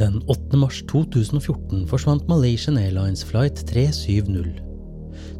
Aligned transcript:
Den 0.00 0.22
8. 0.32 0.56
mars 0.56 0.78
2014 0.88 1.82
forsvant 1.90 2.28
Malaysian 2.28 2.78
Airlines 2.80 3.20
flight 3.24 3.58
370. 3.68 4.54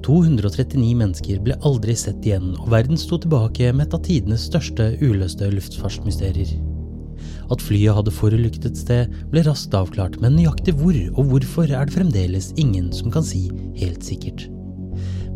239 0.04 0.90
mennesker 1.00 1.40
ble 1.40 1.56
aldri 1.64 1.94
sett 1.96 2.28
igjen, 2.28 2.50
og 2.60 2.68
verden 2.74 3.00
sto 3.00 3.16
tilbake 3.22 3.70
med 3.72 3.86
et 3.86 3.96
av 3.96 4.04
tidenes 4.04 4.44
største 4.50 4.90
uløste 5.00 5.48
luftfartsmysterier. 5.54 6.52
At 7.48 7.64
flyet 7.64 7.96
hadde 7.96 8.12
forulyktet 8.12 8.76
sted, 8.76 9.16
ble 9.32 9.46
raskt 9.48 9.72
avklart, 9.80 10.20
men 10.20 10.36
nøyaktig 10.36 10.76
hvor 10.76 11.00
og 11.14 11.32
hvorfor 11.32 11.72
er 11.72 11.88
det 11.88 11.96
fremdeles 11.96 12.52
ingen 12.60 12.92
som 12.92 13.08
kan 13.16 13.24
si 13.24 13.46
helt 13.80 14.04
sikkert. 14.04 14.50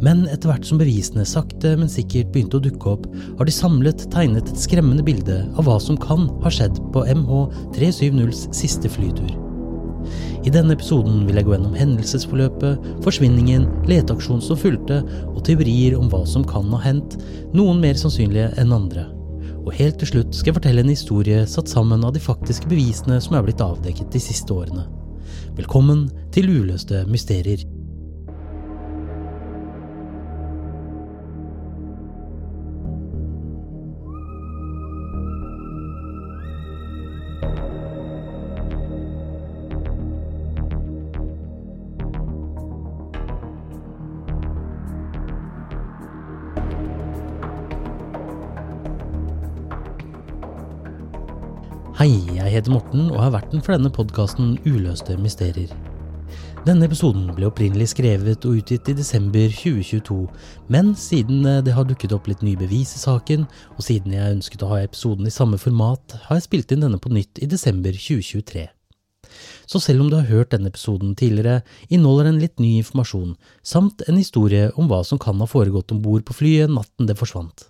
Men 0.02 0.24
etter 0.26 0.50
hvert 0.50 0.66
som 0.66 0.80
bevisene 0.80 1.24
sakte, 1.28 1.76
men 1.78 1.90
sikkert 1.90 2.32
begynte 2.34 2.58
å 2.58 2.64
dukke 2.64 2.96
opp, 2.96 3.06
har 3.38 3.46
de 3.46 3.54
samlet 3.54 4.06
tegnet 4.12 4.50
et 4.50 4.60
skremmende 4.60 5.04
bilde 5.06 5.44
av 5.54 5.68
hva 5.68 5.78
som 5.82 5.98
kan 6.00 6.26
ha 6.42 6.52
skjedd 6.52 6.80
på 6.94 7.06
MH370s 7.14 8.48
siste 8.56 8.90
flytur. 8.90 9.30
I 10.44 10.52
denne 10.52 10.74
episoden 10.76 11.22
vil 11.24 11.38
jeg 11.38 11.46
gå 11.46 11.54
gjennom 11.54 11.76
hendelsesforløpet, 11.78 12.88
forsvinningen, 13.06 13.64
leteaksjonen 13.88 14.44
som 14.44 14.60
fulgte, 14.60 15.00
og 15.30 15.40
teorier 15.46 15.96
om 15.96 16.10
hva 16.12 16.24
som 16.28 16.44
kan 16.48 16.68
ha 16.74 16.80
hendt, 16.84 17.16
noen 17.56 17.80
mer 17.80 17.96
sannsynlige 18.00 18.50
enn 18.60 18.74
andre. 18.76 19.06
Og 19.64 19.72
helt 19.78 19.96
til 20.02 20.10
slutt 20.10 20.36
skal 20.36 20.52
jeg 20.52 20.58
fortelle 20.58 20.84
en 20.84 20.92
historie 20.92 21.46
satt 21.48 21.72
sammen 21.72 22.04
av 22.04 22.12
de 22.12 22.20
faktiske 22.20 22.68
bevisene 22.68 23.16
som 23.24 23.38
er 23.38 23.46
blitt 23.46 23.64
avdekket 23.64 24.12
de 24.12 24.20
siste 24.20 24.52
årene. 24.52 24.84
Velkommen 25.56 26.10
til 26.34 26.50
Uløste 26.52 27.06
mysterier. 27.08 27.64
Jeg 52.54 52.62
heter 52.62 52.74
Morten 52.76 53.08
og 53.10 53.18
har 53.18 53.32
verten 53.34 53.62
for 53.64 53.74
denne 53.74 53.90
podkasten 53.90 54.52
Uløste 54.62 55.16
mysterier. 55.18 55.72
Denne 56.62 56.86
episoden 56.86 57.26
ble 57.34 57.48
opprinnelig 57.48 57.88
skrevet 57.90 58.46
og 58.46 58.60
utgitt 58.60 58.86
i 58.92 58.94
desember 58.94 59.50
2022, 59.50 60.20
men 60.70 60.92
siden 60.94 61.42
det 61.66 61.74
har 61.74 61.88
dukket 61.88 62.14
opp 62.14 62.30
litt 62.30 62.44
nye 62.46 62.60
bevis 62.60 62.94
i 62.94 63.02
saken, 63.02 63.48
og 63.74 63.82
siden 63.82 64.14
jeg 64.14 64.36
ønsket 64.36 64.62
å 64.62 64.70
ha 64.70 64.78
episoden 64.84 65.26
i 65.26 65.34
samme 65.34 65.58
format, 65.58 66.14
har 66.28 66.38
jeg 66.38 66.46
spilt 66.46 66.76
inn 66.76 66.86
denne 66.86 67.02
på 67.02 67.10
nytt 67.10 67.42
i 67.42 67.50
desember 67.50 67.90
2023. 67.90 68.68
Så 69.66 69.82
selv 69.82 70.04
om 70.04 70.12
du 70.12 70.20
har 70.20 70.30
hørt 70.30 70.54
denne 70.54 70.70
episoden 70.70 71.18
tidligere, 71.18 71.64
inneholder 71.90 72.30
den 72.30 72.42
litt 72.44 72.62
ny 72.62 72.76
informasjon, 72.84 73.34
samt 73.66 74.06
en 74.06 74.20
historie 74.20 74.70
om 74.78 74.86
hva 74.86 75.02
som 75.02 75.18
kan 75.18 75.42
ha 75.42 75.50
foregått 75.50 75.90
om 75.90 76.04
bord 76.06 76.22
på 76.28 76.38
flyet 76.38 76.70
natten 76.70 77.10
det 77.10 77.18
forsvant. 77.18 77.66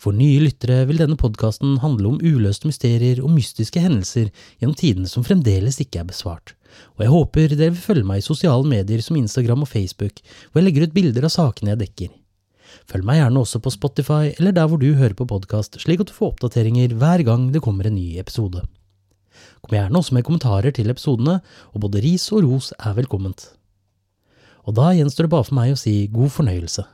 For 0.00 0.16
nye 0.16 0.40
lyttere 0.42 0.84
vil 0.88 1.00
denne 1.00 1.18
podkasten 1.18 1.78
handle 1.82 2.14
om 2.14 2.20
uløste 2.22 2.68
mysterier 2.70 3.22
og 3.22 3.32
mystiske 3.34 3.82
hendelser 3.82 4.30
gjennom 4.58 4.76
tidene 4.78 5.10
som 5.10 5.26
fremdeles 5.26 5.80
ikke 5.82 6.02
er 6.02 6.08
besvart. 6.08 6.54
Og 6.96 7.04
jeg 7.04 7.12
håper 7.14 7.54
dere 7.54 7.74
vil 7.74 7.82
følge 7.82 8.06
meg 8.06 8.22
i 8.22 8.26
sosiale 8.26 8.66
medier 8.68 9.02
som 9.04 9.18
Instagram 9.18 9.64
og 9.64 9.70
Facebook, 9.70 10.22
hvor 10.50 10.60
jeg 10.60 10.68
legger 10.68 10.86
ut 10.86 10.96
bilder 10.96 11.28
av 11.28 11.34
sakene 11.34 11.74
jeg 11.74 11.82
dekker. 11.84 12.16
Følg 12.88 13.06
meg 13.08 13.20
gjerne 13.20 13.42
også 13.42 13.60
på 13.64 13.72
Spotify 13.72 14.32
eller 14.34 14.54
der 14.56 14.68
hvor 14.68 14.80
du 14.80 14.90
hører 14.96 15.16
på 15.16 15.28
podkast, 15.28 15.80
slik 15.82 16.04
at 16.04 16.10
du 16.10 16.16
får 16.16 16.34
oppdateringer 16.34 16.94
hver 17.00 17.24
gang 17.26 17.48
det 17.54 17.64
kommer 17.64 17.88
en 17.88 17.96
ny 17.96 18.18
episode. 18.20 18.64
Kom 19.64 19.74
gjerne 19.76 19.98
også 19.98 20.14
med 20.16 20.26
kommentarer 20.26 20.74
til 20.74 20.90
episodene, 20.92 21.38
og 21.72 21.82
både 21.82 22.02
ris 22.04 22.28
og 22.32 22.44
ros 22.46 22.72
er 22.78 22.94
velkomment. 22.98 23.48
Og 24.68 24.76
da 24.76 24.92
gjenstår 24.92 25.26
det 25.26 25.32
bare 25.32 25.46
for 25.48 25.56
meg 25.56 25.72
å 25.72 25.80
si 25.80 25.94
god 26.12 26.32
fornøyelse. 26.34 26.84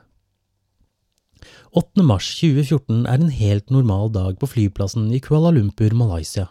8. 1.75 2.05
mars 2.07 2.29
2014 2.39 3.01
er 3.03 3.19
en 3.19 3.31
helt 3.35 3.71
normal 3.73 4.07
dag 4.15 4.37
på 4.39 4.47
flyplassen 4.47 5.09
i 5.11 5.19
Kuala 5.19 5.49
Lumpur, 5.51 5.91
Malaysia. 5.91 6.45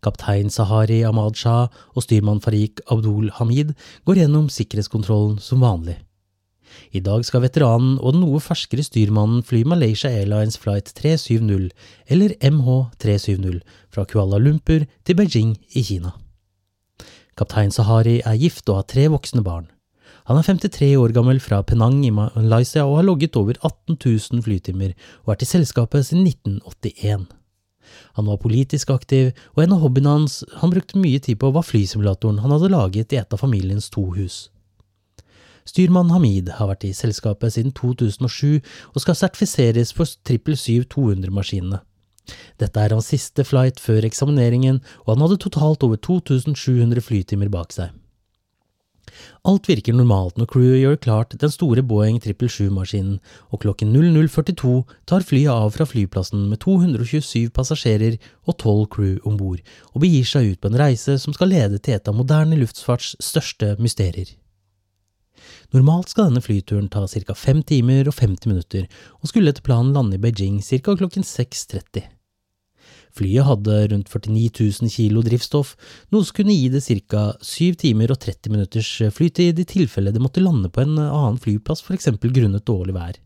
Kaptein 0.00 0.48
Sahari 0.48 1.02
Ahmad 1.04 1.36
Shah 1.36 1.66
og 1.92 2.06
styrmann 2.06 2.40
Farik 2.40 2.80
Abdul 2.88 3.28
Hamid 3.36 3.74
går 4.08 4.22
gjennom 4.22 4.46
sikkerhetskontrollen 4.48 5.34
som 5.44 5.60
vanlig. 5.60 5.98
I 6.96 7.02
dag 7.04 7.26
skal 7.28 7.44
veteranen 7.44 7.98
og 7.98 8.14
den 8.16 8.24
noe 8.24 8.40
ferskere 8.40 8.86
styrmannen 8.86 9.42
fly 9.44 9.60
Malaysia 9.68 10.08
Airlines 10.08 10.56
flight 10.56 10.88
370, 10.96 11.68
eller 12.08 12.32
MH370, 12.40 13.60
fra 13.92 14.06
Kuala 14.08 14.40
Lumpur 14.40 14.88
til 15.04 15.20
Beijing 15.20 15.52
i 15.76 15.84
Kina. 15.84 16.14
Kaptein 17.36 17.76
Sahari 17.76 18.22
er 18.24 18.40
gift 18.40 18.72
og 18.72 18.80
har 18.80 18.88
tre 18.88 19.04
voksne 19.12 19.44
barn. 19.44 19.68
Han 20.30 20.38
er 20.38 20.46
53 20.46 20.92
år 20.94 21.10
gammel 21.10 21.40
fra 21.42 21.56
Penang 21.66 22.04
i 22.06 22.10
Malaysia 22.14 22.84
og 22.86 23.00
har 23.00 23.06
logget 23.08 23.34
over 23.34 23.56
18 23.66 23.96
000 23.98 24.44
flytimer 24.44 24.92
og 25.24 25.32
vært 25.32 25.40
i 25.42 25.48
selskapet 25.50 26.06
siden 26.06 26.28
1981. 26.28 27.24
Han 28.14 28.28
var 28.30 28.38
politisk 28.38 28.92
aktiv, 28.94 29.32
og 29.56 29.64
en 29.64 29.72
av 29.74 29.80
hobbyene 29.82 30.12
hans 30.14 30.36
han 30.60 30.70
brukte 30.70 31.02
mye 31.02 31.18
tid 31.18 31.40
på 31.42 31.50
var 31.50 31.66
flysimulatoren 31.66 32.38
han 32.44 32.54
hadde 32.54 32.70
laget 32.70 33.10
i 33.10 33.18
et 33.18 33.34
av 33.34 33.42
familiens 33.42 33.90
to 33.90 34.04
hus. 34.14 34.36
Styrmann 35.66 36.12
Hamid 36.14 36.52
har 36.60 36.70
vært 36.70 36.86
i 36.86 36.92
selskapet 36.94 37.56
siden 37.56 37.74
2007 37.74 38.60
og 38.94 39.02
skal 39.02 39.18
sertifiseres 39.18 39.90
for 39.90 40.06
777-200-maskinene. 40.06 41.82
Dette 42.62 42.86
er 42.86 42.94
hans 42.94 43.10
siste 43.10 43.42
flight 43.42 43.82
før 43.82 44.06
eksamineringen, 44.06 44.78
og 45.02 45.16
han 45.16 45.26
hadde 45.26 45.40
totalt 45.42 45.82
over 45.82 45.98
2700 45.98 47.02
flytimer 47.02 47.50
bak 47.50 47.74
seg. 47.74 47.90
Alt 49.48 49.68
virker 49.70 49.96
normalt 49.96 50.36
når 50.38 50.50
crewet 50.52 50.80
gjør 50.82 50.98
klart 51.04 51.36
den 51.40 51.52
store 51.52 51.84
Boeing 51.86 52.20
777-maskinen, 52.20 53.18
og 53.50 53.62
klokken 53.64 53.94
00.42 53.94 54.74
tar 55.10 55.26
flyet 55.26 55.52
av 55.52 55.72
fra 55.76 55.86
flyplassen 55.88 56.48
med 56.50 56.60
227 56.64 57.48
passasjerer 57.56 58.18
og 58.46 58.58
12 58.58 58.84
crew 58.92 59.16
om 59.28 59.40
bord, 59.40 59.64
og 59.94 60.04
begir 60.04 60.28
seg 60.28 60.52
ut 60.52 60.60
på 60.60 60.70
en 60.70 60.80
reise 60.82 61.16
som 61.22 61.36
skal 61.36 61.52
lede 61.54 61.80
til 61.80 61.96
et 61.96 62.10
av 62.10 62.16
moderne 62.16 62.60
luftfarts 62.60 63.16
største 63.24 63.74
mysterier. 63.80 64.36
Normalt 65.72 66.10
skal 66.12 66.28
denne 66.28 66.42
flyturen 66.44 66.88
ta 66.92 67.06
ca. 67.08 67.34
5 67.34 67.62
timer 67.70 68.08
og 68.10 68.16
50 68.18 68.50
minutter, 68.50 68.88
og 69.22 69.30
skulle 69.30 69.52
etter 69.54 69.64
planen 69.64 69.94
lande 69.96 70.18
i 70.18 70.22
Beijing 70.22 70.60
ca. 70.62 70.96
klokken 70.96 71.24
6.30. 71.26 72.19
Flyet 73.16 73.46
hadde 73.48 73.78
rundt 73.92 74.10
49 74.12 74.50
000 74.82 74.92
kilo 74.92 75.22
drivstoff, 75.26 75.74
noe 76.14 76.26
som 76.26 76.36
kunne 76.36 76.54
gi 76.54 76.68
det 76.72 76.84
ca. 77.10 77.24
7 77.42 77.80
timer 77.80 78.12
og 78.14 78.20
30 78.22 78.54
minutters 78.54 78.90
flytid 79.16 79.58
i 79.58 79.66
tilfelle 79.68 80.12
det 80.14 80.22
måtte 80.22 80.44
lande 80.44 80.70
på 80.70 80.84
en 80.84 80.98
annen 80.98 81.40
flyplass, 81.42 81.82
eksempel 81.90 82.32
grunnet 82.34 82.66
dårlig 82.66 82.94
vær. 82.94 83.18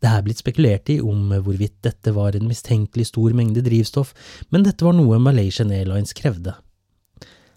Det 0.00 0.10
er 0.10 0.22
blitt 0.22 0.40
spekulert 0.40 0.90
i 0.94 1.00
om 1.02 1.32
hvorvidt 1.32 1.80
dette 1.82 2.12
var 2.14 2.36
en 2.36 2.46
mistenkelig 2.46 3.08
stor 3.10 3.34
mengde 3.34 3.64
drivstoff, 3.66 4.14
men 4.54 4.62
dette 4.66 4.86
var 4.86 4.94
noe 4.94 5.18
Malaysian 5.18 5.74
Airlines 5.74 6.14
krevde. 6.14 6.54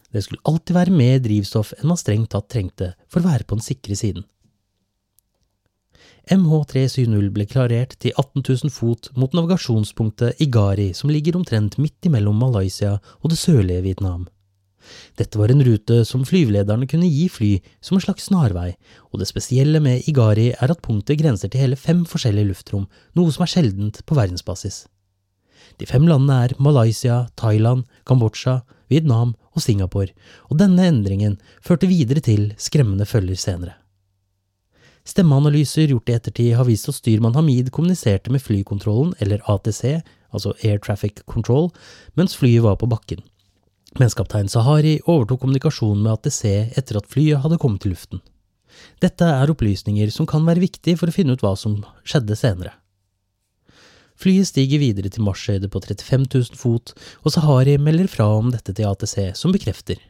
Det 0.10 0.24
skulle 0.26 0.42
alltid 0.50 0.74
være 0.74 0.96
mer 0.96 1.20
drivstoff 1.22 1.76
enn 1.78 1.92
man 1.92 2.00
strengt 2.02 2.32
tatt 2.34 2.50
trengte 2.50 2.94
for 3.06 3.22
å 3.22 3.30
være 3.30 3.46
på 3.46 3.60
den 3.60 3.66
sikre 3.66 3.98
siden. 4.00 4.26
MH370 6.30 7.32
ble 7.34 7.46
klarert 7.50 7.96
til 7.98 8.14
18 8.14 8.44
000 8.46 8.74
fot 8.74 9.08
mot 9.18 9.34
navigasjonspunktet 9.34 10.42
Igari, 10.46 10.92
som 10.94 11.10
ligger 11.10 11.40
omtrent 11.40 11.80
midt 11.82 12.06
imellom 12.06 12.38
Malaysia 12.38 13.00
og 13.24 13.32
det 13.32 13.40
sørlige 13.42 13.82
Vietnam. 13.88 14.28
Dette 15.18 15.40
var 15.42 15.50
en 15.52 15.64
rute 15.66 16.04
som 16.06 16.22
flyvelederne 16.26 16.88
kunne 16.90 17.10
gi 17.10 17.26
fly 17.34 17.50
som 17.82 17.98
en 17.98 18.06
slags 18.06 18.30
snarvei, 18.30 18.76
og 19.10 19.22
det 19.22 19.30
spesielle 19.30 19.82
med 19.82 20.06
Igari 20.10 20.52
er 20.54 20.70
at 20.70 20.86
punktet 20.86 21.20
grenser 21.20 21.50
til 21.50 21.66
hele 21.66 21.80
fem 21.80 22.06
forskjellige 22.06 22.52
luftrom, 22.52 22.86
noe 23.18 23.34
som 23.34 23.46
er 23.46 23.54
sjeldent 23.56 24.02
på 24.06 24.18
verdensbasis. 24.22 24.86
De 25.82 25.90
fem 25.90 26.06
landene 26.08 26.44
er 26.46 26.58
Malaysia, 26.62 27.24
Thailand, 27.42 27.86
Kambodsja, 28.06 28.60
Vietnam 28.90 29.34
og 29.54 29.66
Singapore, 29.66 30.14
og 30.50 30.62
denne 30.62 30.86
endringen 30.94 31.40
førte 31.66 31.90
videre 31.90 32.22
til 32.22 32.52
skremmende 32.62 33.10
følger 33.10 33.38
senere. 33.38 33.80
Stemmeanalyser 35.08 35.90
gjort 35.90 36.10
i 36.10 36.16
ettertid 36.18 36.56
har 36.58 36.68
vist 36.68 36.90
at 36.92 36.98
styrmann 36.98 37.36
Hamid 37.38 37.72
kommuniserte 37.76 38.32
med 38.34 38.44
flykontrollen, 38.44 39.14
eller 39.20 39.44
ATC, 39.50 40.02
altså 40.30 40.54
Air 40.64 40.80
Traffic 40.84 41.24
Control, 41.26 41.70
mens 42.20 42.36
flyet 42.38 42.64
var 42.66 42.78
på 42.82 42.90
bakken. 42.90 43.24
Mens 43.98 44.14
kaptein 44.14 44.50
Sahari 44.52 45.00
overtok 45.10 45.42
kommunikasjonen 45.42 46.04
med 46.04 46.14
ATC 46.14 46.44
etter 46.78 47.00
at 47.00 47.10
flyet 47.10 47.42
hadde 47.42 47.58
kommet 47.62 47.82
til 47.82 47.96
luften. 47.96 48.22
Dette 49.02 49.26
er 49.26 49.50
opplysninger 49.50 50.12
som 50.14 50.28
kan 50.30 50.46
være 50.46 50.62
viktige 50.62 51.00
for 51.00 51.10
å 51.10 51.16
finne 51.16 51.34
ut 51.34 51.44
hva 51.44 51.56
som 51.58 51.80
skjedde 52.06 52.38
senere. 52.38 52.76
Flyet 54.20 54.50
stiger 54.50 54.82
videre 54.82 55.10
til 55.10 55.24
marsjhøyde 55.24 55.72
på 55.72 55.80
35 55.80 56.28
000 56.28 56.60
fot, 56.60 56.92
og 57.24 57.34
Sahari 57.34 57.78
melder 57.80 58.12
fra 58.12 58.28
om 58.36 58.52
dette 58.52 58.76
til 58.76 58.90
ATC, 58.90 59.32
som 59.40 59.56
bekrefter. 59.56 60.02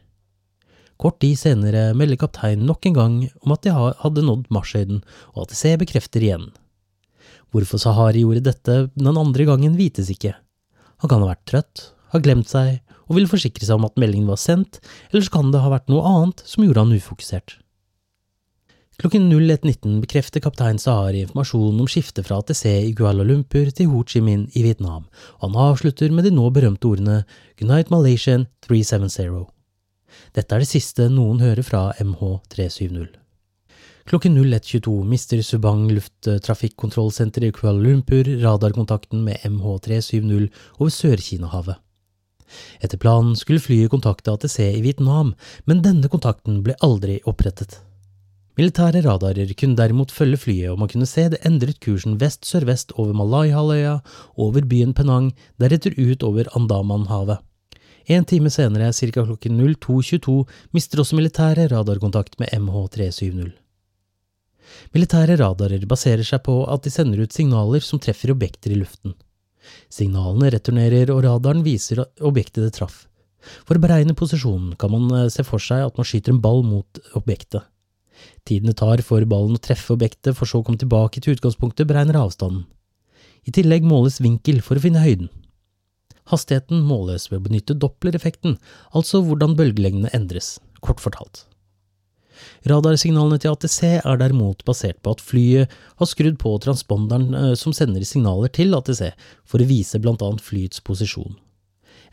Kort 1.00 1.16
tid 1.22 1.38
senere 1.40 1.94
melder 1.96 2.18
kapteinen 2.20 2.66
nok 2.68 2.84
en 2.86 2.96
gang 2.96 3.14
om 3.40 3.54
at 3.54 3.64
de 3.64 3.72
hadde 3.72 4.24
nådd 4.26 4.50
marshøyden, 4.52 5.00
og 5.32 5.46
at 5.46 5.54
ATC 5.54 5.78
bekrefter 5.80 6.26
igjen. 6.26 6.50
Hvorfor 7.50 7.80
Sahari 7.80 8.20
gjorde 8.22 8.44
dette 8.50 8.76
den 8.92 9.08
andre 9.10 9.46
gangen, 9.48 9.78
vites 9.78 10.10
ikke. 10.12 10.34
Han 11.00 11.10
kan 11.10 11.24
ha 11.24 11.32
vært 11.32 11.46
trøtt, 11.48 11.86
ha 12.12 12.20
glemt 12.22 12.50
seg 12.50 12.82
og 13.08 13.16
ville 13.16 13.30
forsikre 13.30 13.66
seg 13.66 13.80
om 13.80 13.88
at 13.88 13.96
meldingen 13.98 14.28
var 14.30 14.38
sendt, 14.38 14.78
eller 15.10 15.24
så 15.24 15.34
kan 15.34 15.50
det 15.50 15.62
ha 15.64 15.72
vært 15.72 15.88
noe 15.90 16.04
annet 16.06 16.44
som 16.46 16.62
gjorde 16.66 16.84
han 16.84 16.94
ufokusert. 16.94 17.56
Klokken 19.00 19.30
01.19 19.32 20.02
bekrefter 20.02 20.42
kaptein 20.44 20.78
Sahari 20.78 21.22
informasjonen 21.24 21.80
om 21.80 21.88
skiftet 21.88 22.26
fra 22.28 22.42
ATC 22.42 22.66
i 22.68 22.92
Kuala 22.92 23.24
Lumpur 23.24 23.70
til 23.72 23.88
Ho 23.88 24.02
Chi 24.04 24.20
Minh 24.20 24.50
i 24.52 24.66
Vietnam, 24.66 25.08
og 25.40 25.46
han 25.48 25.56
avslutter 25.70 26.12
med 26.12 26.28
de 26.28 26.34
nå 26.36 26.50
berømte 26.52 26.92
ordene 26.92 27.22
Good 27.56 27.72
night 27.72 27.94
Malaysian 27.94 28.44
370. 28.68 29.48
Dette 30.36 30.56
er 30.56 30.64
det 30.64 30.70
siste 30.70 31.08
noen 31.12 31.42
hører 31.42 31.66
fra 31.66 31.88
MH370. 32.02 33.16
Klokken 34.10 34.38
01.22 34.40 34.94
mister 35.06 35.42
Subang 35.46 35.84
lufttrafikkontrollsenter 35.92 37.44
i 37.46 37.52
Kuala 37.54 37.78
Lumpur 37.84 38.26
radarkontakten 38.42 39.22
med 39.26 39.44
MH370 39.46 40.48
over 40.78 40.90
Sør-Kina-havet. 40.90 41.78
Etter 42.82 42.98
planen 42.98 43.36
skulle 43.38 43.62
flyet 43.62 43.92
kontakte 43.92 44.32
ATC 44.32 44.58
i 44.64 44.82
Vietnam, 44.82 45.34
men 45.70 45.84
denne 45.84 46.10
kontakten 46.10 46.64
ble 46.66 46.74
aldri 46.82 47.20
opprettet. 47.30 47.78
Militære 48.58 49.04
radarer 49.06 49.52
kunne 49.56 49.78
derimot 49.78 50.10
følge 50.12 50.40
flyet, 50.42 50.72
og 50.72 50.80
man 50.82 50.90
kunne 50.90 51.06
se 51.08 51.28
det 51.32 51.38
endret 51.46 51.78
kursen 51.84 52.18
vest-sørvest 52.20 52.96
over 52.98 53.14
Malai-halvøya, 53.16 54.00
over 54.36 54.66
byen 54.66 54.92
Penang, 54.96 55.30
deretter 55.62 55.94
ut 55.96 56.26
over 56.26 56.50
Andamanhavet. 56.58 57.38
En 58.10 58.24
time 58.26 58.50
senere, 58.50 58.90
ca. 58.90 59.22
klokken 59.22 59.60
02.22, 59.60 60.40
mister 60.74 60.98
også 60.98 61.14
militære 61.14 61.68
radarkontakt 61.70 62.40
med 62.42 62.50
MH370. 62.56 63.52
Militære 64.94 65.36
radarer 65.38 65.84
baserer 65.86 66.26
seg 66.26 66.42
på 66.46 66.56
at 66.74 66.82
de 66.82 66.90
sender 66.90 67.22
ut 67.22 67.34
signaler 67.34 67.84
som 67.86 68.02
treffer 68.02 68.32
objekter 68.34 68.74
i 68.74 68.80
luften. 68.80 69.14
Signalene 69.92 70.50
returnerer, 70.56 71.12
og 71.14 71.22
radaren 71.26 71.62
viser 71.62 72.02
objektet 72.26 72.66
det 72.66 72.74
traff. 72.80 73.04
For 73.62 73.78
å 73.78 73.82
beregne 73.82 74.16
posisjonen 74.18 74.74
kan 74.80 74.90
man 74.92 75.06
eh, 75.16 75.28
se 75.32 75.46
for 75.46 75.62
seg 75.62 75.86
at 75.86 75.96
man 75.96 76.08
skyter 76.08 76.34
en 76.34 76.42
ball 76.42 76.64
mot 76.66 77.00
objektet. 77.16 77.62
Tiden 78.44 78.68
det 78.68 78.80
tar 78.80 79.00
for 79.06 79.24
ballen 79.28 79.56
å 79.56 79.62
treffe 79.62 79.94
objektet, 79.94 80.34
for 80.36 80.50
så 80.50 80.60
å 80.60 80.66
komme 80.66 80.80
tilbake 80.82 81.22
til 81.22 81.38
utgangspunktet, 81.38 81.88
beregner 81.88 82.18
avstanden. 82.20 82.66
I 83.46 83.54
tillegg 83.54 83.86
måles 83.86 84.18
vinkel 84.20 84.60
for 84.66 84.76
å 84.76 84.82
finne 84.82 85.00
høyden. 85.00 85.30
Hastigheten 86.30 86.82
måles 86.86 87.28
ved 87.30 87.40
å 87.40 87.46
benytte 87.48 87.78
dopplereffekten, 87.78 88.58
altså 88.94 89.22
hvordan 89.26 89.56
bølgelengdene 89.58 90.12
endres, 90.16 90.58
kort 90.84 91.02
fortalt. 91.02 91.44
Radarsignalene 92.70 93.40
til 93.40 93.52
ATC 93.54 93.78
er 93.98 94.20
derimot 94.20 94.64
basert 94.68 95.00
på 95.04 95.14
at 95.14 95.22
flyet 95.24 95.76
har 96.00 96.08
skrudd 96.08 96.38
på 96.40 96.54
transponderen 96.64 97.36
eh, 97.36 97.54
som 97.58 97.74
sender 97.76 98.04
signaler 98.06 98.52
til 98.52 98.76
ATC 98.76 99.10
for 99.48 99.60
å 99.60 99.68
vise 99.68 100.00
annet 100.00 100.44
flyets 100.44 100.80
posisjon. 100.84 101.36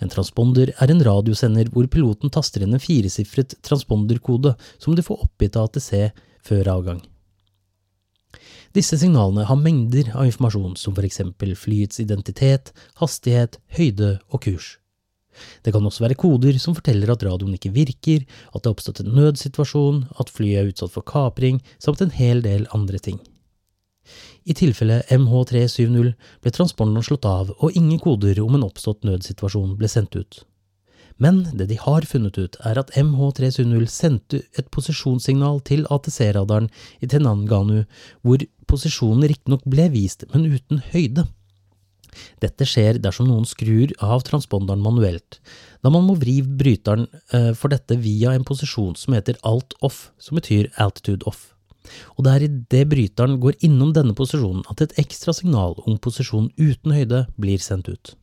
En 0.04 0.12
transponder 0.14 0.74
er 0.78 0.94
en 0.94 1.04
radiosender 1.04 1.72
hvor 1.74 1.88
piloten 1.90 2.34
taster 2.34 2.64
inn 2.64 2.76
en 2.78 2.84
firesifret 2.84 3.56
transponderkode 3.66 4.54
som 4.78 4.96
de 4.96 5.06
får 5.06 5.24
oppgitt 5.26 5.58
av 5.58 5.72
ATC 5.72 6.12
før 6.46 6.74
avgang. 6.76 7.02
Disse 8.76 8.98
signalene 9.00 9.46
har 9.48 9.60
mengder 9.60 10.12
av 10.16 10.28
informasjon, 10.28 10.76
som 10.80 10.96
for 10.96 11.08
eksempel 11.08 11.54
flyets 11.56 12.02
identitet, 12.04 12.74
hastighet, 13.00 13.60
høyde 13.78 14.18
og 14.28 14.44
kurs. 14.44 14.76
Det 15.62 15.72
kan 15.74 15.86
også 15.86 16.04
være 16.04 16.18
koder 16.18 16.58
som 16.62 16.76
forteller 16.78 17.12
at 17.14 17.24
radioen 17.26 17.56
ikke 17.58 17.74
virker, 17.76 18.26
at 18.26 18.62
det 18.62 18.70
har 18.70 18.76
oppstått 18.76 19.04
en 19.04 19.14
nødsituasjon, 19.16 20.04
at 20.20 20.32
flyet 20.34 20.62
er 20.62 20.72
utsatt 20.72 20.94
for 20.96 21.06
kapring, 21.06 21.62
samt 21.78 22.02
en 22.02 22.14
hel 22.16 22.42
del 22.46 22.66
andre 22.74 22.98
ting. 22.98 23.20
I 24.48 24.56
tilfelle 24.56 25.02
MH370 25.12 26.14
ble 26.42 26.54
transponderen 26.56 27.06
slått 27.06 27.28
av, 27.28 27.52
og 27.60 27.76
ingen 27.76 28.00
koder 28.00 28.40
om 28.44 28.56
en 28.58 28.66
oppstått 28.68 29.06
nødsituasjon 29.08 29.76
ble 29.80 29.90
sendt 29.92 30.16
ut. 30.16 30.42
Men 31.24 31.42
det 31.58 31.70
de 31.72 31.80
har 31.82 32.06
funnet 32.06 32.38
ut, 32.38 32.58
er 32.66 32.78
at 32.78 32.94
MH370 32.98 33.88
sendte 33.90 34.44
et 34.60 34.70
posisjonssignal 34.74 35.64
til 35.66 35.88
ATC-radaren 35.94 36.70
i 37.02 37.10
Tenanganu, 37.10 37.86
hvor 38.22 38.44
posisjonen 38.70 39.26
riktignok 39.32 39.66
ble 39.66 39.90
vist, 39.96 40.28
men 40.34 40.46
uten 40.54 40.84
høyde. 40.94 41.26
Dette 42.42 42.66
skjer 42.66 42.98
dersom 43.02 43.28
noen 43.30 43.46
skrur 43.50 43.92
av 44.04 44.24
transponderen 44.26 44.82
manuelt, 44.82 45.40
da 45.86 45.92
man 45.94 46.06
må 46.08 46.16
vri 46.18 46.40
bryteren 46.42 47.06
eh, 47.34 47.52
for 47.58 47.74
dette 47.74 47.98
via 48.02 48.34
en 48.34 48.46
posisjon 48.48 48.96
som 48.98 49.14
heter 49.18 49.38
alt-off, 49.46 50.08
som 50.18 50.40
betyr 50.40 50.72
altitude 50.82 51.28
off. 51.30 51.52
Og 52.18 52.26
det 52.26 52.34
er 52.34 52.48
idet 52.48 52.86
bryteren 52.92 53.38
går 53.44 53.60
innom 53.64 53.94
denne 53.96 54.16
posisjonen 54.18 54.66
at 54.72 54.82
et 54.84 54.98
ekstra 55.02 55.36
signal 55.36 55.78
om 55.86 56.00
posisjon 56.02 56.50
uten 56.58 56.96
høyde 56.96 57.26
blir 57.40 57.62
sendt 57.64 57.92
ut. 57.92 58.16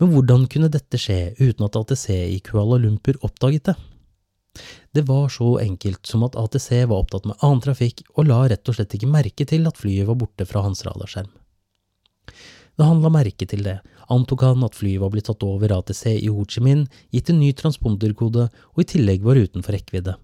Men 0.00 0.12
hvordan 0.14 0.46
kunne 0.50 0.70
dette 0.72 1.00
skje 1.00 1.34
uten 1.40 1.66
at 1.66 1.78
ATC 1.80 2.06
i 2.14 2.38
Kuala 2.44 2.78
Lumpur 2.80 3.18
oppdaget 3.26 3.70
det? 3.70 3.76
Det 4.92 5.04
var 5.06 5.28
så 5.30 5.58
enkelt 5.62 6.06
som 6.06 6.24
at 6.26 6.36
ATC 6.36 6.70
var 6.90 6.98
opptatt 6.98 7.28
med 7.28 7.38
annen 7.38 7.62
trafikk 7.62 8.02
og 8.16 8.26
la 8.26 8.40
rett 8.50 8.68
og 8.68 8.76
slett 8.76 8.96
ikke 8.96 9.10
merke 9.10 9.46
til 9.46 9.68
at 9.70 9.78
flyet 9.78 10.08
var 10.08 10.18
borte 10.18 10.46
fra 10.48 10.64
hans 10.66 10.82
radarskjerm. 10.86 11.30
Da 12.78 12.88
han 12.88 13.02
la 13.04 13.12
merke 13.12 13.46
til 13.46 13.62
det, 13.66 13.76
antok 14.10 14.42
han 14.46 14.64
at 14.66 14.76
flyet 14.78 15.02
var 15.02 15.12
blitt 15.12 15.28
tatt 15.28 15.44
over 15.46 15.76
ATC 15.76 16.04
i 16.16 16.30
Ho 16.32 16.46
Chi 16.48 16.62
Minh, 16.64 16.86
gitt 17.12 17.30
en 17.30 17.40
ny 17.42 17.52
transponderkode 17.54 18.48
og 18.50 18.82
i 18.82 18.88
tillegg 18.88 19.22
var 19.26 19.38
utenfor 19.38 19.76
rekkevidde. 19.76 20.16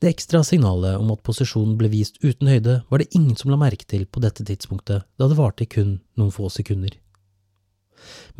Det 0.00 0.08
ekstra 0.08 0.40
signalet 0.46 1.00
om 1.00 1.10
at 1.12 1.22
posisjonen 1.26 1.76
ble 1.80 1.90
vist 1.92 2.20
uten 2.24 2.48
høyde, 2.48 2.80
var 2.88 3.02
det 3.02 3.10
ingen 3.16 3.36
som 3.36 3.52
la 3.52 3.58
merke 3.60 3.88
til 3.88 4.06
på 4.06 4.22
dette 4.24 4.46
tidspunktet, 4.46 5.04
da 5.18 5.28
det 5.28 5.38
varte 5.38 5.66
kun 5.68 5.98
noen 6.16 6.32
få 6.34 6.48
sekunder. 6.52 6.94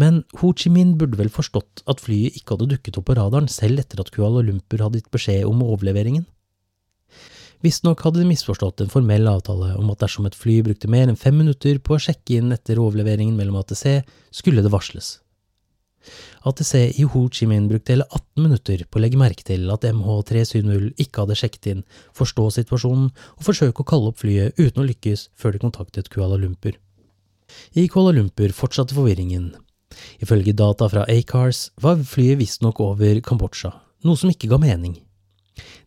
Men 0.01 0.23
Ho 0.41 0.53
Chi 0.57 0.73
Minh 0.73 0.97
burde 0.99 1.19
vel 1.21 1.33
forstått 1.33 1.85
at 1.91 2.03
flyet 2.03 2.39
ikke 2.39 2.57
hadde 2.57 2.71
dukket 2.75 2.99
opp 3.01 3.09
på 3.11 3.17
radaren 3.19 3.49
selv 3.53 3.83
etter 3.83 4.03
at 4.03 4.13
Kuala 4.15 4.45
Lumpur 4.47 4.85
hadde 4.85 5.01
gitt 5.01 5.13
beskjed 5.15 5.47
om 5.49 5.65
overleveringen. 5.67 6.27
Visstnok 7.61 8.01
hadde 8.07 8.23
de 8.23 8.29
misforstått 8.31 8.81
en 8.81 8.93
formell 8.93 9.27
avtale 9.29 9.75
om 9.77 9.91
at 9.93 10.01
dersom 10.01 10.25
et 10.29 10.37
fly 10.37 10.63
brukte 10.65 10.89
mer 10.89 11.11
enn 11.11 11.19
fem 11.21 11.37
minutter 11.37 11.77
på 11.85 11.97
å 11.97 12.01
sjekke 12.01 12.39
inn 12.41 12.55
etter 12.57 12.81
overleveringen 12.81 13.37
mellom 13.37 13.59
ATC, 13.61 14.01
skulle 14.33 14.65
det 14.65 14.73
varsles. 14.73 15.19
ATC 16.49 16.73
i 16.97 17.05
Ho 17.13 17.27
Chi 17.29 17.45
Minh 17.45 17.69
brukte 17.69 17.93
hele 17.93 18.07
18 18.09 18.47
minutter 18.47 18.85
på 18.89 18.97
å 18.97 19.03
legge 19.05 19.21
merke 19.21 19.45
til 19.45 19.69
at 19.75 19.85
MH370 19.85 20.95
ikke 21.05 21.27
hadde 21.27 21.37
sjekket 21.37 21.69
inn, 21.75 21.83
forstå 22.17 22.47
situasjonen 22.57 23.11
og 23.11 23.45
forsøke 23.45 23.85
å 23.85 23.91
kalle 23.93 24.09
opp 24.09 24.23
flyet 24.23 24.57
uten 24.57 24.81
å 24.81 24.89
lykkes 24.89 25.29
før 25.37 25.53
de 25.53 25.61
kontaktet 25.67 26.09
Kuala 26.09 26.41
Lumpur. 26.41 26.81
I 27.77 27.87
Kuala 27.89 28.15
Lumpur 28.17 28.55
fortsatte 28.57 28.97
forvirringen. 28.97 29.53
Ifølge 30.23 30.55
data 30.57 30.89
fra 30.89 31.05
Acars 31.11 31.71
var 31.83 32.03
flyet 32.07 32.39
visstnok 32.41 32.81
over 32.81 33.21
Kambodsja, 33.27 33.73
noe 34.07 34.19
som 34.19 34.31
ikke 34.31 34.51
ga 34.53 34.61
mening. 34.63 34.99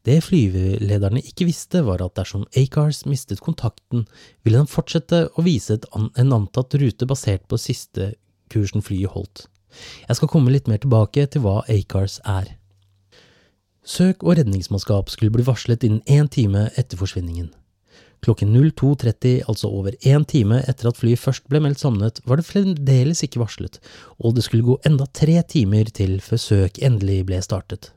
Det 0.03 0.19
flyvelederne 0.25 1.23
ikke 1.23 1.47
visste, 1.47 1.81
var 1.87 2.03
at 2.03 2.17
dersom 2.19 2.43
Acars 2.59 3.05
mistet 3.07 3.41
kontakten, 3.41 4.03
ville 4.43 4.59
de 4.59 4.69
fortsette 4.69 5.23
å 5.33 5.45
vise 5.45 5.79
en 5.95 6.35
antatt 6.35 6.75
rute 6.75 7.07
basert 7.09 7.47
på 7.47 7.59
siste 7.61 8.11
kursen 8.51 8.83
flyet 8.83 9.15
holdt. 9.15 9.47
Jeg 10.07 10.19
skal 10.19 10.29
komme 10.29 10.51
litt 10.53 10.67
mer 10.69 10.81
tilbake 10.83 11.25
til 11.31 11.45
hva 11.45 11.61
ACARS 11.71 12.19
er. 12.29 12.55
Søk- 13.83 14.23
og 14.23 14.37
redningsmannskap 14.37 15.09
skulle 15.11 15.33
bli 15.33 15.43
varslet 15.47 15.83
innen 15.83 16.03
én 16.07 16.29
time 16.31 16.69
etter 16.79 16.99
forsvinningen. 16.99 17.49
Klokken 18.23 18.53
02.30, 18.55 19.43
altså 19.51 19.67
over 19.67 19.97
én 20.07 20.23
time 20.23 20.61
etter 20.63 20.87
at 20.87 20.99
flyet 20.99 21.19
først 21.19 21.43
ble 21.51 21.59
meldt 21.63 21.81
savnet, 21.81 22.21
var 22.23 22.39
det 22.39 22.47
fremdeles 22.47 23.23
ikke 23.25 23.41
varslet, 23.41 23.81
og 24.23 24.37
det 24.37 24.45
skulle 24.45 24.63
gå 24.63 24.77
enda 24.87 25.09
tre 25.11 25.41
timer 25.43 25.91
til 25.91 26.21
før 26.23 26.39
søk 26.39 26.79
endelig 26.79 27.25
ble 27.27 27.41
startet. 27.43 27.91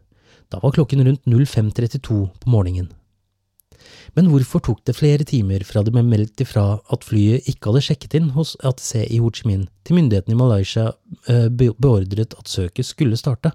Da 0.50 0.58
var 0.62 0.74
klokken 0.74 1.04
rundt 1.06 1.22
05.32 1.30 2.00
på 2.42 2.50
morgenen. 2.50 2.90
Men 4.16 4.30
hvorfor 4.32 4.62
tok 4.64 4.80
det 4.88 4.96
flere 4.96 5.26
timer 5.28 5.62
fra 5.66 5.82
det 5.84 5.92
ble 5.94 6.02
meldt 6.06 6.40
ifra 6.42 6.80
at 6.92 7.06
flyet 7.06 7.46
ikke 7.50 7.70
hadde 7.70 7.84
sjekket 7.86 8.16
inn 8.18 8.32
hos 8.34 8.54
ATC 8.66 9.04
i 9.04 9.20
Ho 9.22 9.30
Chi 9.30 9.46
Minh, 9.46 9.66
til 9.86 9.98
myndighetene 9.98 10.34
i 10.34 10.40
Malaysia 10.40 10.88
eh, 11.30 11.46
beordret 11.52 12.34
at 12.34 12.50
søket 12.50 12.88
skulle 12.88 13.18
starte? 13.20 13.52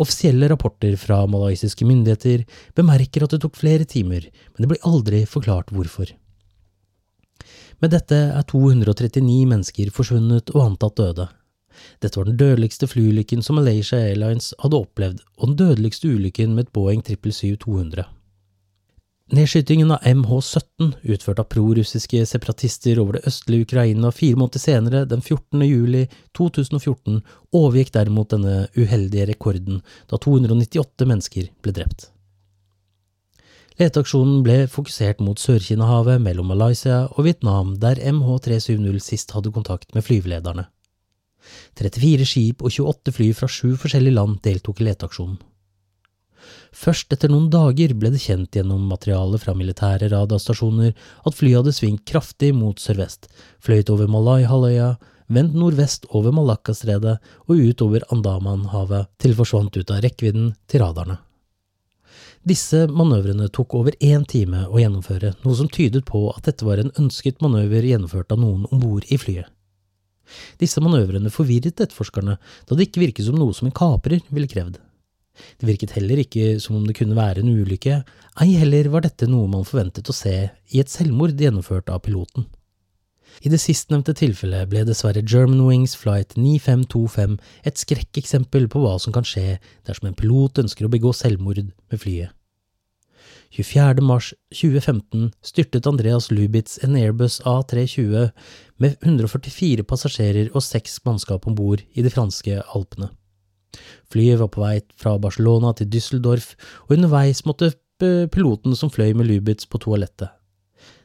Offisielle 0.00 0.48
rapporter 0.48 0.94
fra 0.96 1.22
malaysiske 1.28 1.84
myndigheter 1.84 2.46
bemerker 2.78 3.26
at 3.26 3.34
det 3.34 3.42
tok 3.42 3.58
flere 3.60 3.84
timer, 3.84 4.24
men 4.54 4.64
det 4.64 4.70
blir 4.70 4.86
aldri 4.88 5.26
forklart 5.28 5.72
hvorfor. 5.74 6.14
Med 7.80 7.92
dette 7.94 8.16
er 8.16 8.46
239 8.48 9.44
mennesker 9.48 9.92
forsvunnet 9.92 10.52
og 10.54 10.64
antatt 10.66 10.96
døde. 11.00 11.28
Dette 12.00 12.18
var 12.18 12.28
den 12.28 12.40
dødeligste 12.40 12.88
flyulykken 12.90 13.44
som 13.44 13.56
Malaysia 13.60 14.00
Airlines 14.00 14.52
hadde 14.60 14.80
opplevd, 14.80 15.20
og 15.38 15.52
den 15.52 15.60
dødeligste 15.60 16.10
ulykken 16.12 16.56
med 16.56 16.68
et 16.68 16.72
Boeing 16.76 17.04
777-200. 17.04 18.04
Nedskytingen 19.30 19.92
av 19.94 20.02
MH17, 20.02 20.92
utført 21.02 21.38
av 21.38 21.46
prorussiske 21.52 22.24
separatister 22.26 22.98
over 22.98 23.14
det 23.14 23.28
østlige 23.30 23.62
Ukraina 23.68 24.10
fire 24.10 24.38
måneder 24.40 24.58
senere, 24.58 25.02
den 25.06 25.20
14. 25.22 25.60
juli 25.68 26.00
2014, 26.34 27.20
overgikk 27.54 27.92
derimot 27.94 28.32
denne 28.34 28.64
uheldige 28.74 29.28
rekorden, 29.30 29.84
da 30.10 30.18
298 30.18 31.06
mennesker 31.06 31.46
ble 31.62 31.74
drept. 31.76 32.08
Leteaksjonen 33.78 34.42
ble 34.44 34.64
fokusert 34.68 35.22
mot 35.22 35.38
Sør-Kina-havet 35.38 36.18
mellom 36.20 36.50
Malaysia 36.50 37.04
og 37.14 37.22
Vietnam, 37.28 37.76
der 37.78 38.02
MH370 38.02 38.98
sist 39.04 39.30
hadde 39.36 39.54
kontakt 39.54 39.94
med 39.94 40.04
flyvelederne. 40.10 40.66
34 41.78 42.26
skip 42.26 42.66
og 42.66 42.74
28 42.74 43.14
fly 43.14 43.30
fra 43.38 43.46
sju 43.48 43.76
forskjellige 43.78 44.18
land 44.18 44.42
deltok 44.42 44.82
i 44.82 44.90
leteaksjonen. 44.90 45.38
Først 46.76 47.12
etter 47.14 47.30
noen 47.32 47.48
dager 47.52 47.94
ble 47.98 48.12
det 48.14 48.22
kjent 48.22 48.56
gjennom 48.56 48.88
materiale 48.90 49.40
fra 49.42 49.54
militære 49.58 50.10
radarstasjoner 50.12 50.92
at 50.94 51.36
flyet 51.36 51.60
hadde 51.60 51.76
svingt 51.76 52.04
kraftig 52.08 52.52
mot 52.56 52.80
sørvest, 52.80 53.28
fløyet 53.64 53.90
over 53.92 54.10
Malai-halvøya, 54.10 54.94
vendt 55.30 55.54
nordvest 55.54 56.08
over 56.10 56.34
Malakkastredet 56.34 57.16
og 57.46 57.56
utover 57.56 58.06
Andamanhavet 58.14 59.10
til 59.22 59.36
forsvant 59.38 59.76
ut 59.78 59.92
av 59.94 60.02
rekkevidden 60.04 60.54
til 60.70 60.82
radarene. 60.84 61.20
Disse 62.40 62.86
manøvrene 62.88 63.50
tok 63.52 63.74
over 63.76 63.94
én 64.00 64.22
time 64.24 64.64
å 64.64 64.80
gjennomføre, 64.80 65.34
noe 65.44 65.56
som 65.58 65.68
tydet 65.68 66.06
på 66.08 66.24
at 66.32 66.46
dette 66.48 66.64
var 66.64 66.80
en 66.80 66.92
ønsket 66.98 67.42
manøver 67.44 67.84
gjennomført 67.84 68.32
av 68.32 68.40
noen 68.40 68.64
om 68.72 68.80
bord 68.80 69.04
i 69.12 69.18
flyet. 69.20 69.50
Disse 70.62 70.80
manøvrene 70.80 71.32
forvirret 71.34 71.82
etterforskerne, 71.82 72.38
da 72.38 72.78
det 72.78 72.88
ikke 72.88 73.02
virket 73.02 73.26
som 73.26 73.36
noe 73.36 73.52
som 73.56 73.68
en 73.68 73.76
kaprer 73.76 74.22
ville 74.30 74.48
krevd. 74.48 74.78
Det 75.58 75.68
virket 75.68 75.96
heller 75.96 76.22
ikke 76.22 76.54
som 76.62 76.78
om 76.78 76.86
det 76.86 76.96
kunne 76.98 77.18
være 77.18 77.42
en 77.42 77.52
ulykke, 77.52 78.00
ei 78.40 78.54
heller 78.60 78.88
var 78.92 79.04
dette 79.04 79.28
noe 79.30 79.50
man 79.50 79.66
forventet 79.68 80.08
å 80.08 80.16
se 80.16 80.34
i 80.50 80.80
et 80.82 80.92
selvmord 80.92 81.36
gjennomført 81.38 81.92
av 81.92 82.02
piloten. 82.06 82.48
I 83.40 83.48
det 83.52 83.60
sistnevnte 83.62 84.12
tilfellet 84.18 84.68
ble 84.68 84.82
dessverre 84.84 85.22
Germanwings 85.22 85.94
flight 85.96 86.34
9525 86.36 87.38
et 87.68 87.80
skrekkeksempel 87.80 88.66
på 88.72 88.82
hva 88.82 88.98
som 89.00 89.14
kan 89.14 89.26
skje 89.26 89.60
dersom 89.88 90.10
en 90.10 90.18
pilot 90.18 90.60
ønsker 90.64 90.86
å 90.86 90.92
begå 90.92 91.14
selvmord 91.16 91.62
med 91.62 92.02
flyet. 92.02 92.34
24. 93.50 94.02
mars 94.06 94.30
2015 94.54 95.32
styrtet 95.42 95.86
Andreas 95.90 96.28
Lubitz 96.30 96.78
en 96.84 96.94
Airbus 96.98 97.40
A320 97.42 98.28
med 98.78 98.94
144 99.02 99.86
passasjerer 99.90 100.52
og 100.54 100.62
seks 100.62 101.00
mannskap 101.06 101.48
om 101.50 101.56
bord 101.58 101.82
i 101.92 102.04
de 102.06 102.12
franske 102.14 102.60
alpene. 102.76 103.10
Flyet 104.12 104.40
var 104.40 104.50
på 104.52 104.64
vei 104.64 104.80
fra 104.98 105.16
Barcelona 105.22 105.72
til 105.76 105.90
Düsseldorf, 105.92 106.54
og 106.88 106.96
underveis 106.98 107.44
måtte 107.46 107.72
piloten 108.00 108.76
som 108.76 108.90
fløy 108.90 109.12
med 109.14 109.28
Lubitz 109.28 109.68
på 109.68 109.80
toalettet. 109.82 110.30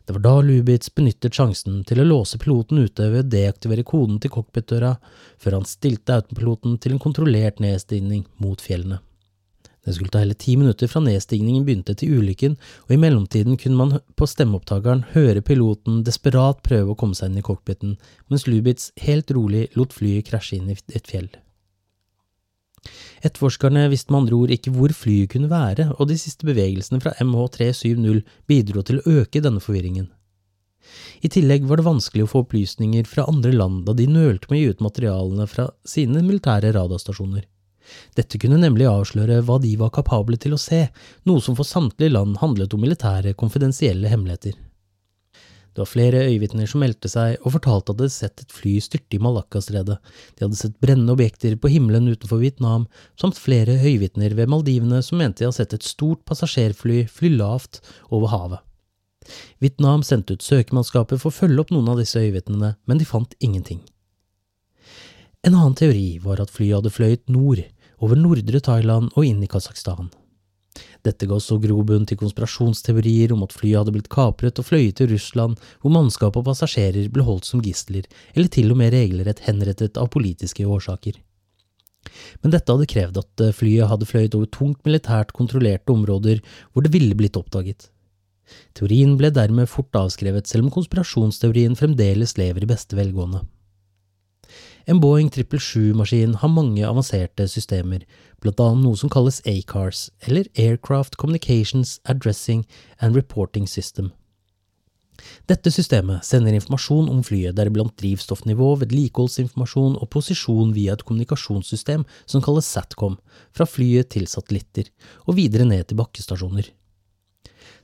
Det 0.05 0.13
var 0.13 0.21
da 0.21 0.35
Lubitz 0.45 0.91
benyttet 0.93 1.33
sjansen 1.33 1.79
til 1.89 1.99
å 2.01 2.05
låse 2.05 2.37
piloten 2.37 2.83
ute 2.85 3.07
ved 3.09 3.23
å 3.23 3.29
deaktivere 3.33 3.85
koden 3.87 4.19
til 4.21 4.31
cockpitdøra, 4.35 4.93
før 5.41 5.57
han 5.57 5.65
stilte 5.65 6.19
autopiloten 6.19 6.77
til 6.77 6.93
en 6.93 7.01
kontrollert 7.01 7.61
nedstigning 7.63 8.27
mot 8.37 8.61
fjellene. 8.61 9.01
Det 9.85 9.93
skulle 9.93 10.09
ta 10.13 10.21
hele 10.21 10.37
ti 10.37 10.55
minutter 10.57 10.89
fra 10.89 11.01
nedstigningen 11.05 11.65
begynte 11.65 11.93
til 11.97 12.17
ulykken, 12.17 12.55
og 12.85 12.93
i 12.93 12.99
mellomtiden 13.01 13.57
kunne 13.61 13.77
man 13.77 13.99
på 14.17 14.29
stemmeopptakeren 14.29 15.03
høre 15.13 15.45
piloten 15.45 15.99
desperat 16.05 16.63
prøve 16.65 16.93
å 16.93 16.97
komme 16.97 17.17
seg 17.17 17.31
inn 17.31 17.41
i 17.41 17.45
cockpiten, 17.45 17.97
mens 18.29 18.47
Lubitz 18.49 18.91
helt 19.05 19.33
rolig 19.33 19.67
lot 19.77 19.93
flyet 19.93 20.29
krasje 20.29 20.57
inn 20.57 20.73
i 20.73 20.77
et 20.77 21.09
fjell. 21.09 21.29
Etterforskerne 23.25 23.87
visste 23.91 24.13
med 24.13 24.23
andre 24.23 24.37
ord 24.37 24.53
ikke 24.53 24.73
hvor 24.75 24.93
flyet 24.93 25.31
kunne 25.33 25.49
være, 25.51 25.89
og 25.97 26.09
de 26.09 26.17
siste 26.19 26.47
bevegelsene 26.47 27.01
fra 27.03 27.15
MH370 27.23 28.21
bidro 28.49 28.85
til 28.85 29.01
å 29.01 29.17
øke 29.21 29.41
denne 29.41 29.63
forvirringen. 29.63 30.11
I 31.25 31.31
tillegg 31.33 31.65
var 31.65 31.79
det 31.79 31.87
vanskelig 31.87 32.25
å 32.25 32.29
få 32.29 32.43
opplysninger 32.43 33.07
fra 33.09 33.25
andre 33.31 33.53
land, 33.55 33.83
da 33.87 33.95
de 33.97 34.05
nølte 34.09 34.51
med 34.51 34.59
å 34.59 34.61
gi 34.61 34.75
ut 34.75 34.85
materialene 34.85 35.47
fra 35.49 35.69
sine 35.87 36.21
militære 36.25 36.75
radarstasjoner. 36.75 37.47
Dette 38.17 38.39
kunne 38.41 38.59
nemlig 38.61 38.87
avsløre 38.89 39.41
hva 39.45 39.57
de 39.61 39.75
var 39.77 39.93
kapable 39.93 40.37
til 40.41 40.55
å 40.55 40.61
se, 40.61 40.87
noe 41.29 41.41
som 41.41 41.57
for 41.57 41.67
samtlige 41.67 42.13
land 42.13 42.39
handlet 42.41 42.73
om 42.73 42.81
militære, 42.85 43.35
konfidensielle 43.37 44.09
hemmeligheter. 44.09 44.57
Det 45.75 45.83
var 45.83 45.89
flere 45.91 46.21
øyevitner 46.29 46.69
som 46.71 46.79
meldte 46.79 47.09
seg 47.11 47.33
og 47.41 47.51
fortalte 47.57 47.91
at 47.91 47.97
de 47.99 48.05
hadde 48.05 48.15
sett 48.15 48.43
et 48.45 48.53
fly 48.55 48.77
styrte 48.79 49.17
i 49.17 49.19
Malakkastredet, 49.19 49.97
de 49.99 50.45
hadde 50.45 50.55
sett 50.55 50.77
brennende 50.79 51.11
objekter 51.17 51.57
på 51.59 51.73
himmelen 51.73 52.07
utenfor 52.07 52.39
Vietnam, 52.39 52.85
samt 53.19 53.41
flere 53.41 53.75
øyevitner 53.81 54.37
ved 54.39 54.47
Maldivene 54.53 55.01
som 55.03 55.19
mente 55.19 55.43
de 55.43 55.49
hadde 55.49 55.59
sett 55.59 55.75
et 55.75 55.83
stort 55.83 56.23
passasjerfly 56.29 57.01
fly 57.11 57.33
lavt 57.35 57.81
over 58.07 58.31
havet. 58.31 58.63
Vietnam 59.59 60.03
sendte 60.05 60.37
ut 60.37 60.47
søkemannskaper 60.47 61.19
for 61.19 61.33
å 61.33 61.39
følge 61.43 61.65
opp 61.65 61.75
noen 61.75 61.91
av 61.91 61.99
disse 61.99 62.23
øyevitnene, 62.23 62.77
men 62.87 63.01
de 63.01 63.11
fant 63.11 63.35
ingenting. 63.43 63.83
En 65.43 65.57
annen 65.57 65.75
teori 65.75 66.21
var 66.23 66.39
at 66.39 66.55
flyet 66.55 66.79
hadde 66.79 66.93
fløyet 66.93 67.27
nord, 67.27 67.65
over 67.99 68.15
nordre 68.15 68.63
Thailand 68.63 69.11
og 69.15 69.27
inn 69.27 69.43
i 69.43 69.51
Kasakhstan. 69.51 70.07
Dette 71.05 71.27
ga 71.29 71.37
også 71.37 71.59
grobunn 71.61 72.07
til 72.09 72.17
konspirasjonsteorier 72.17 73.33
om 73.35 73.43
at 73.45 73.53
flyet 73.53 73.77
hadde 73.77 73.93
blitt 73.93 74.09
kapret 74.13 74.57
og 74.61 74.65
fløyet 74.65 74.97
til 74.97 75.11
Russland, 75.11 75.59
hvor 75.81 75.93
mannskap 75.93 76.37
og 76.39 76.47
passasjerer 76.47 77.11
ble 77.13 77.25
holdt 77.27 77.45
som 77.45 77.61
gisler, 77.61 78.07
eller 78.33 78.49
til 78.49 78.73
og 78.73 78.81
med 78.81 78.93
regelrett 78.95 79.43
henrettet 79.45 79.99
av 80.01 80.09
politiske 80.15 80.65
årsaker. 80.65 81.19
Men 82.41 82.53
dette 82.53 82.71
hadde 82.71 82.89
krevd 82.89 83.19
at 83.21 83.43
eh, 83.43 83.53
flyet 83.55 83.89
hadde 83.89 84.07
fløyet 84.09 84.37
over 84.37 84.49
tungt 84.53 84.81
militært 84.85 85.33
kontrollerte 85.37 85.93
områder 85.93 86.41
hvor 86.71 86.85
det 86.85 86.93
ville 86.93 87.17
blitt 87.17 87.37
oppdaget. 87.39 87.89
Teorien 88.77 89.15
ble 89.17 89.31
dermed 89.33 89.69
fort 89.69 89.93
avskrevet, 89.97 90.45
selv 90.49 90.67
om 90.67 90.73
konspirasjonsteorien 90.73 91.77
fremdeles 91.77 92.35
lever 92.37 92.65
i 92.65 92.69
beste 92.69 92.97
velgående. 92.97 93.41
En 94.85 94.99
Boeing 95.01 95.31
777-maskin 95.33 96.35
har 96.43 96.51
mange 96.53 96.83
avanserte 96.85 97.47
systemer, 97.49 98.03
annet 98.45 98.83
noe 98.83 98.97
som 98.99 99.09
kalles 99.09 99.39
ACARS, 99.49 100.11
eller 100.27 100.45
Aircraft 100.61 101.17
Communications 101.17 101.95
Addressing 102.05 102.61
and 103.01 103.17
Reporting 103.17 103.65
System. 103.65 104.11
Dette 105.49 105.71
systemet 105.73 106.21
sender 106.27 106.53
informasjon 106.53 107.09
om 107.09 107.23
flyet, 107.25 107.55
deriblant 107.57 107.95
drivstoffnivå, 107.97 108.75
vedlikeholdsinformasjon 108.83 109.97
og 109.97 110.11
posisjon 110.13 110.75
via 110.77 110.93
et 110.93 111.05
kommunikasjonssystem 111.07 112.05
som 112.29 112.45
kalles 112.45 112.69
SATCOM, 112.69 113.17
fra 113.57 113.65
flyet 113.65 114.13
til 114.13 114.29
satellitter, 114.29 114.93
og 115.25 115.39
videre 115.41 115.65
ned 115.65 115.89
til 115.89 115.97
bakkestasjoner. 115.97 116.69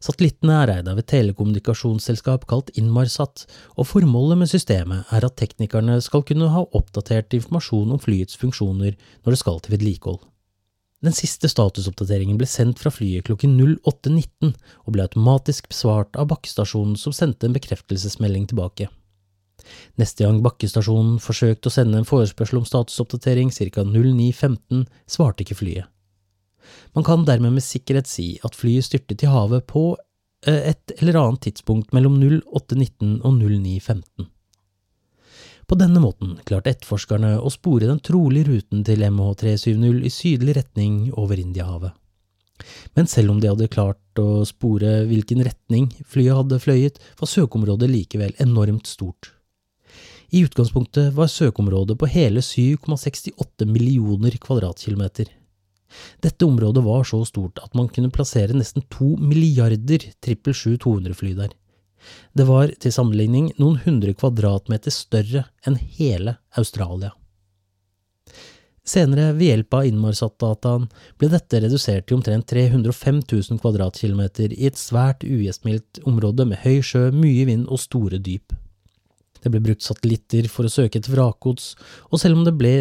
Satellittene 0.02 0.56
er 0.64 0.72
eid 0.80 0.88
av 0.90 0.98
et 0.98 1.06
telekommunikasjonsselskap 1.12 2.48
kalt 2.50 2.72
Inmarsat, 2.80 3.44
og 3.78 3.86
formålet 3.86 4.40
med 4.42 4.50
systemet 4.50 5.12
er 5.14 5.28
at 5.28 5.38
teknikerne 5.38 6.00
skal 6.02 6.26
kunne 6.26 6.50
ha 6.50 6.64
oppdatert 6.78 7.36
informasjon 7.38 7.94
om 7.94 8.02
flyets 8.02 8.40
funksjoner 8.42 8.96
når 8.98 9.36
det 9.36 9.42
skal 9.44 9.62
til 9.62 9.76
vedlikehold. 9.76 10.24
Den 11.06 11.14
siste 11.18 11.50
statusoppdateringen 11.50 12.38
ble 12.38 12.50
sendt 12.50 12.82
fra 12.82 12.92
flyet 12.94 13.26
klokken 13.30 13.54
08.19 13.62 14.52
og 14.54 14.90
ble 14.94 15.06
automatisk 15.06 15.70
besvart 15.70 16.18
av 16.18 16.30
bakkestasjonen 16.34 16.98
som 16.98 17.14
sendte 17.14 17.50
en 17.50 17.58
bekreftelsesmelding 17.58 18.50
tilbake. 18.50 18.90
Neste 20.02 20.26
gang 20.26 20.42
bakkestasjonen 20.46 21.18
forsøkte 21.22 21.70
å 21.70 21.74
sende 21.78 22.02
en 22.02 22.10
forespørsel 22.10 22.62
om 22.62 22.68
statusoppdatering 22.70 23.54
ca. 23.54 23.86
09.15, 23.86 24.86
svarte 25.10 25.46
ikke 25.46 25.62
flyet. 25.62 25.91
Man 26.96 27.06
kan 27.08 27.26
dermed 27.28 27.56
med 27.58 27.66
sikkerhet 27.66 28.10
si 28.10 28.34
at 28.46 28.58
flyet 28.58 28.88
styrtet 28.88 29.24
i 29.26 29.32
havet 29.32 29.68
på 29.70 29.96
eh, 30.48 30.74
et 30.74 30.94
eller 31.00 31.20
annet 31.22 31.48
tidspunkt 31.48 31.94
mellom 31.96 32.20
08.19 32.22 33.20
og 33.22 33.42
09.15. 33.42 34.30
På 35.72 35.78
denne 35.80 36.02
måten 36.04 36.36
klarte 36.44 36.74
etterforskerne 36.74 37.38
å 37.40 37.50
spore 37.54 37.88
den 37.88 38.02
trolige 38.04 38.50
ruten 38.50 38.82
til 38.84 39.06
MH370 39.08 40.02
i 40.04 40.12
sydlig 40.12 40.58
retning 40.58 40.96
over 41.16 41.40
Indiahavet. 41.40 41.94
Men 42.94 43.08
selv 43.08 43.32
om 43.32 43.40
de 43.40 43.50
hadde 43.50 43.70
klart 43.72 44.20
å 44.20 44.44
spore 44.46 45.06
hvilken 45.10 45.44
retning 45.48 45.88
flyet 46.04 46.36
hadde 46.38 46.60
fløyet, 46.62 47.00
var 47.20 47.32
søkeområdet 47.32 47.90
likevel 47.90 48.36
enormt 48.44 48.90
stort. 48.90 49.32
I 50.32 50.44
utgangspunktet 50.46 51.12
var 51.16 51.32
søkeområdet 51.32 51.98
på 52.00 52.08
hele 52.08 52.44
7,68 52.44 53.68
millioner 53.68 54.38
kvadratkilometer. 54.44 55.32
Dette 56.24 56.48
området 56.48 56.84
var 56.86 57.08
så 57.08 57.22
stort 57.28 57.62
at 57.64 57.74
man 57.78 57.90
kunne 57.94 58.12
plassere 58.14 58.58
nesten 58.58 58.86
to 58.94 59.14
milliarder 59.22 60.08
777-200-fly 60.24 61.34
der. 61.40 61.56
Det 62.34 62.48
var 62.48 62.72
til 62.82 62.94
sammenligning 62.94 63.52
noen 63.62 63.82
hundre 63.84 64.14
kvadratmeter 64.18 64.94
større 64.94 65.46
enn 65.68 65.78
hele 65.78 66.38
Australia. 66.58 67.12
Senere, 68.82 69.28
ved 69.38 69.46
hjelp 69.46 69.76
av 69.78 69.86
Inmarsat-dataen, 69.86 70.88
ble 71.22 71.30
dette 71.30 71.60
redusert 71.62 72.08
til 72.10 72.18
omtrent 72.18 72.48
305 72.50 73.20
000 73.30 73.62
kvadratkilometer 73.62 74.56
i 74.56 74.66
et 74.72 74.80
svært 74.80 75.22
ugjestmildt 75.28 76.02
område 76.10 76.48
med 76.50 76.64
høy 76.64 76.82
sjø, 76.82 77.12
mye 77.14 77.46
vind 77.48 77.70
og 77.70 77.84
store 77.84 78.18
dyp. 78.18 78.56
Det 79.42 79.52
ble 79.54 79.62
brukt 79.68 79.86
satellitter 79.86 80.50
for 80.50 80.66
å 80.66 80.74
søke 80.74 80.98
etter 80.98 81.14
vrakgods, 81.14 81.76
og 82.10 82.22
selv 82.22 82.40
om 82.40 82.48
det 82.48 82.56
ble 82.58 82.74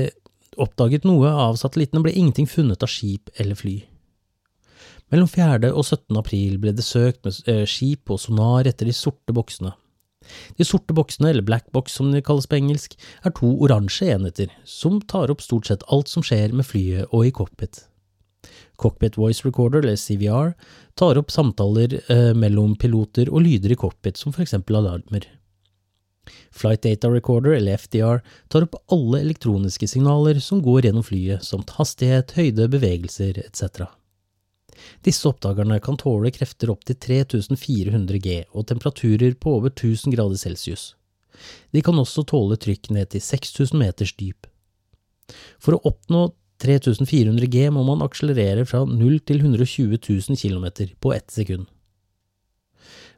oppdaget 0.62 1.06
noe 1.08 1.30
av 1.30 1.58
satellittene, 1.60 2.02
ble 2.04 2.14
ingenting 2.14 2.48
funnet 2.50 2.82
av 2.84 2.90
skip 2.92 3.32
eller 3.36 3.58
fly. 3.58 3.76
Mellom 5.10 5.26
4. 5.26 5.72
og 5.72 5.82
17. 5.82 6.18
april 6.20 6.58
ble 6.62 6.72
det 6.76 6.86
søkt 6.86 7.24
med 7.26 7.38
eh, 7.50 7.64
skip 7.66 8.12
og 8.14 8.20
sonar 8.22 8.68
etter 8.70 8.86
de 8.86 8.94
sorte 8.94 9.34
boksene. 9.34 9.72
De 10.58 10.66
sorte 10.66 10.94
boksene, 10.94 11.32
eller 11.32 11.46
black 11.46 11.66
box 11.74 11.96
som 11.98 12.12
de 12.12 12.22
kalles 12.22 12.46
på 12.46 12.58
engelsk, 12.60 12.94
er 13.26 13.34
to 13.34 13.50
oransje 13.64 14.10
enheter, 14.14 14.52
som 14.68 15.00
tar 15.00 15.32
opp 15.32 15.42
stort 15.42 15.66
sett 15.70 15.86
alt 15.88 16.12
som 16.12 16.22
skjer 16.26 16.54
med 16.54 16.68
flyet 16.68 17.10
og 17.10 17.26
i 17.26 17.32
cockpit. 17.34 17.86
Cockpit 18.80 19.18
Voice 19.18 19.44
Recorder, 19.44 19.82
eller 19.82 19.98
CVR, 19.98 20.54
tar 21.00 21.18
opp 21.20 21.32
samtaler 21.34 21.98
eh, 22.06 22.30
mellom 22.36 22.76
piloter 22.78 23.32
og 23.32 23.42
lyder 23.48 23.74
i 23.74 23.80
cockpit, 23.80 24.20
som 24.20 24.36
for 24.36 24.44
eksempel 24.46 24.78
alarmer. 24.78 25.26
Flight 26.50 26.82
Data 26.82 27.10
Recorder, 27.10 27.56
eller 27.56 27.78
FDR, 27.80 28.20
tar 28.48 28.66
opp 28.66 28.76
alle 28.92 29.22
elektroniske 29.24 29.88
signaler 29.88 30.40
som 30.44 30.62
går 30.62 30.88
gjennom 30.88 31.06
flyet, 31.06 31.44
samt 31.46 31.72
hastighet, 31.78 32.34
høyde, 32.36 32.68
bevegelser 32.72 33.40
etc. 33.42 33.88
Disse 35.04 35.28
oppdagerne 35.28 35.80
kan 35.82 35.98
tåle 36.00 36.32
krefter 36.34 36.72
opp 36.72 36.84
til 36.88 36.96
3400 37.00 38.20
G 38.22 38.36
og 38.50 38.68
temperaturer 38.70 39.36
på 39.40 39.56
over 39.58 39.72
1000 39.72 40.14
grader 40.14 40.40
celsius. 40.40 40.94
De 41.72 41.82
kan 41.84 41.98
også 41.98 42.24
tåle 42.28 42.58
trykk 42.60 42.90
ned 42.94 43.12
til 43.12 43.22
6000 43.24 43.80
meters 43.80 44.14
dyp. 44.18 44.48
For 45.62 45.76
å 45.76 45.82
oppnå 45.92 46.30
3400 46.60 47.48
G 47.48 47.68
må 47.72 47.84
man 47.86 48.04
akselerere 48.04 48.66
fra 48.68 48.82
0 48.84 49.20
til 49.24 49.40
120 49.40 49.96
000 49.96 50.36
km 50.36 50.66
på 51.00 51.14
ett 51.16 51.30
sekund. 51.32 51.68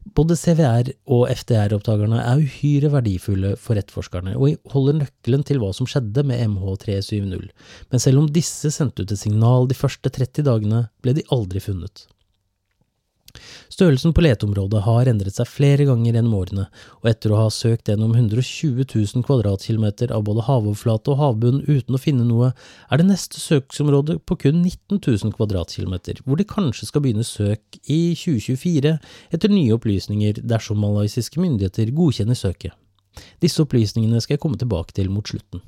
Både 0.03 0.35
CVR 0.37 0.91
og 1.15 1.29
FDR-opptakerne 1.31 2.19
er 2.21 2.41
uhyre 2.43 2.91
verdifulle 2.93 3.53
for 3.61 3.79
etterforskerne, 3.79 4.35
og 4.35 4.59
holder 4.75 4.99
nøkkelen 4.99 5.45
til 5.47 5.61
hva 5.63 5.71
som 5.77 5.87
skjedde 5.89 6.25
med 6.27 6.43
MH370, 6.51 7.53
men 7.93 8.03
selv 8.03 8.25
om 8.25 8.31
disse 8.35 8.73
sendte 8.75 9.07
ut 9.07 9.15
et 9.15 9.21
signal 9.21 9.71
de 9.71 9.79
første 9.79 10.11
30 10.11 10.45
dagene, 10.49 10.87
ble 11.05 11.15
de 11.17 11.25
aldri 11.33 11.63
funnet. 11.63 12.07
Størrelsen 13.73 14.13
på 14.13 14.21
leteområdet 14.21 14.83
har 14.85 15.09
endret 15.09 15.39
seg 15.39 15.49
flere 15.49 15.87
ganger 15.89 16.19
gjennom 16.19 16.35
årene, 16.37 16.67
og 17.01 17.09
etter 17.09 17.33
å 17.33 17.39
ha 17.41 17.47
søkt 17.53 17.89
gjennom 17.89 18.13
120 18.13 18.85
000 18.85 19.25
kvadratkilometer 19.25 20.13
av 20.13 20.27
både 20.27 20.45
havoverflate 20.45 21.15
og 21.15 21.21
havbunn 21.23 21.63
uten 21.65 21.97
å 21.97 22.03
finne 22.03 22.27
noe, 22.29 22.51
er 22.93 23.01
det 23.01 23.09
neste 23.09 23.41
søksområdet 23.41 24.19
på 24.29 24.37
kun 24.45 24.61
19 24.61 25.01
000 25.01 25.33
kvadratkilometer, 25.39 26.21
hvor 26.27 26.37
de 26.37 26.49
kanskje 26.53 26.91
skal 26.91 27.07
begynne 27.07 27.25
søk 27.25 27.81
i 27.89 28.13
2024 28.13 28.99
etter 29.33 29.57
nye 29.57 29.73
opplysninger 29.79 30.45
dersom 30.45 30.83
malaysiske 30.85 31.41
myndigheter 31.41 31.97
godkjenner 31.97 32.37
søket. 32.37 32.77
Disse 33.41 33.65
opplysningene 33.65 34.21
skal 34.21 34.37
jeg 34.37 34.45
komme 34.45 34.61
tilbake 34.61 34.93
til 34.97 35.09
mot 35.13 35.25
slutten. 35.33 35.65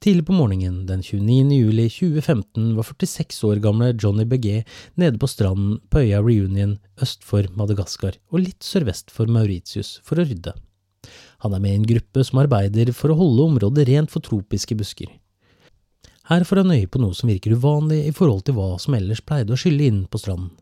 Tidlig 0.00 0.24
på 0.30 0.32
morgenen 0.32 0.86
den 0.88 1.02
29. 1.04 1.50
juli 1.52 1.84
2015 1.92 2.70
var 2.78 2.86
46 2.88 3.42
år 3.44 3.58
gamle 3.60 3.90
Johnny 3.92 4.24
Beguet 4.24 4.68
nede 4.96 5.20
på 5.20 5.28
stranden 5.28 5.74
på 5.92 6.00
øya 6.00 6.22
Reunion 6.24 6.78
øst 7.04 7.26
for 7.28 7.44
Madagaskar 7.52 8.16
og 8.32 8.46
litt 8.46 8.64
sørvest 8.64 9.12
for 9.12 9.28
Mauritius 9.28 9.98
for 10.00 10.16
å 10.16 10.24
rydde. 10.24 10.54
Han 11.44 11.52
er 11.52 11.60
med 11.60 11.74
i 11.74 11.80
en 11.82 11.84
gruppe 11.90 12.24
som 12.24 12.40
arbeider 12.40 12.94
for 12.96 13.12
å 13.12 13.18
holde 13.18 13.44
området 13.50 13.84
rent 13.90 14.14
for 14.14 14.24
tropiske 14.24 14.78
busker. 14.80 15.12
Her 16.32 16.48
får 16.48 16.62
han 16.62 16.72
øye 16.78 16.88
på 16.88 17.04
noe 17.04 17.20
som 17.20 17.28
virker 17.28 17.58
uvanlig 17.60 18.00
i 18.08 18.16
forhold 18.16 18.46
til 18.48 18.56
hva 18.56 18.70
som 18.80 18.96
ellers 18.96 19.20
pleide 19.20 19.52
å 19.52 19.60
skylle 19.60 19.84
inn 19.84 20.02
på 20.08 20.22
stranden. 20.24 20.54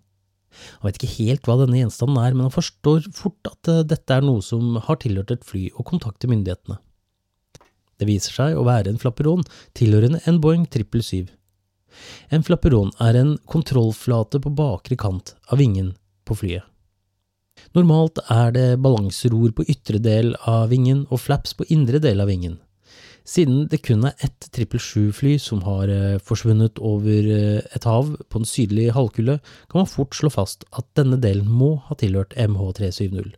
Han 0.80 0.88
vet 0.88 0.98
ikke 0.98 1.14
helt 1.14 1.46
hva 1.46 1.60
denne 1.62 1.78
gjenstanden 1.78 2.18
er, 2.24 2.34
men 2.34 2.48
han 2.48 2.58
forstår 2.58 3.06
fort 3.14 3.52
at 3.54 3.70
eh, 3.70 3.84
dette 3.86 4.18
er 4.18 4.26
noe 4.26 4.42
som 4.42 4.80
har 4.82 4.98
tilhørt 4.98 5.30
et 5.30 5.46
fly 5.46 5.68
og 5.76 5.86
kontakter 5.92 6.26
myndighetene. 6.26 6.80
Det 7.98 8.06
viser 8.06 8.34
seg 8.34 8.58
å 8.58 8.66
være 8.66 8.92
en 8.92 9.00
flapperon 9.02 9.42
tilhørende 9.78 10.22
en 10.30 10.38
Boeing 10.42 10.66
777. 10.70 11.34
En 12.30 12.44
flapperon 12.46 12.92
er 13.02 13.18
en 13.18 13.34
kontrollflate 13.50 14.40
på 14.44 14.52
bakre 14.54 14.98
kant 14.98 15.34
av 15.50 15.58
vingen 15.58 15.94
på 16.28 16.36
flyet. 16.38 16.64
Normalt 17.74 18.20
er 18.30 18.52
det 18.54 18.68
balanseror 18.84 19.50
på 19.56 19.66
ytre 19.66 19.98
del 20.02 20.34
av 20.46 20.68
vingen 20.70 21.04
og 21.10 21.24
flaps 21.24 21.56
på 21.58 21.66
indre 21.74 21.98
del 22.02 22.22
av 22.22 22.30
vingen. 22.30 22.56
Siden 23.28 23.66
det 23.68 23.82
kun 23.84 24.06
er 24.08 24.14
ett 24.24 24.46
777-fly 24.54 25.34
som 25.42 25.60
har 25.66 25.90
eh, 25.92 26.20
forsvunnet 26.24 26.78
over 26.80 27.26
eh, 27.34 27.58
et 27.76 27.84
hav 27.84 28.14
på 28.16 28.40
den 28.40 28.48
sydlige 28.48 28.94
halvkule, 28.96 29.36
kan 29.68 29.82
man 29.82 29.90
fort 29.90 30.16
slå 30.16 30.30
fast 30.32 30.64
at 30.72 30.88
denne 30.96 31.18
delen 31.20 31.50
må 31.50 31.74
ha 31.90 31.98
tilhørt 31.98 32.32
MH370. 32.38 33.34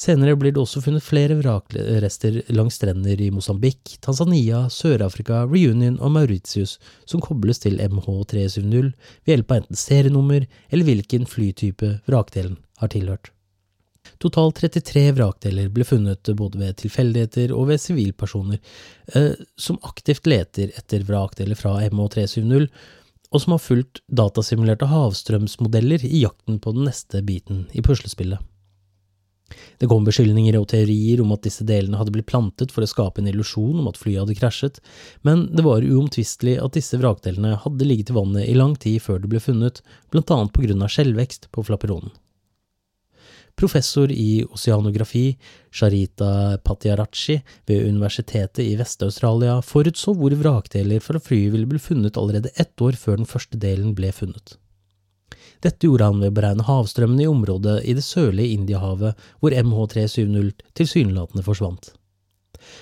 Senere 0.00 0.36
blir 0.38 0.54
det 0.54 0.62
også 0.62 0.82
funnet 0.84 1.04
flere 1.04 1.38
vrakrester 1.40 2.40
langs 2.54 2.78
strender 2.80 3.20
i 3.20 3.30
Mosambik, 3.34 3.96
Tanzania, 4.04 4.66
Sør-Afrika, 4.72 5.44
Reunion 5.50 6.00
og 6.00 6.12
Mauritius 6.16 6.76
som 7.04 7.22
kobles 7.24 7.62
til 7.64 7.80
MH370 7.80 8.92
ved 8.92 9.32
hjelp 9.32 9.52
av 9.52 9.62
enten 9.62 9.80
serienummer 9.80 10.46
eller 10.68 10.90
hvilken 10.90 11.26
flytype 11.30 11.96
vrakdelen 12.06 12.60
har 12.82 12.92
tilhørt. 12.92 13.32
Totalt 14.22 14.60
33 14.62 15.10
vrakdeler 15.16 15.68
ble 15.72 15.84
funnet 15.84 16.30
både 16.38 16.60
ved 16.60 16.78
tilfeldigheter 16.80 17.52
og 17.56 17.68
ved 17.70 17.82
sivilpersoner 17.82 18.60
eh, 19.18 19.34
som 19.60 19.80
aktivt 19.84 20.28
leter 20.30 20.72
etter 20.78 21.04
vrakdeler 21.08 21.58
fra 21.58 21.76
MH370, 21.90 22.68
og 23.34 23.42
som 23.42 23.56
har 23.56 23.62
fulgt 23.62 24.00
datasimulerte 24.06 24.88
havstrømsmodeller 24.88 26.06
i 26.06 26.22
jakten 26.22 26.60
på 26.62 26.72
den 26.76 26.86
neste 26.88 27.22
biten 27.26 27.66
i 27.74 27.82
puslespillet. 27.84 28.40
Det 29.78 29.88
kom 29.90 30.04
beskyldninger 30.06 30.56
og 30.58 30.68
teorier 30.72 31.22
om 31.22 31.32
at 31.36 31.44
disse 31.46 31.64
delene 31.66 32.00
hadde 32.00 32.12
blitt 32.14 32.28
plantet 32.30 32.72
for 32.74 32.82
å 32.82 32.90
skape 32.90 33.22
en 33.22 33.30
illusjon 33.30 33.80
om 33.82 33.88
at 33.90 33.98
flyet 34.00 34.24
hadde 34.24 34.38
krasjet, 34.38 34.80
men 35.26 35.46
det 35.54 35.64
var 35.66 35.86
uomtvistelig 35.86 36.56
at 36.62 36.74
disse 36.76 36.98
vrakdelene 37.00 37.54
hadde 37.62 37.88
ligget 37.88 38.10
i 38.10 38.18
vannet 38.18 38.48
i 38.50 38.56
lang 38.58 38.74
tid 38.80 39.02
før 39.04 39.22
de 39.22 39.30
ble 39.30 39.42
funnet, 39.42 39.82
blant 40.10 40.32
annet 40.34 40.54
på 40.56 40.66
grunn 40.66 40.82
av 40.82 40.92
skjellvekst 40.92 41.50
på 41.54 41.66
flapperonen. 41.68 42.14
Professor 43.56 44.10
i 44.12 44.44
oseanografi, 44.52 45.30
Sharita 45.72 46.58
Patiarachi 46.60 47.38
ved 47.64 47.86
Universitetet 47.88 48.60
i 48.66 48.74
Vest-Australia, 48.76 49.62
forutså 49.64 50.12
hvor 50.12 50.34
vrakdeler 50.36 51.00
fra 51.00 51.22
flyet 51.22 51.54
ville 51.54 51.70
bli 51.70 51.80
funnet 51.80 52.20
allerede 52.20 52.52
ett 52.60 52.76
år 52.84 52.98
før 53.00 53.22
den 53.22 53.30
første 53.30 53.56
delen 53.56 53.94
ble 53.96 54.12
funnet. 54.12 54.58
Dette 55.64 55.88
gjorde 55.88 56.10
han 56.10 56.22
ved 56.22 56.32
å 56.32 56.36
beregne 56.36 56.66
havstrømmene 56.66 57.24
i 57.24 57.30
området 57.30 57.76
i 57.84 57.94
det 57.96 58.04
sørlige 58.04 58.56
Indiahavet 58.56 59.28
hvor 59.40 59.56
MH370 59.56 60.66
tilsynelatende 60.76 61.46
forsvant. 61.46 61.92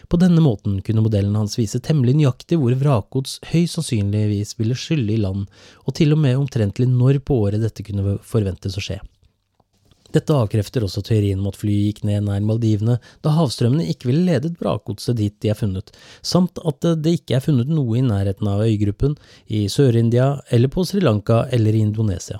På 0.08 0.16
denne 0.16 0.40
måten 0.40 0.80
kunne 0.82 1.02
modellen 1.04 1.34
hans 1.36 1.58
vise 1.58 1.80
temmelig 1.82 2.16
nøyaktig 2.18 2.58
hvor 2.60 2.76
vrakgods 2.80 3.38
høyst 3.50 3.78
sannsynligvis 3.78 4.54
ville 4.60 4.76
skylle 4.78 5.16
i 5.16 5.20
land, 5.20 5.48
og 5.84 5.98
til 5.98 6.14
og 6.14 6.22
med 6.22 6.38
omtrentlig 6.38 6.88
når 6.90 7.20
på 7.26 7.42
året 7.46 7.64
dette 7.64 7.84
kunne 7.86 8.18
forventes 8.24 8.78
å 8.78 8.84
skje. 8.84 9.00
Dette 10.14 10.30
avkrefter 10.30 10.84
også 10.86 11.02
teorien 11.02 11.40
om 11.42 11.48
at 11.50 11.58
flyet 11.58 11.88
gikk 11.88 12.04
ned 12.06 12.28
nær 12.28 12.44
Maldivene, 12.46 13.00
da 13.24 13.32
havstrømmene 13.34 13.88
ikke 13.90 14.12
ville 14.12 14.28
ledet 14.28 14.54
vrakgodset 14.60 15.18
dit 15.18 15.34
de 15.42 15.50
er 15.50 15.58
funnet, 15.58 15.90
samt 16.22 16.60
at 16.62 16.86
det 17.02 17.16
ikke 17.18 17.40
er 17.40 17.42
funnet 17.42 17.72
noe 17.72 17.98
i 17.98 18.04
nærheten 18.06 18.46
av 18.50 18.62
øygruppen, 18.62 19.18
i 19.50 19.66
Sør-India 19.66 20.36
eller 20.54 20.70
på 20.70 20.86
Sri 20.86 21.02
Lanka 21.02 21.48
eller 21.50 21.74
i 21.74 21.82
Indonesia. 21.82 22.38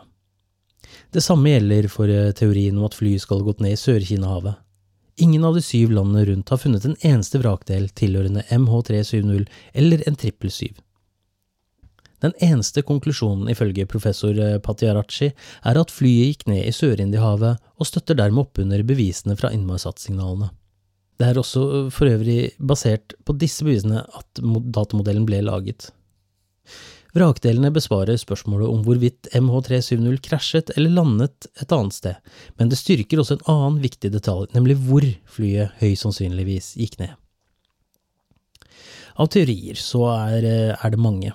Det 1.15 1.23
samme 1.23 1.53
gjelder 1.53 1.87
for 1.93 2.11
eh, 2.11 2.33
teorien 2.35 2.79
om 2.79 2.89
at 2.89 2.97
flyet 2.99 3.23
skal 3.23 3.39
ha 3.39 3.47
gått 3.47 3.61
ned 3.63 3.77
i 3.77 3.79
Sør-Kina-havet. 3.79 4.59
Ingen 5.23 5.45
av 5.47 5.55
de 5.55 5.63
syv 5.63 5.93
landene 5.95 6.25
rundt 6.27 6.51
har 6.51 6.59
funnet 6.59 6.87
en 6.89 6.97
eneste 7.07 7.39
vrakdel 7.39 7.87
tilhørende 7.95 8.43
MH370 8.51 9.45
eller 9.79 10.03
en 10.09 10.19
777. 10.19 10.75
Den 12.25 12.35
eneste 12.43 12.83
konklusjonen 12.83 13.51
ifølge 13.53 13.87
professor 13.87 14.35
eh, 14.43 14.59
Patiarachi 14.59 15.31
er 15.31 15.79
at 15.79 15.95
flyet 15.95 16.33
gikk 16.33 16.47
ned 16.51 16.67
i 16.67 16.75
Sør-Indiahavet 16.75 17.63
og 17.63 17.87
støtter 17.91 18.19
dermed 18.19 18.49
oppunder 18.49 18.83
bevisene 18.83 19.39
fra 19.39 19.53
Inmarsat-signalene. 19.55 20.51
Det 21.21 21.31
er 21.31 21.39
også 21.39 21.65
eh, 21.79 21.91
for 21.95 22.11
øvrig 22.11 22.39
basert 22.59 23.15
på 23.23 23.39
disse 23.39 23.63
bevisene 23.63 24.03
at 24.03 24.43
datamodellen 24.75 25.31
ble 25.31 25.45
laget. 25.47 25.93
Vrakdelene 27.15 27.71
besvarer 27.71 28.19
spørsmålet 28.19 28.67
om 28.67 28.81
hvorvidt 28.83 29.29
MH370 29.39 30.17
krasjet 30.25 30.73
eller 30.75 30.97
landet 30.97 31.47
et 31.63 31.75
annet 31.75 31.95
sted, 31.95 32.33
men 32.59 32.73
det 32.73 32.81
styrker 32.81 33.23
også 33.23 33.37
en 33.39 33.47
annen 33.53 33.79
viktig 33.85 34.11
detalj, 34.11 34.49
nemlig 34.57 34.81
hvor 34.83 35.07
flyet 35.37 35.77
høyst 35.79 36.03
sannsynligvis 36.03 36.73
gikk 36.81 36.99
ned. 37.05 37.15
Av 39.15 39.31
teorier 39.31 39.79
så 39.79 40.09
er, 40.11 40.43
eh, 40.43 40.75
er 40.75 40.91
det 40.91 40.99
mange. 40.99 41.31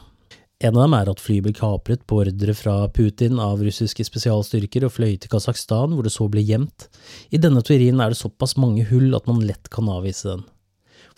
En 0.60 0.76
av 0.76 0.84
dem 0.84 0.94
er 0.98 1.08
at 1.08 1.22
flyet 1.24 1.46
ble 1.46 1.54
kapret 1.56 2.02
på 2.04 2.18
ordre 2.26 2.54
fra 2.54 2.90
Putin 2.92 3.40
av 3.40 3.62
russiske 3.64 4.04
spesialstyrker 4.04 4.84
og 4.84 4.92
fløy 4.92 5.16
til 5.16 5.32
Kasakhstan, 5.32 5.96
hvor 5.96 6.04
det 6.04 6.12
så 6.12 6.28
ble 6.28 6.44
gjemt. 6.44 6.90
I 7.32 7.40
denne 7.40 7.64
teorien 7.64 8.02
er 8.04 8.12
det 8.12 8.20
såpass 8.20 8.58
mange 8.60 8.84
hull 8.90 9.16
at 9.16 9.28
man 9.32 9.40
lett 9.40 9.72
kan 9.72 9.88
avvise 9.88 10.28
den. 10.34 10.44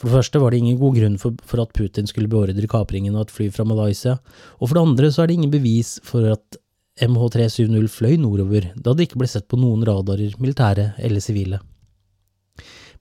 For 0.01 0.09
det 0.09 0.15
første 0.15 0.39
var 0.41 0.49
det 0.49 0.63
ingen 0.63 0.79
god 0.81 0.95
grunn 0.97 1.15
for, 1.21 1.37
for 1.45 1.61
at 1.61 1.75
Putin 1.77 2.07
skulle 2.09 2.29
beordre 2.31 2.65
kapringen 2.69 3.13
av 3.13 3.27
et 3.27 3.33
fly 3.35 3.51
fra 3.53 3.67
Malaysia, 3.69 4.15
og 4.57 4.71
for 4.71 4.73
det 4.73 4.81
andre 4.87 5.11
så 5.13 5.21
er 5.21 5.29
det 5.29 5.35
ingen 5.37 5.53
bevis 5.53 5.99
for 6.07 6.25
at 6.31 6.57
MH370 7.05 7.85
fløy 7.93 8.15
nordover, 8.17 8.71
da 8.73 8.95
det 8.97 9.05
ikke 9.05 9.21
ble 9.21 9.29
sett 9.29 9.45
på 9.51 9.61
noen 9.61 9.85
radarer, 9.85 10.33
militære 10.41 10.95
eller 10.97 11.21
sivile. 11.21 11.61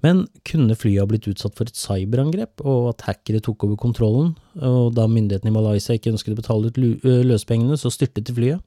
Men 0.05 0.27
kunne 0.45 0.77
flyet 0.77 1.01
ha 1.01 1.09
blitt 1.09 1.29
utsatt 1.33 1.57
for 1.57 1.73
et 1.73 1.81
cyberangrep, 1.81 2.61
og 2.69 2.93
at 2.93 3.09
hackere 3.09 3.41
tok 3.49 3.65
over 3.65 3.81
kontrollen, 3.81 4.35
og 4.61 4.93
da 4.97 5.09
myndighetene 5.09 5.53
i 5.53 5.57
Malaysia 5.57 5.97
ikke 5.97 6.13
ønsket 6.13 6.37
å 6.37 6.41
betale 6.43 6.69
ut 6.69 6.85
løspengene, 7.33 7.81
så 7.81 7.93
styrtet 7.93 8.29
de 8.29 8.37
flyet? 8.37 8.65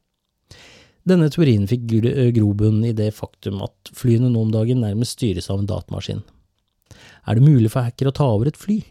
Denne 1.06 1.30
teorien 1.30 1.70
fikk 1.70 1.86
grobunn 2.34 2.82
i 2.82 2.94
det 2.96 3.12
faktum 3.14 3.62
at 3.62 3.94
flyene 3.94 4.30
nå 4.32 4.42
om 4.42 4.54
dagen 4.54 4.82
nærmest 4.82 5.20
styres 5.20 5.50
av 5.54 5.62
en 5.62 5.70
datamaskin. 5.70 6.24
Er 7.26 7.38
det 7.38 7.46
mulig 7.46 7.70
for 7.72 7.86
hackere 7.86 8.12
å 8.12 8.16
ta 8.16 8.26
over 8.28 8.50
et 8.50 8.58
fly? 8.60 8.82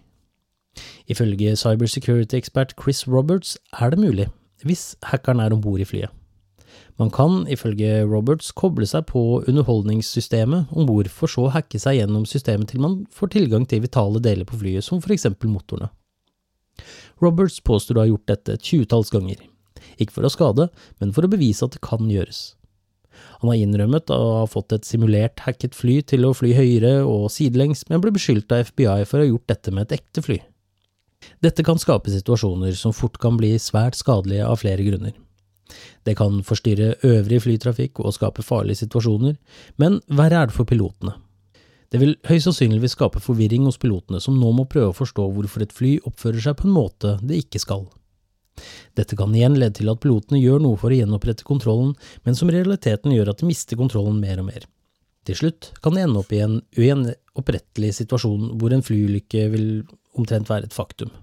Ifølge 1.11 1.53
cybersecurity-ekspert 1.59 2.73
Chris 2.79 3.05
Roberts 3.07 3.57
er 3.77 3.93
det 3.93 4.01
mulig, 4.01 4.27
hvis 4.65 4.93
hackeren 5.05 5.43
er 5.43 5.53
om 5.53 5.61
bord 5.61 5.83
i 5.83 5.87
flyet. 5.87 6.09
Man 6.97 7.09
kan, 7.13 7.43
ifølge 7.49 8.03
Roberts, 8.05 8.51
koble 8.53 8.85
seg 8.89 9.07
på 9.09 9.43
underholdningssystemet 9.49 10.73
om 10.73 10.87
bord, 10.89 11.09
for 11.09 11.29
så 11.29 11.47
å 11.47 11.53
hacke 11.53 11.81
seg 11.81 11.99
gjennom 11.99 12.25
systemet 12.29 12.69
til 12.69 12.83
man 12.85 12.99
får 13.13 13.33
tilgang 13.33 13.65
til 13.69 13.81
vitale 13.85 14.21
deler 14.21 14.45
på 14.49 14.59
flyet, 14.61 14.85
som 14.85 15.01
for 15.01 15.13
eksempel 15.13 15.49
motorene. 15.49 15.89
Roberts 17.21 17.59
påstår 17.65 17.97
å 17.97 18.03
ha 18.03 18.09
gjort 18.09 18.29
dette 18.29 18.57
et 18.57 18.69
tjuetalls 18.69 19.13
ganger. 19.13 19.41
Ikke 20.01 20.17
for 20.17 20.25
å 20.25 20.33
skade, 20.33 20.69
men 21.01 21.13
for 21.13 21.25
å 21.25 21.31
bevise 21.31 21.65
at 21.65 21.75
det 21.75 21.83
kan 21.85 22.09
gjøres. 22.09 22.53
Han 23.41 23.51
har 23.51 23.59
innrømmet 23.59 24.13
å 24.13 24.21
ha 24.39 24.47
fått 24.49 24.75
et 24.75 24.87
simulert 24.87 25.43
hacket 25.45 25.75
fly 25.77 25.99
til 26.07 26.25
å 26.27 26.33
fly 26.37 26.53
høyere 26.57 26.95
og 27.07 27.29
sidelengs, 27.33 27.85
men 27.89 28.01
ble 28.03 28.13
beskyldt 28.15 28.51
av 28.53 28.67
FBI 28.69 29.03
for 29.09 29.19
å 29.19 29.25
ha 29.25 29.31
gjort 29.31 29.49
dette 29.51 29.73
med 29.73 29.87
et 29.87 29.99
ekte 29.99 30.23
fly. 30.25 30.39
Dette 31.43 31.63
kan 31.63 31.79
skape 31.79 32.11
situasjoner 32.11 32.75
som 32.77 32.95
fort 32.95 33.19
kan 33.21 33.37
bli 33.39 33.53
svært 33.61 33.97
skadelige 33.99 34.47
av 34.47 34.59
flere 34.63 34.85
grunner. 34.85 35.13
Det 36.03 36.15
kan 36.19 36.41
forstyrre 36.45 36.97
øvrig 37.07 37.41
flytrafikk 37.45 38.01
og 38.03 38.15
skape 38.15 38.43
farlige 38.45 38.83
situasjoner, 38.83 39.37
men 39.79 40.01
verre 40.11 40.43
er 40.43 40.51
det 40.51 40.57
for 40.57 40.67
pilotene. 40.69 41.15
Det 41.93 42.01
vil 42.01 42.15
høyst 42.25 42.47
sannsynligvis 42.47 42.95
skape 42.97 43.21
forvirring 43.21 43.67
hos 43.67 43.77
pilotene, 43.77 44.19
som 44.19 44.39
nå 44.39 44.49
må 44.57 44.65
prøve 44.69 44.91
å 44.91 44.97
forstå 44.97 45.27
hvorfor 45.35 45.65
et 45.65 45.75
fly 45.75 45.99
oppfører 46.09 46.41
seg 46.41 46.57
på 46.59 46.67
en 46.67 46.73
måte 46.73 47.17
det 47.21 47.43
ikke 47.43 47.61
skal. 47.61 47.85
Dette 48.97 49.17
kan 49.17 49.33
igjen 49.35 49.57
lede 49.57 49.79
til 49.79 49.89
at 49.91 50.01
pilotene 50.03 50.41
gjør 50.41 50.61
noe 50.63 50.79
for 50.79 50.93
å 50.93 50.99
gjenopprette 50.99 51.45
kontrollen, 51.47 51.95
men 52.23 52.37
som 52.37 52.51
realiteten 52.53 53.13
gjør 53.15 53.33
at 53.33 53.41
de 53.41 53.49
mister 53.49 53.79
kontrollen 53.79 54.19
mer 54.21 54.41
og 54.43 54.49
mer. 54.51 54.67
Til 55.27 55.39
slutt 55.39 55.71
kan 55.83 55.95
de 55.95 56.03
ende 56.03 56.19
opp 56.19 56.33
i 56.35 56.41
en 56.43 56.59
uenopprettelig 56.77 57.93
situasjon 58.01 58.57
hvor 58.59 58.75
en 58.75 58.83
flyulykke 58.83 59.45
vil 59.53 59.67
omtrent 60.19 60.51
være 60.51 60.67
et 60.67 60.75
faktum. 60.75 61.13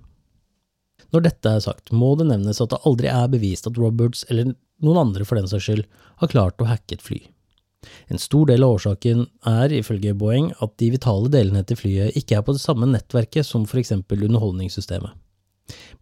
Når 1.11 1.27
dette 1.27 1.53
er 1.53 1.63
sagt, 1.65 1.93
må 1.93 2.15
det 2.19 2.29
nevnes 2.31 2.63
at 2.63 2.73
det 2.73 2.81
aldri 2.87 3.11
er 3.11 3.29
bevist 3.33 3.67
at 3.67 3.79
Roberts, 3.81 4.25
eller 4.31 4.55
noen 4.81 5.03
andre 5.05 5.27
for 5.27 5.39
den 5.39 5.51
saks 5.51 5.67
skyld, 5.67 5.85
har 6.23 6.33
klart 6.33 6.63
å 6.63 6.69
hacke 6.71 6.97
et 6.97 7.05
fly. 7.05 7.21
En 8.13 8.21
stor 8.21 8.47
del 8.51 8.65
av 8.65 8.77
årsaken 8.77 9.25
er, 9.49 9.73
ifølge 9.73 10.15
Boeing, 10.19 10.51
at 10.61 10.77
de 10.81 10.91
vitale 10.93 11.31
delene 11.33 11.65
til 11.67 11.79
flyet 11.81 12.17
ikke 12.19 12.39
er 12.39 12.45
på 12.47 12.55
det 12.57 12.63
samme 12.63 12.89
nettverket 12.89 13.47
som 13.47 13.67
for 13.69 13.81
eksempel 13.81 14.27
underholdningssystemet. 14.29 15.17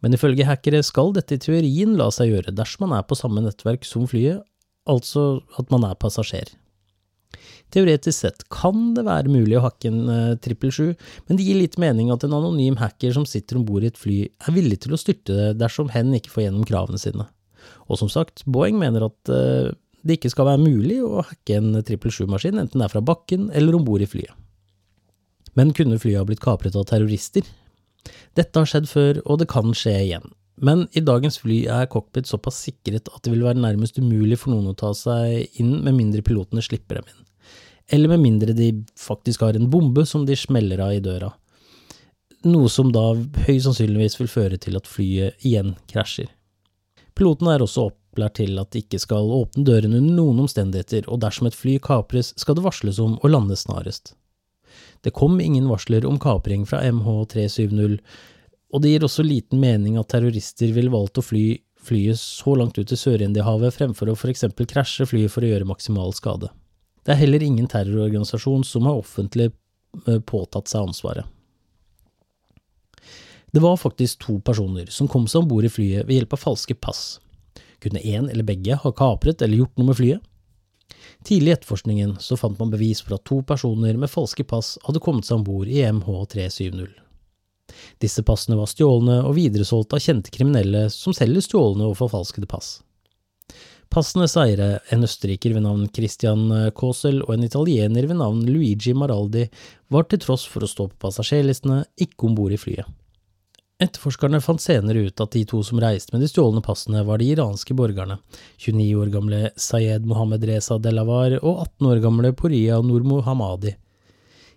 Men 0.05 0.15
ifølge 0.17 0.47
hackere 0.49 0.85
skal 0.87 1.13
dette 1.17 1.37
i 1.37 1.43
teorien 1.43 1.97
la 1.99 2.09
seg 2.15 2.33
gjøre 2.33 2.55
dersom 2.57 2.87
man 2.87 2.99
er 2.99 3.09
på 3.09 3.19
samme 3.19 3.43
nettverk 3.45 3.87
som 3.89 4.07
flyet, 4.11 4.45
altså 4.89 5.41
at 5.61 5.71
man 5.75 5.85
er 5.89 5.99
passasjer. 6.01 6.55
Teoretisk 7.75 8.17
sett 8.17 8.45
kan 8.53 8.95
det 8.97 9.05
være 9.05 9.29
mulig 9.29 9.59
å 9.59 9.65
hacke 9.67 9.91
en 9.91 10.07
uh, 10.09 10.15
eh, 10.33 10.39
777, 10.41 10.95
men 11.29 11.37
det 11.37 11.45
gir 11.45 11.59
litt 11.59 11.77
mening 11.81 12.09
at 12.15 12.25
en 12.25 12.37
anonym 12.39 12.79
hacker 12.81 13.13
som 13.13 13.27
sitter 13.29 13.59
om 13.59 13.67
bord 13.69 13.85
i 13.85 13.91
et 13.91 14.01
fly, 14.01 14.23
er 14.25 14.57
villig 14.57 14.81
til 14.85 14.97
å 14.97 15.01
styrte 15.01 15.37
det 15.37 15.51
dersom 15.61 15.93
hen 15.93 16.15
ikke 16.17 16.33
får 16.33 16.47
gjennom 16.47 16.65
kravene 16.69 17.01
sine. 17.01 17.29
Og 17.93 18.01
som 18.01 18.09
sagt, 18.13 18.47
Boeing 18.49 18.81
mener 18.81 19.05
at 19.11 19.33
uh, 19.33 19.69
det 20.01 20.17
ikke 20.17 20.33
skal 20.33 20.49
være 20.49 20.65
mulig 20.65 21.03
å 21.05 21.21
hacke 21.27 21.59
en 21.59 21.75
777-maskin, 21.83 22.61
enten 22.63 22.81
det 22.81 22.89
er 22.89 22.95
fra 22.95 23.05
bakken 23.05 23.51
eller 23.53 23.77
om 23.77 23.85
bord 23.85 24.05
i 24.05 24.09
flyet. 24.09 24.33
Men 25.59 25.75
kunne 25.77 25.99
flyet 26.01 26.23
ha 26.23 26.27
blitt 26.27 26.45
kapret 26.45 26.77
av 26.79 26.87
terrorister? 26.89 27.45
Dette 28.39 28.61
har 28.61 28.69
skjedd 28.71 28.91
før, 28.91 29.23
og 29.27 29.41
det 29.43 29.49
kan 29.53 29.73
skje 29.77 29.95
igjen. 30.03 30.29
Men 30.59 30.89
i 30.99 31.05
dagens 31.07 31.39
fly 31.39 31.61
er 31.71 31.91
cockpit 31.91 32.27
såpass 32.27 32.59
sikret 32.67 33.11
at 33.13 33.23
det 33.23 33.31
vil 33.31 33.47
være 33.47 33.63
nærmest 33.63 34.01
umulig 34.03 34.41
for 34.41 34.55
noen 34.55 34.73
å 34.73 34.79
ta 34.79 34.91
seg 34.97 35.61
inn 35.63 35.77
med 35.87 35.95
mindre 35.95 36.25
pilotene 36.27 36.65
slipper 36.65 36.99
dem 36.99 37.11
inn 37.13 37.25
eller 37.89 38.09
med 38.09 38.21
mindre 38.21 38.53
de 38.53 38.85
faktisk 39.01 39.41
har 39.41 39.57
en 39.57 39.71
bombe 39.71 40.07
som 40.07 40.27
de 40.27 40.37
smeller 40.37 40.81
av 40.85 40.93
i 40.93 41.01
døra. 41.01 41.33
Noe 42.45 42.69
som 42.71 42.93
da 42.93 43.15
høyst 43.47 43.65
sannsynligvis 43.67 44.19
vil 44.21 44.31
føre 44.31 44.59
til 44.61 44.77
at 44.79 44.89
flyet 44.89 45.47
igjen 45.47 45.75
krasjer. 45.91 46.29
Piloten 47.17 47.49
er 47.51 47.65
også 47.65 47.89
opplært 47.89 48.37
til 48.39 48.61
at 48.61 48.71
de 48.75 48.85
ikke 48.85 49.01
skal 49.03 49.33
åpne 49.35 49.65
dørene 49.67 49.99
under 49.99 50.15
noen 50.21 50.45
omstendigheter, 50.45 51.09
og 51.09 51.23
dersom 51.25 51.49
et 51.49 51.57
fly 51.57 51.79
kapres, 51.83 52.31
skal 52.39 52.59
det 52.59 52.67
varsles 52.67 53.01
om 53.03 53.17
og 53.19 53.33
landes 53.33 53.65
snarest. 53.67 54.15
Det 55.05 55.15
kom 55.15 55.41
ingen 55.41 55.69
varsler 55.71 56.07
om 56.09 56.19
kapring 56.21 56.67
fra 56.67 56.83
MH370, 56.83 57.99
og 58.69 58.83
det 58.83 58.93
gir 58.93 59.07
også 59.07 59.25
liten 59.25 59.61
mening 59.63 59.97
at 60.01 60.11
terrorister 60.13 60.75
ville 60.77 60.93
valgt 60.93 61.21
å 61.21 61.25
fly 61.25 61.47
flyet 61.89 62.19
så 62.21 62.55
langt 62.59 62.79
ut 62.79 62.93
i 62.93 62.99
Sør-Indiahavet 62.99 63.75
fremfor 63.77 64.11
å 64.13 64.17
eksempel 64.29 64.67
krasje 64.69 65.07
flyet 65.09 65.33
for 65.33 65.45
å 65.45 65.51
gjøre 65.53 65.69
maksimal 65.69 66.13
skade. 66.17 66.51
Det 67.07 67.15
er 67.15 67.23
heller 67.23 67.45
ingen 67.45 67.69
terrororganisasjon 67.71 68.67
som 68.67 68.89
har 68.89 69.01
offentlig 69.01 69.51
eh, 70.07 70.21
påtatt 70.21 70.69
seg 70.69 70.91
ansvaret. 70.91 71.25
Det 73.49 73.63
var 73.65 73.79
faktisk 73.81 74.21
to 74.27 74.37
personer 74.45 74.91
som 74.93 75.09
kom 75.09 75.25
seg 75.31 75.43
om 75.43 75.49
bord 75.49 75.65
i 75.65 75.73
flyet 75.73 76.05
ved 76.05 76.19
hjelp 76.19 76.37
av 76.37 76.43
falske 76.43 76.77
pass. 76.77 77.21
Kunne 77.81 78.03
én 78.03 78.29
eller 78.29 78.45
begge 78.45 78.77
ha 78.77 78.93
kapret 78.93 79.41
eller 79.41 79.63
gjort 79.63 79.79
noe 79.79 79.89
med 79.89 79.97
flyet? 79.97 80.28
Tidlig 81.25 81.51
i 81.51 81.55
etterforskningen 81.57 82.17
så 82.23 82.39
fant 82.41 82.59
man 82.61 82.71
bevis 82.73 83.03
for 83.05 83.19
at 83.19 83.25
to 83.29 83.43
personer 83.47 83.99
med 84.01 84.11
falske 84.13 84.47
pass 84.49 84.77
hadde 84.87 85.03
kommet 85.05 85.29
seg 85.29 85.41
om 85.41 85.47
bord 85.47 85.69
i 85.69 85.83
MH370. 85.85 86.89
Disse 88.01 88.25
passene 88.25 88.57
var 88.59 88.71
stjålne 88.71 89.21
og 89.29 89.37
videresolgt 89.37 89.93
av 89.95 90.03
kjente 90.03 90.33
kriminelle 90.35 90.87
som 90.95 91.17
selger 91.17 91.45
stjålne 91.45 91.89
og 91.89 91.99
forfalskede 91.99 92.49
pass. 92.49 92.79
Passenes 93.89 94.35
eiere, 94.37 94.83
en 94.93 95.05
østerriker 95.07 95.55
ved 95.57 95.65
navn 95.65 95.87
Christian 95.97 96.51
Kosel 96.77 97.23
og 97.25 97.33
en 97.35 97.47
italiener 97.47 98.05
ved 98.09 98.21
navn 98.21 98.43
Luigi 98.49 98.93
Maraldi, 98.93 99.47
var 99.89 100.05
til 100.09 100.21
tross 100.21 100.45
for 100.49 100.65
å 100.65 100.69
stå 100.69 100.91
på 100.91 101.01
passasjerlistene 101.07 101.83
ikke 101.97 102.29
om 102.29 102.37
bord 102.37 102.53
i 102.53 102.61
flyet. 102.61 102.89
Etterforskerne 103.79 104.41
fant 104.43 104.59
senere 104.59 105.05
ut 105.07 105.21
at 105.23 105.35
de 105.37 105.45
to 105.47 105.61
som 105.63 105.79
reiste 105.79 106.11
med 106.11 106.25
de 106.25 106.27
stjålne 106.27 106.59
passene, 106.67 107.05
var 107.07 107.21
de 107.21 107.29
iranske 107.31 107.77
borgerne, 107.79 108.17
29 108.59 108.87
år 108.99 109.13
gamle 109.13 109.39
Sayed 109.55 110.09
Mohammed 110.11 110.47
Reza 110.51 110.81
Delavar 110.83 111.37
og 111.39 111.61
18 111.63 111.91
år 111.93 112.03
gamle 112.03 112.33
Poria 112.35 112.81
Nur 112.83 113.07
Mohammadi. 113.07 113.77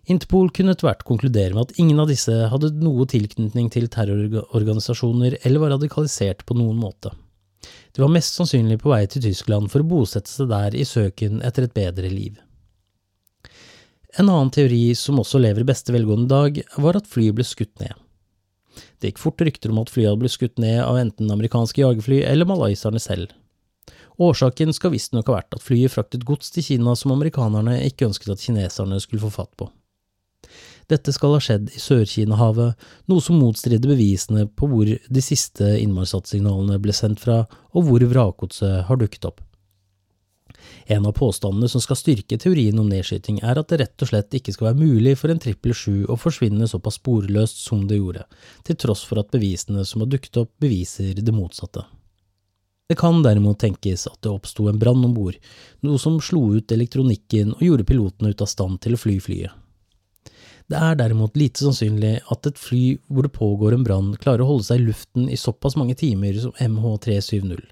Interpol 0.10 0.50
kunne 0.50 0.74
etter 0.74 0.88
hvert 0.88 1.06
konkludere 1.06 1.54
med 1.54 1.70
at 1.70 1.78
ingen 1.78 2.02
av 2.02 2.10
disse 2.10 2.34
hadde 2.50 2.74
noe 2.82 3.06
tilknytning 3.06 3.70
til 3.70 3.86
terrororganisasjoner 3.94 5.38
eller 5.44 5.62
var 5.62 5.76
radikalisert 5.76 6.42
på 6.48 6.58
noen 6.58 6.82
måte. 6.82 7.14
De 7.94 8.02
var 8.02 8.10
mest 8.10 8.34
sannsynlig 8.34 8.80
på 8.82 8.90
vei 8.90 9.04
til 9.06 9.22
Tyskland 9.30 9.70
for 9.70 9.86
å 9.86 9.92
bosette 9.94 10.34
seg 10.34 10.50
der 10.50 10.74
i 10.74 10.88
søken 10.88 11.44
etter 11.46 11.70
et 11.70 11.78
bedre 11.78 12.10
liv. 12.10 12.42
En 14.18 14.26
annen 14.26 14.50
teori 14.50 14.96
som 14.98 15.22
også 15.22 15.38
lever 15.38 15.62
i 15.62 15.70
beste 15.70 15.94
velgående 15.94 16.32
dag, 16.32 16.64
var 16.82 16.98
at 16.98 17.06
flyet 17.08 17.38
ble 17.38 17.46
skutt 17.46 17.78
ned. 17.84 17.94
Det 19.02 19.12
gikk 19.12 19.22
fort 19.22 19.42
rykter 19.42 19.74
om 19.74 19.82
at 19.82 19.90
flyet 19.90 20.12
hadde 20.12 20.22
blitt 20.22 20.36
skutt 20.36 20.62
ned 20.62 20.84
av 20.86 21.00
enten 21.02 21.34
amerikanske 21.34 21.82
jagerfly 21.82 22.22
eller 22.28 22.46
malayserne 22.50 23.02
selv. 23.02 23.34
Årsaken 24.22 24.74
skal 24.78 24.94
visstnok 24.94 25.32
ha 25.32 25.40
vært 25.40 25.56
at 25.58 25.64
flyet 25.66 25.94
fraktet 25.96 26.26
gods 26.28 26.54
til 26.54 26.66
Kina 26.68 26.94
som 27.00 27.16
amerikanerne 27.16 27.80
ikke 27.88 28.12
ønsket 28.12 28.36
at 28.36 28.44
kineserne 28.44 29.00
skulle 29.02 29.24
få 29.24 29.32
fatt 29.34 29.54
på. 29.58 29.72
Dette 30.92 31.14
skal 31.16 31.34
ha 31.34 31.40
skjedd 31.42 31.70
i 31.72 31.80
Sør-Kina-havet, 31.80 32.76
noe 33.10 33.24
som 33.24 33.40
motstrider 33.40 33.90
bevisene 33.90 34.46
på 34.46 34.68
hvor 34.70 34.90
de 34.92 35.24
siste 35.24 35.70
innmarssatssignalene 35.80 36.78
ble 36.84 36.94
sendt 36.96 37.24
fra, 37.24 37.46
og 37.72 37.88
hvor 37.88 38.04
vrakgodset 38.12 38.84
har 38.90 39.00
dukket 39.00 39.30
opp. 39.30 39.40
En 40.92 41.06
av 41.08 41.14
påstandene 41.16 41.70
som 41.72 41.82
skal 41.84 41.96
styrke 41.96 42.36
teorien 42.42 42.80
om 42.82 42.90
nedskyting, 42.92 43.38
er 43.48 43.60
at 43.62 43.70
det 43.72 43.80
rett 43.80 44.04
og 44.04 44.10
slett 44.10 44.36
ikke 44.36 44.52
skal 44.52 44.72
være 44.72 44.82
mulig 44.82 45.14
for 45.20 45.32
en 45.32 45.40
trippel 45.40 45.72
sju 45.78 46.04
å 46.12 46.18
forsvinne 46.20 46.68
såpass 46.68 46.98
sporløst 47.00 47.64
som 47.64 47.86
det 47.88 48.02
gjorde, 48.02 48.26
til 48.68 48.80
tross 48.82 49.06
for 49.08 49.22
at 49.22 49.32
bevisene 49.32 49.86
som 49.88 50.04
har 50.04 50.12
dukket 50.12 50.42
opp, 50.44 50.52
beviser 50.60 51.16
det 51.16 51.36
motsatte. 51.36 51.86
Det 52.92 52.98
kan 53.00 53.22
derimot 53.24 53.62
tenkes 53.64 54.04
at 54.10 54.20
det 54.20 54.34
oppsto 54.34 54.68
en 54.68 54.80
brann 54.82 55.06
om 55.08 55.16
bord, 55.16 55.38
noe 55.88 56.00
som 56.02 56.18
slo 56.20 56.50
ut 56.58 56.76
elektronikken 56.76 57.54
og 57.56 57.64
gjorde 57.64 57.88
pilotene 57.88 58.34
ut 58.34 58.44
av 58.44 58.52
stand 58.52 58.82
til 58.84 58.98
å 58.98 59.00
fly 59.00 59.16
flyet. 59.24 59.54
Det 60.68 60.80
er 60.80 60.98
derimot 61.00 61.40
lite 61.40 61.64
sannsynlig 61.64 62.18
at 62.32 62.48
et 62.52 62.60
fly 62.60 62.98
hvor 63.08 63.24
det 63.24 63.32
pågår 63.38 63.78
en 63.78 63.88
brann, 63.88 64.12
klarer 64.20 64.44
å 64.44 64.50
holde 64.54 64.68
seg 64.68 64.82
i 64.82 64.90
luften 64.90 65.32
i 65.32 65.40
såpass 65.40 65.80
mange 65.80 65.96
timer 66.00 66.36
som 66.44 66.52
MH370. 66.60 67.64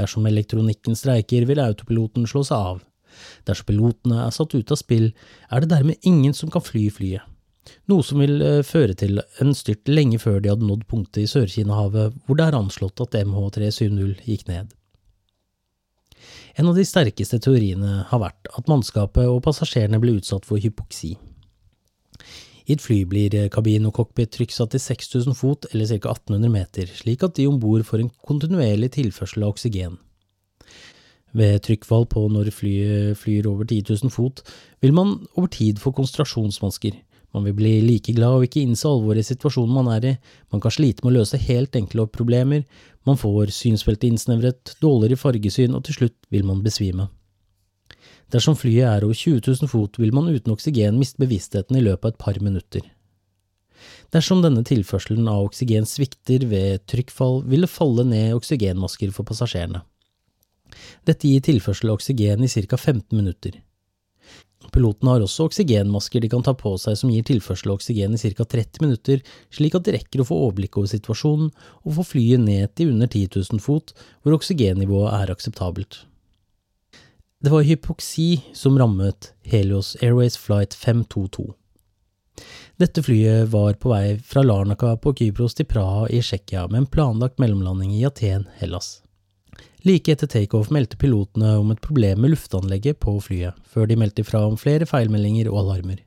Dersom 0.00 0.26
elektronikken 0.26 0.96
streiker, 0.98 1.46
vil 1.46 1.62
autopiloten 1.62 2.26
slå 2.26 2.42
seg 2.46 2.72
av. 2.72 2.82
Dersom 3.46 3.68
pilotene 3.68 4.24
er 4.24 4.34
satt 4.34 4.56
ut 4.56 4.72
av 4.74 4.80
spill, 4.80 5.12
er 5.50 5.62
det 5.62 5.70
dermed 5.70 6.08
ingen 6.08 6.34
som 6.34 6.50
kan 6.50 6.64
fly 6.64 6.88
flyet, 6.90 7.22
noe 7.88 8.04
som 8.04 8.20
vil 8.20 8.42
eh, 8.44 8.62
føre 8.66 8.96
til 8.98 9.20
en 9.40 9.52
styrt 9.56 9.88
lenge 9.88 10.18
før 10.20 10.40
de 10.42 10.50
hadde 10.52 10.66
nådd 10.68 10.86
punktet 10.90 11.22
i 11.22 11.30
Sør-Kina-havet 11.30 12.16
hvor 12.26 12.38
det 12.38 12.48
er 12.48 12.58
anslått 12.58 13.00
at 13.04 13.16
MH370 13.22 14.24
gikk 14.28 14.48
ned. 14.50 14.72
En 16.60 16.70
av 16.70 16.76
de 16.78 16.84
sterkeste 16.86 17.40
teoriene 17.42 18.04
har 18.10 18.20
vært 18.22 18.50
at 18.54 18.68
mannskapet 18.70 19.26
og 19.30 19.42
passasjerene 19.46 19.98
ble 20.02 20.18
utsatt 20.20 20.46
for 20.46 20.60
hypoksi. 20.62 21.14
I 22.64 22.72
et 22.72 22.80
fly 22.80 23.02
blir 23.04 23.34
kabin 23.52 23.84
og 23.84 23.92
cockpit 23.98 24.32
trykksatt 24.32 24.72
til 24.72 24.80
6000 24.80 25.36
fot 25.36 25.66
eller 25.72 25.88
ca. 25.90 26.14
1800 26.14 26.52
meter, 26.52 26.88
slik 26.88 27.22
at 27.26 27.36
de 27.36 27.48
om 27.48 27.58
bord 27.60 27.84
får 27.84 28.00
en 28.00 28.12
kontinuerlig 28.24 28.94
tilførsel 28.96 29.44
av 29.44 29.52
oksygen. 29.52 29.98
Ved 31.34 31.58
trykkfall 31.66 32.06
på 32.08 32.22
når 32.30 32.52
flyet 32.54 33.18
flyr 33.18 33.48
over 33.50 33.66
10 33.66 33.82
000 33.90 34.12
fot, 34.14 34.40
vil 34.80 34.94
man 34.94 35.16
over 35.34 35.50
tid 35.50 35.82
få 35.82 35.92
konsentrasjonsvansker. 35.92 36.94
Man 37.34 37.44
vil 37.48 37.56
bli 37.58 37.72
like 37.82 38.14
glad 38.14 38.38
og 38.38 38.46
ikke 38.46 38.62
innse 38.62 38.86
alvoret 38.86 39.24
i 39.24 39.26
situasjonen 39.26 39.74
man 39.74 39.90
er 39.96 40.06
i, 40.12 40.14
man 40.54 40.62
kan 40.62 40.72
slite 40.72 41.02
med 41.02 41.10
å 41.10 41.16
løse 41.18 41.40
helt 41.48 41.74
enkle 41.74 42.06
problemer, 42.06 42.62
man 43.04 43.18
får 43.18 43.50
synsfeltet 43.52 44.12
innsnevret, 44.12 44.76
dårligere 44.80 45.18
fargesyn, 45.18 45.74
og 45.74 45.82
til 45.84 45.98
slutt 45.98 46.16
vil 46.30 46.46
man 46.46 46.62
besvime. 46.64 47.10
Dersom 48.34 48.56
flyet 48.58 48.88
er 48.88 49.04
over 49.06 49.14
20 49.14 49.44
000 49.46 49.70
fot, 49.70 49.98
vil 50.02 50.14
man 50.14 50.26
uten 50.32 50.52
oksygen 50.54 50.98
miste 50.98 51.20
bevisstheten 51.22 51.78
i 51.78 51.84
løpet 51.84 52.08
av 52.08 52.14
et 52.14 52.22
par 52.24 52.40
minutter. 52.42 52.86
Dersom 54.14 54.40
denne 54.42 54.64
tilførselen 54.66 55.28
av 55.30 55.48
oksygen 55.48 55.86
svikter 55.86 56.46
ved 56.50 56.82
trykkfall, 56.90 57.42
vil 57.50 57.66
det 57.66 57.70
falle 57.70 58.06
ned 58.08 58.34
oksygenmasker 58.36 59.12
for 59.14 59.26
passasjerene. 59.28 59.84
Dette 61.06 61.30
gir 61.30 61.44
tilførsel 61.44 61.92
av 61.92 62.00
oksygen 62.00 62.42
i 62.42 62.50
ca. 62.50 62.76
15 62.76 63.14
minutter. 63.14 63.60
Pilotene 64.74 65.12
har 65.12 65.22
også 65.22 65.46
oksygenmasker 65.46 66.24
de 66.24 66.30
kan 66.32 66.42
ta 66.42 66.54
på 66.58 66.72
seg 66.80 66.96
som 66.98 67.12
gir 67.12 67.26
tilførsel 67.28 67.70
av 67.70 67.78
oksygen 67.78 68.16
i 68.16 68.22
ca. 68.22 68.46
30 68.56 68.82
minutter, 68.82 69.20
slik 69.54 69.76
at 69.78 69.86
de 69.86 69.94
rekker 69.94 70.24
å 70.24 70.26
få 70.26 70.40
overblikk 70.46 70.80
over 70.80 70.90
situasjonen 70.90 71.52
og 71.84 71.94
få 72.00 72.06
flyet 72.14 72.42
ned 72.42 72.74
til 72.74 72.94
under 72.96 73.10
10 73.10 73.36
000 73.36 73.62
fot, 73.62 73.94
hvor 74.24 74.38
oksygennivået 74.40 75.12
er 75.20 75.34
akseptabelt. 75.36 76.00
Det 77.44 77.50
var 77.50 77.62
hypoksi 77.62 78.42
som 78.52 78.78
rammet 78.78 79.34
Helios 79.42 79.96
Airways 80.00 80.36
flight 80.36 80.74
522. 80.74 81.52
Dette 82.76 83.02
flyet 83.02 83.48
var 83.48 83.74
på 83.74 83.90
vei 83.90 84.14
fra 84.24 84.40
Larnaca 84.42 84.94
på 84.96 85.12
Kypros 85.18 85.52
til 85.58 85.66
Praha 85.68 86.06
i 86.08 86.22
Tsjekkia 86.24 86.62
med 86.70 86.78
en 86.78 86.86
planlagt 86.94 87.36
mellomlanding 87.42 87.90
i 87.98 88.06
Aten, 88.08 88.46
Hellas. 88.56 89.02
Like 89.84 90.14
etter 90.14 90.30
takeoff 90.32 90.70
meldte 90.72 90.96
pilotene 90.96 91.50
om 91.60 91.74
et 91.74 91.82
problem 91.84 92.22
med 92.24 92.32
luftanlegget 92.32 92.96
på 93.04 93.18
flyet, 93.26 93.58
før 93.68 93.90
de 93.90 93.98
meldte 94.00 94.24
ifra 94.24 94.40
om 94.46 94.56
flere 94.56 94.88
feilmeldinger 94.88 95.50
og 95.52 95.66
alarmer. 95.66 95.98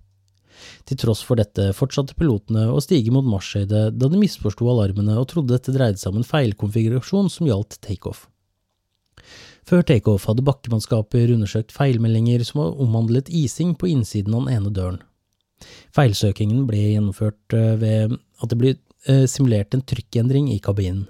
Til 0.89 0.97
tross 1.03 1.21
for 1.27 1.37
dette 1.37 1.67
fortsatte 1.77 2.17
pilotene 2.17 2.65
å 2.71 2.81
stige 2.81 3.13
mot 3.13 3.29
marsjhøyde 3.29 3.91
da 3.93 4.09
de 4.09 4.23
misforsto 4.23 4.65
alarmene 4.73 5.19
og 5.21 5.29
trodde 5.35 5.53
dette 5.53 5.75
dreide 5.77 6.01
seg 6.01 6.15
om 6.15 6.23
en 6.23 6.27
feilkonfigurasjon 6.31 7.29
som 7.29 7.51
gjaldt 7.51 7.77
takeoff. 7.85 8.25
Før 9.67 9.83
takeoff 9.83 10.29
hadde 10.29 10.45
bakkemannskaper 10.47 11.33
undersøkt 11.33 11.73
feilmeldinger 11.75 12.45
som 12.47 12.63
omhandlet 12.69 13.27
ising 13.27 13.73
på 13.75 13.89
innsiden 13.91 14.35
av 14.37 14.45
den 14.45 14.55
ene 14.55 14.71
døren. 14.71 15.01
Feilsøkingen 15.95 16.63
ble 16.69 16.79
gjennomført 16.93 17.55
eh, 17.57 17.73
ved 17.81 18.15
at 18.15 18.53
det 18.53 18.59
ble 18.61 18.73
eh, 19.09 19.25
simulert 19.27 19.75
en 19.75 19.83
trykkendring 19.83 20.47
i 20.53 20.61
kabinen. 20.63 21.03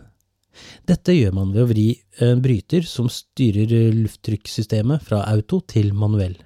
Dette 0.90 1.14
gjør 1.14 1.36
man 1.38 1.54
ved 1.54 1.68
å 1.68 1.70
vri 1.70 1.88
en 2.26 2.42
bryter 2.42 2.88
som 2.90 3.12
styrer 3.14 3.94
lufttrykkssystemet 3.94 5.06
fra 5.06 5.22
auto 5.30 5.60
til 5.70 5.92
manuell. 5.94 6.40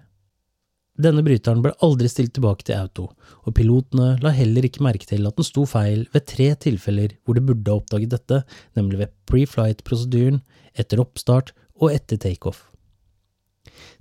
Denne 1.01 1.23
bryteren 1.23 1.61
ble 1.63 1.71
aldri 1.85 2.09
stilt 2.11 2.33
tilbake 2.35 2.65
til 2.67 2.75
auto, 2.81 3.07
og 3.47 3.55
pilotene 3.55 4.17
la 4.21 4.33
heller 4.35 4.67
ikke 4.67 4.83
merke 4.83 5.07
til 5.07 5.23
at 5.29 5.37
den 5.39 5.47
sto 5.47 5.63
feil 5.69 6.03
ved 6.11 6.27
tre 6.27 6.49
tilfeller 6.59 7.15
hvor 7.23 7.37
de 7.37 7.45
burde 7.47 7.71
ha 7.71 7.79
oppdaget 7.79 8.11
dette, 8.11 8.41
nemlig 8.75 8.99
ved 9.05 9.13
pre-flight-prosedyren, 9.31 10.41
etter 10.75 10.99
oppstart 11.01 11.53
og 11.81 11.95
etter 11.95 12.19
takeoff. 12.21 12.67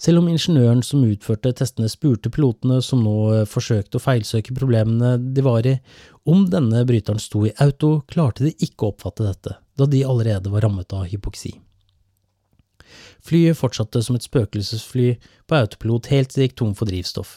Selv 0.01 0.23
om 0.23 0.29
ingeniøren 0.33 0.81
som 0.85 1.03
utførte 1.05 1.53
testene 1.57 1.89
spurte 1.93 2.31
pilotene 2.33 2.79
som 2.85 3.03
nå 3.05 3.17
eh, 3.35 3.49
forsøkte 3.49 3.99
å 3.99 4.05
feilsøke 4.05 4.55
problemene 4.57 5.17
de 5.21 5.45
var 5.45 5.67
i, 5.69 5.75
om 6.25 6.47
denne 6.49 6.85
bryteren 6.89 7.21
sto 7.21 7.45
i 7.45 7.53
auto, 7.61 7.99
klarte 8.09 8.47
de 8.47 8.55
ikke 8.65 8.87
å 8.87 8.95
oppfatte 8.95 9.27
dette, 9.27 9.59
da 9.77 9.89
de 9.91 10.05
allerede 10.07 10.53
var 10.53 10.65
rammet 10.65 10.97
av 10.97 11.05
hypoksi. 11.11 11.53
Flyet 13.21 13.59
fortsatte 13.59 14.01
som 14.03 14.17
et 14.17 14.25
spøkelsesfly 14.25 15.13
på 15.47 15.59
autopilot 15.59 16.09
helt 16.15 16.33
til 16.33 16.41
det 16.41 16.49
gikk 16.49 16.61
tom 16.63 16.75
for 16.79 16.89
drivstoff. 16.89 17.37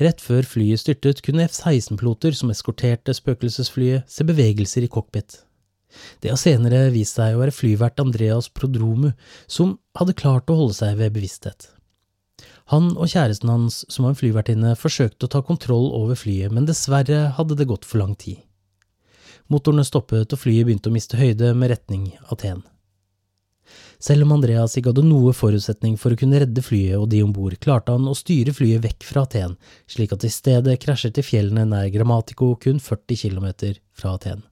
Rett 0.00 0.22
før 0.24 0.46
flyet 0.48 0.80
styrtet, 0.80 1.20
kunne 1.24 1.44
F-16-piloter 1.44 2.32
som 2.36 2.52
eskorterte 2.52 3.12
spøkelsesflyet, 3.16 4.08
se 4.08 4.24
bevegelser 4.24 4.86
i 4.86 4.92
cockpit. 4.92 5.42
Det 6.20 6.32
har 6.32 6.40
senere 6.40 6.88
vist 6.94 7.18
seg 7.18 7.36
å 7.36 7.40
være 7.44 7.54
flyvert 7.54 8.02
Andreas 8.02 8.50
Prodromu, 8.52 9.12
som 9.46 9.78
hadde 9.98 10.16
klart 10.18 10.50
å 10.50 10.58
holde 10.60 10.76
seg 10.78 10.98
ved 11.00 11.14
bevissthet. 11.16 11.70
Han 12.74 12.90
og 12.96 13.06
kjæresten 13.12 13.50
hans, 13.52 13.84
som 13.92 14.04
var 14.04 14.14
en 14.14 14.18
flyvertinne, 14.18 14.74
forsøkte 14.78 15.28
å 15.28 15.32
ta 15.36 15.42
kontroll 15.46 15.92
over 15.94 16.18
flyet, 16.18 16.50
men 16.50 16.66
dessverre 16.66 17.28
hadde 17.36 17.58
det 17.58 17.68
gått 17.70 17.86
for 17.86 18.02
lang 18.02 18.16
tid. 18.18 18.40
Motorene 19.46 19.84
stoppet, 19.86 20.32
og 20.34 20.40
flyet 20.42 20.66
begynte 20.66 20.90
å 20.90 20.94
miste 20.94 21.18
høyde 21.20 21.52
med 21.54 21.70
retning 21.70 22.08
Aten. 22.26 22.64
Selv 24.02 24.26
om 24.26 24.34
Andreas 24.34 24.74
ikke 24.76 24.90
hadde 24.90 25.06
noe 25.06 25.32
forutsetning 25.34 25.94
for 26.00 26.12
å 26.12 26.18
kunne 26.18 26.40
redde 26.42 26.62
flyet 26.62 26.98
og 26.98 27.08
de 27.12 27.22
om 27.24 27.32
bord, 27.34 27.54
klarte 27.62 27.94
han 27.94 28.10
å 28.10 28.16
styre 28.18 28.54
flyet 28.54 28.82
vekk 28.84 29.06
fra 29.08 29.24
Aten, 29.26 29.56
slik 29.90 30.12
at 30.12 30.26
det 30.26 30.32
i 30.32 30.36
stedet 30.36 30.76
krasjet 30.82 31.22
i 31.22 31.24
fjellene 31.24 31.64
nær 31.70 31.88
Grammatico, 31.94 32.52
kun 32.60 32.82
40 32.82 33.22
km 33.22 33.48
fra 33.96 34.16
Aten. 34.18 34.44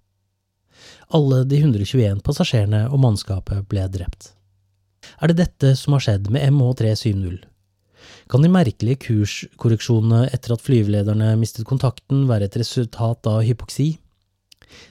Alle 1.15 1.45
de 1.47 1.61
121 1.63 2.23
passasjerene 2.27 2.89
og 2.91 2.99
mannskapet 2.99 3.69
ble 3.71 3.85
drept. 3.93 4.33
Er 5.23 5.31
det 5.31 5.37
dette 5.45 5.75
som 5.79 5.95
har 5.95 6.03
skjedd 6.03 6.31
med 6.35 6.43
MH370? 6.51 7.45
Kan 8.33 8.43
de 8.43 8.51
merkelige 8.51 8.99
kurskorreksjonene 9.05 10.25
etter 10.35 10.57
at 10.57 10.65
flyvelederne 10.65 11.35
mistet 11.39 11.69
kontakten 11.69 12.25
være 12.27 12.49
et 12.49 12.59
resultat 12.59 13.29
av 13.31 13.45
hypoksi? 13.47 13.93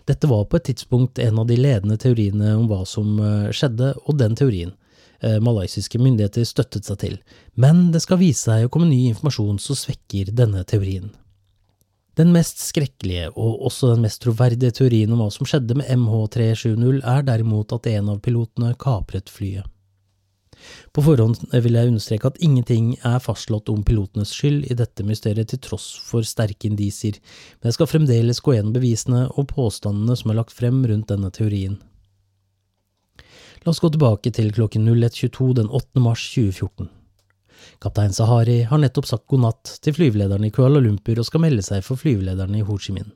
Dette 0.08 0.30
var 0.32 0.46
på 0.48 0.60
et 0.60 0.70
tidspunkt 0.70 1.20
en 1.20 1.42
av 1.42 1.50
de 1.50 1.58
ledende 1.60 1.98
teoriene 2.00 2.54
om 2.56 2.70
hva 2.72 2.84
som 2.88 3.18
eh, 3.20 3.50
skjedde, 3.52 3.92
og 4.06 4.16
den 4.22 4.38
teorien 4.40 4.72
eh, 5.20 5.42
malaysiske 5.44 6.00
myndigheter 6.00 6.48
støttet 6.48 6.88
seg 6.88 7.02
til, 7.04 7.18
men 7.60 7.90
det 7.92 8.04
skal 8.06 8.22
vise 8.22 8.46
seg 8.48 8.68
å 8.68 8.72
komme 8.72 8.88
ny 8.88 9.10
informasjon 9.10 9.60
som 9.60 9.80
svekker 9.80 10.32
denne 10.32 10.64
teorien. 10.70 11.12
Den 12.20 12.30
mest 12.34 12.60
skrekkelige, 12.62 13.32
og 13.34 13.64
også 13.66 13.96
den 13.96 14.04
mest 14.06 14.22
troverdige 14.22 14.74
teorien 14.78 15.12
om 15.16 15.24
hva 15.24 15.32
som 15.34 15.48
skjedde 15.50 15.80
med 15.80 15.90
MH370, 15.90 17.00
er 17.02 17.24
derimot 17.26 17.74
at 17.74 17.90
en 17.90 18.12
av 18.14 18.20
pilotene 18.22 18.76
kapret 18.78 19.32
flyet. 19.34 19.66
På 20.94 21.02
forhånd 21.04 21.42
vil 21.52 21.76
jeg 21.76 21.90
understreke 21.90 22.30
at 22.30 22.38
ingenting 22.46 22.94
er 23.04 23.22
fastslått 23.24 23.72
om 23.74 23.82
pilotenes 23.84 24.32
skyld 24.32 24.70
i 24.70 24.78
dette 24.78 25.04
mysteriet 25.04 25.50
til 25.52 25.60
tross 25.66 25.90
for 26.06 26.24
sterke 26.28 26.70
indisier, 26.70 27.18
men 27.60 27.72
jeg 27.72 27.80
skal 27.80 27.90
fremdeles 27.90 28.42
gå 28.46 28.56
gjennom 28.56 28.76
bevisene 28.78 29.26
og 29.34 29.50
påstandene 29.52 30.16
som 30.20 30.32
er 30.32 30.40
lagt 30.40 30.56
frem 30.56 30.84
rundt 30.88 31.10
denne 31.12 31.34
teorien. 31.34 31.80
La 33.64 33.72
oss 33.72 33.82
gå 33.82 33.90
tilbake 33.90 34.32
til 34.36 34.52
klokken 34.54 34.86
01.22 34.92 35.54
den 35.60 35.72
8. 35.72 36.04
mars 36.04 36.30
2014. 36.36 36.92
Kaptein 37.84 38.16
Sahari 38.16 38.62
har 38.70 38.82
nettopp 38.82 39.10
sagt 39.10 39.28
god 39.32 39.44
natt 39.46 39.76
til 39.84 39.96
flyvelederen 39.98 40.48
i 40.48 40.52
Kuala 40.54 40.82
Lumpur 40.84 41.20
og 41.20 41.28
skal 41.28 41.44
melde 41.44 41.66
seg 41.66 41.84
for 41.86 42.00
flyvelederen 42.00 42.56
i 42.60 42.64
Ho 42.66 42.78
Chi 42.80 42.96
Minh. 42.96 43.12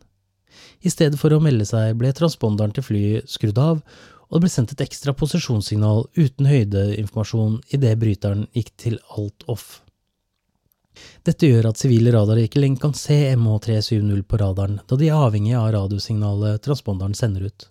I 0.81 0.91
stedet 0.93 1.19
for 1.19 1.33
å 1.33 1.41
melde 1.43 1.65
seg 1.67 1.95
ble 1.97 2.11
transponderen 2.15 2.73
til 2.75 2.85
flyet 2.85 3.31
skrudd 3.31 3.59
av, 3.61 3.81
og 4.27 4.35
det 4.35 4.43
ble 4.43 4.51
sendt 4.51 4.73
et 4.75 4.83
ekstra 4.83 5.13
posisjonssignal 5.15 6.05
uten 6.17 6.49
høydeinformasjon 6.49 7.61
idet 7.77 7.95
bryteren 8.01 8.47
gikk 8.55 8.73
til 8.75 8.97
alt 9.15 9.47
off. 9.47 9.81
Dette 11.27 11.47
gjør 11.47 11.69
at 11.69 11.79
sivile 11.79 12.11
radarer 12.15 12.47
ikke 12.47 12.61
lenger 12.61 12.87
kan 12.87 12.97
se 12.97 13.15
MH370 13.35 14.23
på 14.27 14.39
radaren, 14.41 14.79
da 14.89 14.97
de 14.99 15.09
er 15.09 15.25
avhengig 15.27 15.55
av 15.57 15.69
radiosignalet 15.75 16.63
transponderen 16.65 17.15
sender 17.17 17.47
ut. 17.51 17.67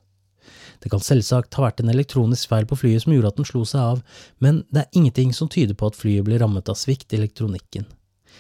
Det 0.83 0.91
kan 0.93 1.03
selvsagt 1.03 1.57
ha 1.59 1.67
vært 1.67 1.83
en 1.83 1.93
elektronisk 1.93 2.51
feil 2.53 2.67
på 2.69 2.79
flyet 2.79 3.05
som 3.05 3.15
gjorde 3.15 3.33
at 3.33 3.41
den 3.41 3.49
slo 3.49 3.65
seg 3.69 3.83
av, 3.83 4.03
men 4.45 4.65
det 4.71 4.85
er 4.85 4.99
ingenting 4.99 5.33
som 5.37 5.51
tyder 5.53 5.79
på 5.79 5.91
at 5.91 5.99
flyet 5.99 6.27
ble 6.27 6.41
rammet 6.43 6.71
av 6.73 6.79
svikt 6.79 7.15
i 7.15 7.21
elektronikken. 7.21 7.87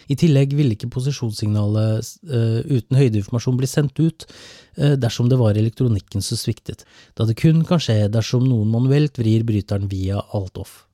I 0.06 0.14
tillegg 0.18 0.52
ville 0.54 0.76
ikke 0.76 0.90
posisjonssignalet 0.92 2.10
uh, 2.30 2.60
uten 2.68 2.98
høydeinformasjon 3.00 3.56
bli 3.58 3.68
sendt 3.70 3.98
ut 3.98 4.26
uh, 4.28 4.94
dersom 5.00 5.30
det 5.30 5.38
var 5.40 5.58
elektronikken 5.58 6.22
som 6.22 6.38
sviktet, 6.38 6.84
da 7.18 7.26
det 7.26 7.38
kun 7.40 7.64
kan 7.66 7.82
skje 7.82 8.04
dersom 8.12 8.46
noen 8.46 8.70
manuelt 8.70 9.18
vrir 9.18 9.46
bryteren 9.48 9.88
via 9.90 10.20
alt-off. 10.36 10.84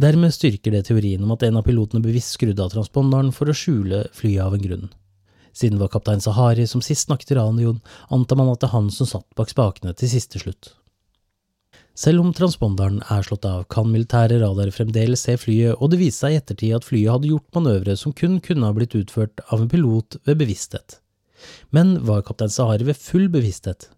Dermed 0.00 0.34
styrker 0.34 0.74
det 0.74 0.88
teorien 0.88 1.22
om 1.22 1.30
at 1.36 1.44
en 1.46 1.60
av 1.60 1.66
pilotene 1.66 2.02
bevisst 2.02 2.34
skrudde 2.34 2.64
av 2.64 2.72
transponderen 2.72 3.30
for 3.34 3.50
å 3.50 3.54
skjule 3.54 4.08
flyet 4.16 4.42
av 4.42 4.56
en 4.56 4.64
grunn. 4.64 4.88
Siden 5.54 5.78
det 5.78 5.84
var 5.84 5.92
kaptein 5.94 6.22
Sahari 6.22 6.66
som 6.66 6.82
sist 6.82 7.06
snakket 7.06 7.30
i 7.30 7.36
radioen, 7.38 7.78
antar 8.10 8.40
man 8.40 8.50
at 8.50 8.60
det 8.60 8.68
er 8.68 8.74
han 8.74 8.90
som 8.90 9.06
satt 9.06 9.28
bak 9.38 9.52
spakene 9.52 9.94
til 9.94 10.10
siste 10.10 10.42
slutt. 10.42 10.72
Selv 11.94 12.24
om 12.24 12.32
transponderen 12.34 12.98
er 13.06 13.22
slått 13.22 13.46
av, 13.46 13.68
kan 13.70 13.86
militære 13.86 14.40
radarer 14.42 14.74
fremdeles 14.74 15.22
se 15.22 15.36
flyet, 15.38 15.78
og 15.78 15.92
det 15.92 16.00
viste 16.00 16.24
seg 16.24 16.34
i 16.34 16.38
ettertid 16.40 16.74
at 16.74 16.86
flyet 16.88 17.12
hadde 17.12 17.30
gjort 17.30 17.54
manøvre 17.54 17.94
som 17.98 18.14
kun 18.18 18.40
kunne 18.42 18.66
ha 18.66 18.74
blitt 18.74 18.96
utført 18.98 19.44
av 19.46 19.62
en 19.62 19.70
pilot 19.70 20.18
ved 20.26 20.40
bevissthet. 20.42 20.98
Men 21.70 22.00
var 22.08 22.24
kaptein 22.26 22.50
Sahari 22.50 22.88
ved 22.88 22.98
full 22.98 23.28
bevissthet? 23.30 23.92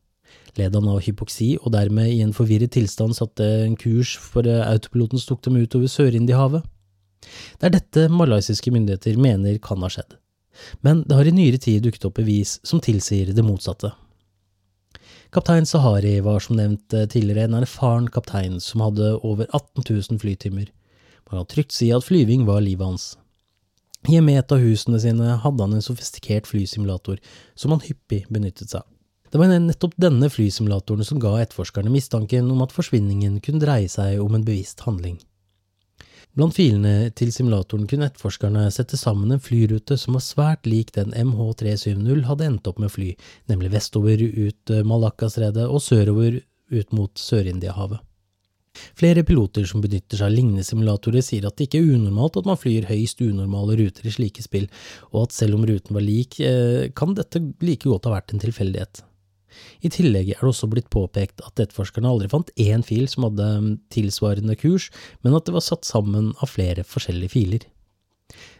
Led 0.60 0.76
han 0.76 0.92
av 0.92 1.00
hypoksi 1.04 1.54
og 1.62 1.72
dermed 1.72 2.12
i 2.12 2.20
en 2.24 2.36
forvirret 2.36 2.74
tilstand 2.76 3.16
satte 3.16 3.48
en 3.64 3.80
kurs 3.80 4.12
for 4.20 4.44
autopiloten 4.44 5.20
som 5.20 5.32
tok 5.32 5.46
dem 5.48 5.58
utover 5.62 5.88
Sør-Indiahavet? 5.88 6.68
Det 7.56 7.68
er 7.68 7.76
dette 7.78 8.06
malaysiske 8.12 8.72
myndigheter 8.72 9.16
mener 9.20 9.56
kan 9.64 9.80
ha 9.84 9.92
skjedd 9.92 10.18
men 10.80 11.04
det 11.06 11.18
har 11.18 11.28
i 11.28 11.34
nyere 11.34 11.60
tid 11.62 11.84
dukket 11.86 12.08
opp 12.08 12.18
bevis 12.20 12.58
som 12.66 12.82
tilsier 12.82 13.32
det 13.34 13.44
motsatte. 13.46 13.92
Kaptein 15.34 15.66
Sahari 15.66 16.20
var 16.24 16.40
som 16.40 16.56
nevnt 16.56 16.94
eh, 16.94 17.08
tidligere 17.10 17.48
en 17.48 17.58
erfaren 17.58 18.08
kaptein 18.08 18.60
som 18.62 18.84
hadde 18.84 19.16
over 19.26 19.48
18 19.50 19.84
000 19.90 20.20
flytimer. 20.22 20.70
Man 21.26 21.42
kan 21.42 21.48
trygt 21.50 21.74
si 21.74 21.90
at 21.92 22.06
flyving 22.06 22.46
var 22.46 22.62
livet 22.64 22.86
hans. 22.86 23.06
Hjemme 24.06 24.32
i 24.32 24.38
et 24.38 24.52
av 24.54 24.62
husene 24.62 25.00
sine 25.02 25.34
hadde 25.42 25.64
han 25.66 25.74
en 25.74 25.82
sofistikert 25.82 26.46
flysimulator 26.46 27.18
som 27.58 27.74
han 27.74 27.82
hyppig 27.82 28.22
benyttet 28.30 28.70
seg 28.70 28.84
av. 28.84 28.90
Det 29.32 29.40
var 29.42 29.50
nettopp 29.50 29.96
denne 30.00 30.30
flysimulatoren 30.30 31.04
som 31.04 31.18
ga 31.20 31.34
etterforskerne 31.42 31.90
mistanken 31.90 32.46
om 32.54 32.62
at 32.62 32.72
forsvinningen 32.72 33.40
kunne 33.44 33.60
dreie 33.60 33.90
seg 33.90 34.22
om 34.22 34.38
en 34.38 34.46
bevisst 34.46 34.84
handling. 34.86 35.18
Blant 36.36 36.52
filene 36.52 37.08
til 37.16 37.30
simulatoren 37.32 37.86
kunne 37.88 38.10
etterforskerne 38.10 38.66
sette 38.74 38.98
sammen 39.00 39.32
en 39.32 39.40
flyrute 39.40 39.96
som 39.96 40.18
var 40.18 40.24
svært 40.24 40.68
lik 40.68 40.92
den 40.92 41.14
MH370 41.16 42.26
hadde 42.28 42.50
endt 42.50 42.68
opp 42.68 42.82
med 42.82 42.90
å 42.90 42.92
fly, 42.92 43.14
nemlig 43.48 43.72
vestover 43.72 44.20
ut 44.20 44.74
Malakkastredet 44.84 45.64
og 45.64 45.80
sørover 45.80 46.42
ut 46.76 46.92
mot 46.92 47.16
Sør-Indiahavet. 47.16 48.02
Flere 48.96 49.24
piloter 49.24 49.64
som 49.64 49.80
benytter 49.80 50.20
seg 50.20 50.28
av 50.28 50.34
lignende 50.34 50.64
simulatorer, 50.66 51.24
sier 51.24 51.46
at 51.48 51.56
det 51.56 51.70
ikke 51.70 51.80
er 51.80 51.96
unormalt 51.96 52.36
at 52.40 52.48
man 52.48 52.60
flyr 52.60 52.88
høyst 52.90 53.22
unormale 53.24 53.78
ruter 53.80 54.04
i 54.04 54.12
slike 54.12 54.44
spill, 54.44 54.68
og 55.14 55.26
at 55.26 55.36
selv 55.36 55.56
om 55.56 55.64
ruten 55.68 55.96
var 55.96 56.04
lik, 56.04 56.36
eh, 56.40 56.92
kan 56.92 57.16
dette 57.16 57.40
like 57.64 57.88
godt 57.88 58.08
ha 58.08 58.16
vært 58.18 58.36
en 58.36 58.44
tilfeldighet. 58.44 59.00
I 59.84 59.92
tillegg 59.92 60.32
er 60.34 60.40
det 60.40 60.50
også 60.50 60.68
blitt 60.72 60.90
påpekt 60.92 61.42
at 61.44 61.62
etterforskerne 61.62 62.10
aldri 62.10 62.30
fant 62.32 62.52
én 62.60 62.84
fil 62.86 63.06
som 63.10 63.28
hadde 63.28 63.46
mm, 63.62 63.72
tilsvarende 63.94 64.58
kurs, 64.60 64.90
men 65.22 65.36
at 65.36 65.46
det 65.46 65.56
var 65.56 65.64
satt 65.64 65.88
sammen 65.88 66.32
av 66.40 66.52
flere 66.52 66.86
forskjellige 66.86 67.34
filer. 67.36 67.66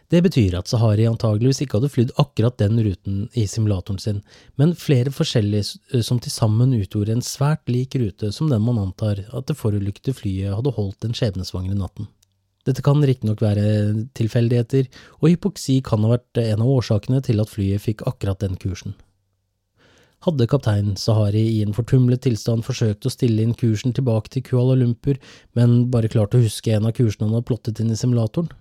Det 0.07 0.21
betyr 0.23 0.53
at 0.55 0.69
Sahari 0.71 1.03
antageligvis 1.03 1.59
ikke 1.65 1.81
hadde 1.81 1.91
flydd 1.91 2.11
akkurat 2.21 2.55
den 2.61 2.79
ruten 2.79 3.25
i 3.35 3.43
simulatoren 3.51 3.99
sin, 3.99 4.21
men 4.55 4.75
flere 4.79 5.11
forskjellige 5.11 6.03
som 6.07 6.21
til 6.23 6.31
sammen 6.31 6.75
utgjorde 6.77 7.17
en 7.17 7.25
svært 7.25 7.67
lik 7.67 7.97
rute 7.99 8.31
som 8.31 8.47
den 8.51 8.63
man 8.63 8.79
antar 8.79 9.25
at 9.27 9.49
det 9.49 9.57
forulykkede 9.59 10.15
flyet 10.15 10.55
hadde 10.55 10.75
holdt 10.77 11.01
den 11.03 11.17
skjebnesvangre 11.17 11.75
natten. 11.75 12.07
Dette 12.67 12.83
kan 12.83 13.03
riktignok 13.03 13.43
være 13.43 14.05
tilfeldigheter, 14.15 14.87
og 15.19 15.29
hypoksi 15.31 15.79
kan 15.83 16.03
ha 16.03 16.15
vært 16.15 16.39
en 16.41 16.63
av 16.63 16.71
årsakene 16.79 17.21
til 17.23 17.43
at 17.43 17.51
flyet 17.51 17.83
fikk 17.83 18.07
akkurat 18.07 18.43
den 18.43 18.55
kursen 18.59 18.95
hadde 20.27 20.47
kaptein 20.51 20.93
Sahari 20.99 21.43
i 21.55 21.63
en 21.63 21.75
fortumlet 21.75 22.21
tilstand 22.25 22.65
forsøkt 22.67 23.07
å 23.07 23.11
stille 23.13 23.43
inn 23.43 23.55
kursen 23.57 23.95
tilbake 23.95 24.31
til 24.33 24.43
Kuala 24.45 24.75
Lumpur, 24.77 25.19
men 25.55 25.85
bare 25.93 26.11
klart 26.11 26.35
å 26.35 26.41
huske 26.43 26.73
en 26.75 26.87
av 26.89 26.95
kursene 26.97 27.27
han 27.29 27.37
hadde 27.37 27.47
plottet 27.47 27.81
inn 27.83 27.93
i 27.93 27.99
simulatoren. 27.99 28.51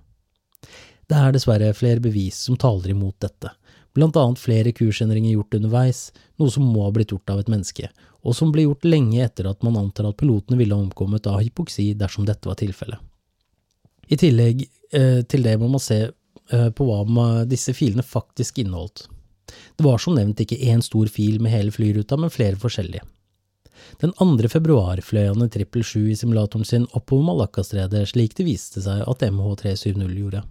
Det 1.06 1.18
er 1.18 1.34
dessverre 1.34 1.74
flere 1.76 2.02
bevis 2.02 2.38
som 2.48 2.58
taler 2.58 2.94
imot 2.94 3.18
dette, 3.22 3.52
blant 3.96 4.16
annet 4.20 4.42
flere 4.42 4.74
kursendringer 4.76 5.34
gjort 5.34 5.58
underveis, 5.58 6.00
noe 6.40 6.52
som 6.52 6.66
må 6.66 6.86
ha 6.86 6.92
blitt 6.94 7.14
gjort 7.14 7.34
av 7.34 7.42
et 7.42 7.50
menneske, 7.50 7.90
og 8.26 8.34
som 8.34 8.50
ble 8.54 8.66
gjort 8.66 8.86
lenge 8.86 9.22
etter 9.24 9.48
at 9.50 9.62
man 9.66 9.78
antar 9.80 10.08
at 10.10 10.18
pilotene 10.18 10.58
ville 10.58 10.74
ha 10.74 10.82
omkommet 10.82 11.26
av 11.30 11.40
hypoksi 11.42 11.92
dersom 11.98 12.26
dette 12.28 12.48
var 12.48 12.58
tilfellet. 12.58 12.98
I 14.06 14.18
tillegg 14.18 14.62
eh, 14.94 15.22
til 15.26 15.46
det 15.46 15.56
må 15.58 15.70
man 15.70 15.82
se 15.82 15.98
eh, 16.06 16.68
på 16.70 16.86
hva 16.86 17.28
disse 17.48 17.74
filene 17.74 18.06
faktisk 18.06 18.60
inneholdt. 18.62 19.08
Det 19.46 19.84
var 19.86 20.00
som 20.02 20.16
nevnt 20.16 20.40
ikke 20.42 20.58
én 20.72 20.82
stor 20.84 21.10
fil 21.12 21.38
med 21.42 21.54
hele 21.54 21.74
flyruta, 21.74 22.18
men 22.18 22.32
flere 22.32 22.58
forskjellige. 22.60 23.04
Den 24.00 24.12
2. 24.18 24.48
februar 24.50 25.00
fløy 25.04 25.28
han 25.28 25.42
en 25.42 25.52
777 25.52 26.10
i 26.10 26.18
simulatoren 26.18 26.66
sin 26.66 26.86
oppover 26.96 27.28
Malakkastredet, 27.30 28.06
slik 28.10 28.36
det 28.38 28.46
viste 28.48 28.82
seg 28.84 29.04
at 29.06 29.24
MH370 29.26 30.16
gjorde. 30.16 30.42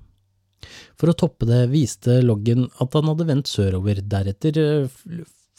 For 1.00 1.12
å 1.12 1.18
toppe 1.18 1.48
det 1.50 1.66
viste 1.74 2.22
loggen 2.24 2.68
at 2.82 2.96
han 2.98 3.10
hadde 3.12 3.28
vendt 3.28 3.52
sørover, 3.52 4.00
deretter 4.02 4.62
eh, 4.62 5.02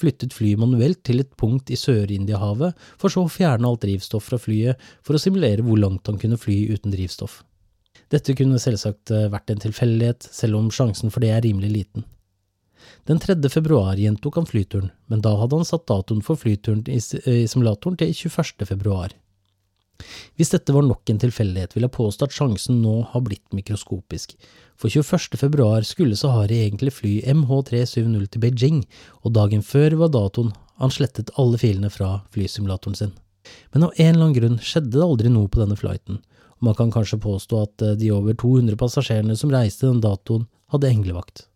flyttet 0.01 0.35
flyet 0.37 0.61
manuelt 0.61 1.03
til 1.07 1.23
et 1.23 1.33
punkt 1.41 1.71
i 1.73 1.79
Sør-Indiahavet, 1.79 2.75
for 3.01 3.13
så 3.13 3.25
å 3.25 3.33
fjerne 3.33 3.69
alt 3.69 3.85
drivstoff 3.85 4.27
fra 4.31 4.41
flyet 4.41 4.81
for 5.07 5.17
å 5.17 5.23
simulere 5.23 5.65
hvor 5.65 5.81
langt 5.81 6.09
han 6.11 6.19
kunne 6.21 6.41
fly 6.41 6.65
uten 6.73 6.95
drivstoff. 6.95 7.41
Dette 8.13 8.37
kunne 8.39 8.61
selvsagt 8.63 9.13
eh, 9.15 9.31
vært 9.33 9.53
en 9.53 9.65
tilfeldighet, 9.69 10.29
selv 10.33 10.61
om 10.61 10.71
sjansen 10.75 11.13
for 11.13 11.25
det 11.25 11.33
er 11.35 11.45
rimelig 11.47 11.73
liten. 11.73 12.07
Den 13.07 13.21
3. 13.23 13.37
februar 13.49 13.95
gjentok 13.95 14.35
han 14.35 14.49
flyturen, 14.51 14.91
men 15.07 15.21
da 15.23 15.37
hadde 15.39 15.61
han 15.61 15.69
satt 15.69 15.87
datoen 15.87 16.25
for 16.27 16.39
flyturen 16.41 16.83
i 16.91 16.99
simulatoren 17.47 17.99
til 18.01 18.11
21. 18.11 18.67
februar. 18.67 19.15
Hvis 20.37 20.51
dette 20.53 20.75
var 20.75 20.85
nok 20.85 21.09
en 21.09 21.21
tilfeldighet, 21.23 21.77
vil 21.77 21.87
jeg 21.87 21.95
påstå 21.95 22.27
at 22.27 22.35
sjansen 22.35 22.83
nå 22.83 22.97
har 23.13 23.23
blitt 23.25 23.55
mikroskopisk, 23.55 24.35
for 24.77 24.91
21. 24.91 25.39
februar 25.39 25.87
skulle 25.87 26.19
Sahari 26.19 26.59
egentlig 26.67 26.97
fly 26.99 27.15
MH370 27.31 28.27
til 28.27 28.43
Beijing, 28.43 28.83
og 29.23 29.39
dagen 29.39 29.63
før 29.63 30.01
var 30.03 30.13
datoen 30.13 30.53
han 30.83 30.93
slettet 30.93 31.31
alle 31.41 31.63
filene 31.63 31.89
fra 31.95 32.25
flysimulatoren 32.35 32.99
sin. 32.99 33.15
Men 33.73 33.87
av 33.87 33.95
en 33.97 34.11
eller 34.11 34.25
annen 34.27 34.37
grunn 34.37 34.59
skjedde 34.59 34.99
det 34.99 35.07
aldri 35.07 35.31
noe 35.31 35.49
på 35.49 35.63
denne 35.63 35.79
flighten, 35.79 36.19
og 36.59 36.73
man 36.73 36.77
kan 36.77 36.91
kanskje 36.91 37.23
påstå 37.23 37.63
at 37.63 37.91
de 38.03 38.13
over 38.13 38.35
200 38.35 38.77
passasjerene 38.83 39.39
som 39.39 39.55
reiste 39.55 39.87
den 39.87 40.03
datoen, 40.03 40.51
hadde 40.75 40.91
englevakt. 40.91 41.47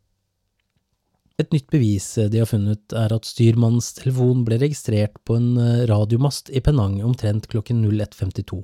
Et 1.40 1.54
nytt 1.54 1.70
bevis 1.72 2.06
de 2.28 2.42
har 2.42 2.48
funnet, 2.48 2.82
er 2.92 3.14
at 3.14 3.28
styrmannens 3.28 3.94
telefon 3.96 4.42
ble 4.44 4.58
registrert 4.60 5.14
på 5.24 5.38
en 5.38 5.54
eh, 5.56 5.86
radiomast 5.88 6.50
i 6.52 6.60
Penang 6.60 6.98
omtrent 7.06 7.48
klokken 7.48 7.80
01.52. 7.86 8.60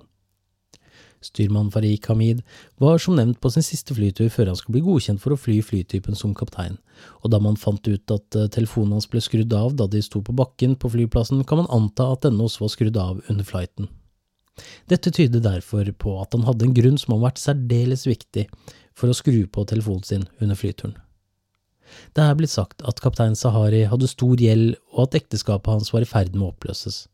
Styrmann 1.25 1.71
Farik 1.73 2.07
Hamid 2.11 2.43
var 2.83 3.01
som 3.01 3.17
nevnt 3.17 3.41
på 3.41 3.51
sin 3.51 3.65
siste 3.65 3.97
flytur 3.97 4.29
før 4.33 4.51
han 4.51 4.59
skulle 4.59 4.77
bli 4.77 4.85
godkjent 4.91 5.23
for 5.23 5.33
å 5.33 5.41
fly 5.41 5.57
flytypen 5.65 6.19
som 6.19 6.35
kaptein, 6.37 6.77
og 7.25 7.33
da 7.33 7.41
man 7.43 7.57
fant 7.61 7.89
ut 7.89 8.13
at 8.13 8.37
eh, 8.37 8.51
telefonen 8.53 8.99
hans 8.99 9.09
ble 9.09 9.25
skrudd 9.25 9.57
av 9.57 9.73
da 9.79 9.89
de 9.91 10.03
sto 10.05 10.21
på 10.25 10.37
bakken 10.37 10.77
på 10.77 10.93
flyplassen, 10.93 11.47
kan 11.49 11.63
man 11.63 11.73
anta 11.73 12.11
at 12.13 12.27
denne 12.29 12.45
også 12.45 12.67
var 12.67 12.75
skrudd 12.75 13.01
av 13.01 13.25
under 13.33 13.49
flighten. 13.49 13.89
Dette 14.89 15.13
tyder 15.13 15.41
derfor 15.45 15.89
på 15.97 16.19
at 16.21 16.37
han 16.37 16.45
hadde 16.45 16.69
en 16.69 16.77
grunn 16.77 17.01
som 17.01 17.17
har 17.17 17.27
vært 17.31 17.41
særdeles 17.41 18.07
viktig 18.09 18.47
for 18.97 19.09
å 19.09 19.17
skru 19.17 19.45
på 19.49 19.65
telefonen 19.69 20.07
sin 20.09 20.31
under 20.41 20.57
flyturen. 20.57 20.97
Det 22.17 22.25
er 22.25 22.39
blitt 22.39 22.53
sagt 22.53 22.85
at 22.87 23.03
kaptein 23.03 23.37
Sahari 23.39 23.85
hadde 23.91 24.09
stor 24.11 24.37
gjeld, 24.41 24.77
og 24.95 25.07
at 25.07 25.19
ekteskapet 25.23 25.73
hans 25.73 25.93
var 25.95 26.07
i 26.07 26.09
ferd 26.11 26.35
med 26.35 26.49
å 26.49 26.53
oppløses. 26.55 27.05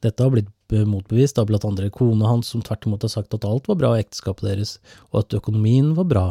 Dette 0.00 0.24
har 0.24 0.32
blitt 0.32 0.50
motbevist 0.88 1.38
av 1.40 1.48
blant 1.50 1.66
andre 1.66 1.90
kona 1.92 2.28
hans, 2.30 2.50
som 2.52 2.62
tvert 2.64 2.86
imot 2.86 3.04
har 3.04 3.12
sagt 3.12 3.34
at 3.36 3.44
alt 3.44 3.68
var 3.68 3.78
bra 3.80 3.94
i 3.96 4.02
ekteskapet 4.04 4.46
deres, 4.46 4.76
og 5.10 5.24
at 5.24 5.38
økonomien 5.40 5.94
var 5.98 6.08
bra, 6.08 6.26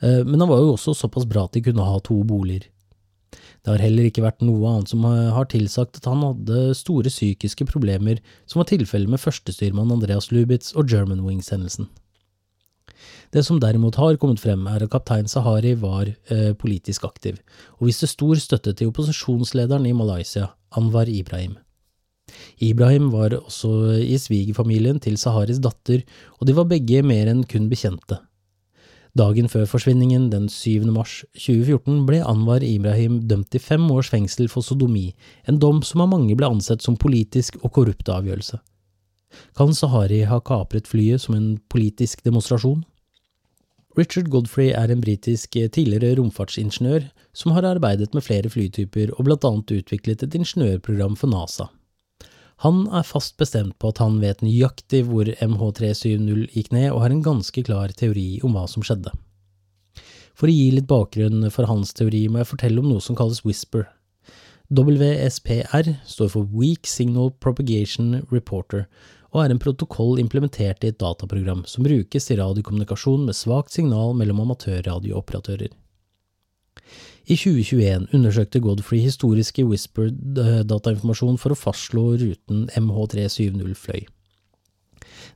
eh, 0.00 0.24
men 0.24 0.40
han 0.40 0.50
var 0.50 0.62
jo 0.62 0.74
også 0.76 0.94
såpass 0.94 1.26
bra 1.28 1.46
at 1.48 1.56
de 1.56 1.64
kunne 1.66 1.86
ha 1.86 1.98
to 2.04 2.20
boliger. 2.24 2.68
Det 3.64 3.74
har 3.74 3.82
heller 3.82 4.06
ikke 4.08 4.24
vært 4.24 4.44
noe 4.46 4.70
annet 4.70 4.92
som 4.92 5.02
har 5.04 5.48
tilsagt 5.52 5.98
at 5.98 6.06
han 6.08 6.22
hadde 6.24 6.76
store 6.78 7.10
psykiske 7.12 7.66
problemer, 7.68 8.22
som 8.48 8.62
var 8.62 8.70
tilfellet 8.70 9.10
med 9.12 9.20
førstestyrmann 9.20 9.92
Andreas 9.92 10.30
Lubitz 10.32 10.70
og 10.72 10.88
German 10.88 11.24
Wings-hendelsen. 11.26 11.90
Det 13.34 13.44
som 13.44 13.60
derimot 13.60 13.98
har 14.00 14.16
kommet 14.16 14.40
frem, 14.40 14.66
er 14.70 14.84
at 14.84 14.92
kaptein 14.92 15.28
Sahari 15.28 15.74
var 15.76 16.08
eh, 16.08 16.52
politisk 16.56 17.04
aktiv, 17.04 17.40
og 17.76 17.90
viste 17.90 18.08
stor 18.08 18.40
støtte 18.40 18.72
til 18.72 18.88
opposisjonslederen 18.88 19.84
i 19.86 19.96
Malaysia, 19.96 20.54
Anwar 20.76 21.08
Ibrahim. 21.08 21.58
Ibrahim 22.60 23.10
var 23.12 23.36
også 23.36 24.00
i 24.00 24.16
svigerfamilien 24.20 25.00
til 25.00 25.16
Saharis 25.20 25.60
datter, 25.60 26.04
og 26.40 26.48
de 26.48 26.56
var 26.56 26.68
begge 26.68 27.02
mer 27.04 27.28
enn 27.28 27.44
kun 27.48 27.68
bekjente. 27.68 28.20
Dagen 29.18 29.48
før 29.48 29.64
forsvinningen, 29.66 30.28
den 30.30 30.48
7. 30.52 30.84
mars 30.92 31.22
2014, 31.34 32.04
ble 32.06 32.20
Anwar 32.24 32.64
Ibrahim 32.64 33.22
dømt 33.28 33.50
til 33.52 33.60
fem 33.60 33.86
års 33.90 34.10
fengsel 34.12 34.50
for 34.52 34.64
sodomi, 34.64 35.10
en 35.48 35.58
dom 35.58 35.80
som 35.82 36.04
av 36.04 36.12
mange 36.12 36.36
ble 36.38 36.48
ansett 36.48 36.84
som 36.84 36.96
politisk 36.96 37.58
og 37.62 37.72
korrupt 37.76 38.08
avgjørelse. 38.12 38.60
Kan 39.58 39.74
Sahari 39.76 40.22
ha 40.28 40.38
kapret 40.40 40.88
flyet 40.88 41.24
som 41.24 41.36
en 41.36 41.56
politisk 41.72 42.22
demonstrasjon? 42.24 42.84
Richard 43.98 44.28
Godfrey 44.30 44.68
er 44.78 44.92
en 44.92 45.00
britisk 45.02 45.56
tidligere 45.74 46.12
romfartsingeniør 46.20 47.08
som 47.34 47.56
har 47.56 47.66
arbeidet 47.66 48.12
med 48.14 48.22
flere 48.22 48.50
flytyper 48.52 49.10
og 49.16 49.32
annet 49.34 49.72
utviklet 49.74 50.22
et 50.22 50.36
ingeniørprogram 50.38 51.16
for 51.18 51.32
NASA. 51.32 51.66
Han 52.62 52.86
er 52.94 53.06
fast 53.06 53.36
bestemt 53.38 53.74
på 53.78 53.90
at 53.90 53.98
han 53.98 54.20
vet 54.22 54.42
nøyaktig 54.42 55.02
hvor 55.08 55.26
MH370 55.26 56.46
gikk 56.54 56.70
ned, 56.74 56.92
og 56.92 57.02
har 57.02 57.10
en 57.14 57.22
ganske 57.26 57.62
klar 57.66 57.90
teori 57.90 58.38
om 58.46 58.54
hva 58.54 58.68
som 58.70 58.86
skjedde. 58.86 59.10
For 60.38 60.46
å 60.46 60.54
gi 60.54 60.70
litt 60.74 60.86
bakgrunn 60.86 61.50
for 61.50 61.66
hans 61.66 61.90
teori 61.94 62.28
må 62.30 62.42
jeg 62.42 62.52
fortelle 62.52 62.82
om 62.82 62.90
noe 62.92 63.02
som 63.02 63.18
kalles 63.18 63.42
Whisper. 63.46 63.88
WSPR 64.70 65.94
står 66.06 66.34
for 66.34 66.46
Weak 66.54 66.86
Signal 66.86 67.32
Propagation 67.42 68.20
Reporter, 68.30 68.86
og 69.34 69.42
er 69.42 69.52
en 69.52 69.60
protokoll 69.60 70.20
implementert 70.22 70.84
i 70.84 70.92
et 70.92 71.00
dataprogram 71.00 71.64
som 71.68 71.84
brukes 71.84 72.30
i 72.32 72.38
radiokommunikasjon 72.38 73.26
med 73.28 73.36
svakt 73.36 73.74
signal 73.74 74.14
mellom 74.16 74.40
amatørradiooperatører. 74.46 75.74
I 77.28 77.36
2021 77.36 78.06
undersøkte 78.16 78.60
Godfrey 78.64 79.02
historiske 79.04 79.66
Whisper-datainformasjon 79.68 81.36
for 81.40 81.52
å 81.52 81.58
fastslå 81.60 82.04
ruten 82.22 82.62
MH370 82.72 83.74
fløy. 83.76 84.06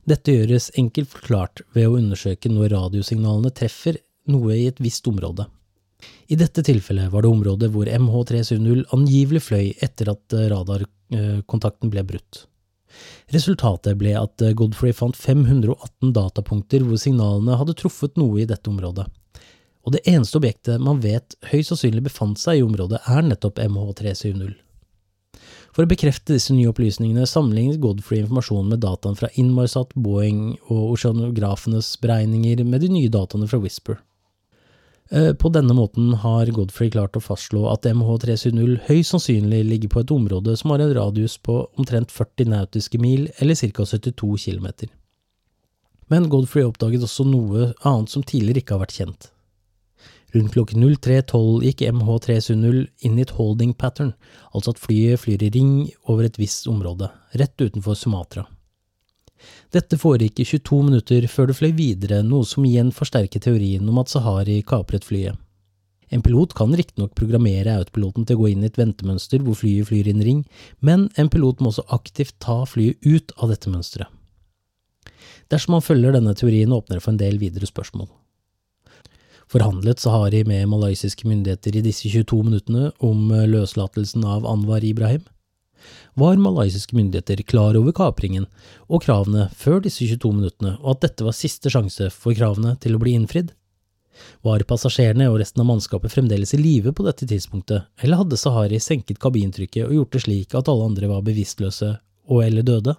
Dette 0.09 0.33
gjøres 0.33 0.71
enkelt 0.79 1.11
forklart 1.11 1.61
ved 1.75 1.87
å 1.87 1.99
undersøke 1.99 2.49
når 2.49 2.73
radiosignalene 2.73 3.53
treffer 3.53 3.99
noe 4.33 4.57
i 4.57 4.65
et 4.71 4.81
visst 4.81 5.05
område. 5.07 5.45
I 6.33 6.39
dette 6.39 6.63
tilfellet 6.65 7.11
var 7.13 7.23
det 7.23 7.31
området 7.31 7.69
hvor 7.71 7.87
MH370 7.87 8.89
angivelig 8.95 9.43
fløy 9.45 9.69
etter 9.85 10.09
at 10.15 10.35
radarkontakten 10.55 11.93
ble 11.93 12.03
brutt. 12.09 12.47
Resultatet 13.33 13.97
ble 13.99 14.13
at 14.19 14.43
Godfrey 14.59 14.93
fant 14.95 15.17
518 15.17 16.13
datapunkter 16.15 16.85
hvor 16.85 17.01
signalene 17.01 17.57
hadde 17.59 17.77
truffet 17.79 18.19
noe 18.19 18.43
i 18.43 18.49
dette 18.49 18.69
området 18.69 19.09
og 19.83 19.95
det 19.95 20.03
eneste 20.07 20.39
objektet 20.39 20.83
man 20.83 21.01
vet 21.03 21.35
høyst 21.51 21.73
sannsynlig 21.73 22.05
befant 22.05 22.39
seg 22.39 22.59
i 22.59 22.65
området, 22.65 23.01
er 23.03 23.25
nettopp 23.27 23.59
MH370. 23.59 24.55
For 25.73 25.83
å 25.83 25.89
bekrefte 25.89 26.35
disse 26.35 26.53
nye 26.53 26.69
opplysningene 26.69 27.25
sammenlignet 27.27 27.81
Godfrey 27.83 28.21
informasjonen 28.21 28.75
med 28.75 28.83
dataen 28.85 29.17
fra 29.19 29.31
Inmarsat, 29.41 29.91
Boeing 29.97 30.53
og 30.69 30.93
oceanografenes 30.93 31.95
beregninger 32.03 32.61
med 32.67 32.85
de 32.85 32.91
nye 32.93 33.11
dataene 33.11 33.49
fra 33.49 33.59
Whisper. 33.63 33.97
Eh, 35.11 35.33
på 35.33 35.49
denne 35.51 35.75
måten 35.75 36.13
har 36.23 36.49
Godfrey 36.55 36.91
klart 36.93 37.17
å 37.19 37.21
fastslå 37.23 37.65
at 37.71 37.85
MH370 37.85 38.85
høyst 38.87 39.11
sannsynlig 39.11 39.61
ligger 39.67 39.91
på 39.91 40.03
et 40.03 40.13
område 40.15 40.55
som 40.59 40.71
har 40.71 40.83
en 40.83 40.95
radius 40.95 41.35
på 41.43 41.59
omtrent 41.77 42.11
40 42.11 42.49
nautiske 42.53 43.01
mil, 43.01 43.27
eller 43.37 43.55
ca. 43.59 43.85
72 43.85 44.37
km. 44.45 44.89
Men 46.07 46.29
Godfrey 46.31 46.65
oppdaget 46.65 47.03
også 47.03 47.27
noe 47.27 47.73
annet 47.83 48.11
som 48.11 48.23
tidligere 48.23 48.63
ikke 48.63 48.77
har 48.77 48.83
vært 48.85 48.97
kjent. 48.97 49.29
Rundt 50.33 50.55
klokken 50.55 50.81
03.12 50.81 51.61
gikk 51.67 51.83
MH370 51.91 53.05
inn 53.05 53.19
i 53.19 53.25
et 53.25 53.35
holding 53.37 53.75
pattern, 53.77 54.15
altså 54.55 54.73
at 54.73 54.81
flyet 54.81 55.21
flyr 55.21 55.45
i 55.45 55.51
ring 55.53 55.73
over 56.07 56.25
et 56.25 56.39
visst 56.41 56.65
område, 56.71 57.11
rett 57.37 57.53
utenfor 57.61 57.97
Sumatra. 57.99 58.47
Dette 59.73 59.97
foregikk 59.99 60.41
i 60.43 60.45
22 60.47 60.81
minutter 60.89 61.27
før 61.31 61.49
det 61.49 61.57
fløy 61.57 61.71
videre, 61.77 62.21
noe 62.25 62.45
som 62.47 62.65
igjen 62.67 62.91
forsterker 62.95 63.41
teorien 63.43 63.87
om 63.89 63.99
at 64.01 64.11
Sahari 64.13 64.61
kapret 64.67 65.07
flyet. 65.07 65.39
En 66.13 66.21
pilot 66.21 66.53
kan 66.53 66.73
riktignok 66.77 67.15
programmere 67.17 67.73
autopiloten 67.79 68.27
til 68.27 68.37
å 68.37 68.43
gå 68.43 68.51
inn 68.51 68.61
i 68.61 68.69
et 68.69 68.77
ventemønster 68.77 69.41
hvor 69.41 69.57
flyet 69.57 69.89
flyr 69.89 70.09
i 70.09 70.13
en 70.13 70.25
ring, 70.25 70.43
men 70.79 71.07
en 71.17 71.31
pilot 71.33 71.63
må 71.63 71.71
også 71.71 71.87
aktivt 71.95 72.35
ta 72.43 72.59
flyet 72.69 73.01
ut 73.01 73.33
av 73.39 73.49
dette 73.49 73.71
mønsteret. 73.73 74.11
Dersom 75.49 75.75
man 75.75 75.85
følger 75.85 76.13
denne 76.13 76.35
teorien, 76.37 76.73
åpner 76.73 76.99
det 76.99 77.05
for 77.05 77.13
en 77.13 77.21
del 77.21 77.39
videre 77.41 77.67
spørsmål. 77.69 78.07
Forhandlet 79.51 80.01
Sahari 80.01 80.41
med 80.47 80.69
malaysiske 80.71 81.27
myndigheter 81.29 81.75
i 81.77 81.83
disse 81.85 82.09
22 82.09 82.39
minuttene 82.47 82.91
om 83.05 83.27
eh, 83.33 83.45
løslatelsen 83.49 84.23
av 84.25 84.47
Anwar 84.49 84.85
Ibrahim? 84.85 85.25
Var 86.19 86.37
malaysiske 86.41 86.95
myndigheter 86.95 87.41
klar 87.47 87.77
over 87.79 87.95
kapringen 87.95 88.45
og 88.87 89.03
kravene 89.05 89.47
før 89.57 89.81
disse 89.83 90.05
22 90.05 90.33
minuttene, 90.37 90.75
og 90.81 90.95
at 90.95 91.07
dette 91.07 91.25
var 91.25 91.35
siste 91.37 91.71
sjanse 91.73 92.09
for 92.13 92.37
kravene 92.37 92.75
til 92.83 92.95
å 92.95 93.01
bli 93.01 93.15
innfridd? 93.17 93.53
Var 94.45 94.65
passasjerene 94.69 95.25
og 95.31 95.39
resten 95.41 95.63
av 95.63 95.69
mannskapet 95.71 96.13
fremdeles 96.13 96.53
i 96.53 96.59
live 96.61 96.93
på 96.93 97.05
dette 97.07 97.25
tidspunktet, 97.29 97.87
eller 98.03 98.21
hadde 98.21 98.37
Sahari 98.37 98.79
senket 98.83 99.21
kabintrykket 99.23 99.87
og 99.87 99.95
gjort 99.97 100.13
det 100.13 100.23
slik 100.27 100.53
at 100.59 100.69
alle 100.69 100.91
andre 100.91 101.09
var 101.09 101.25
bevisstløse 101.25 101.95
og 102.29 102.43
eller 102.45 102.65
døde? 102.67 102.95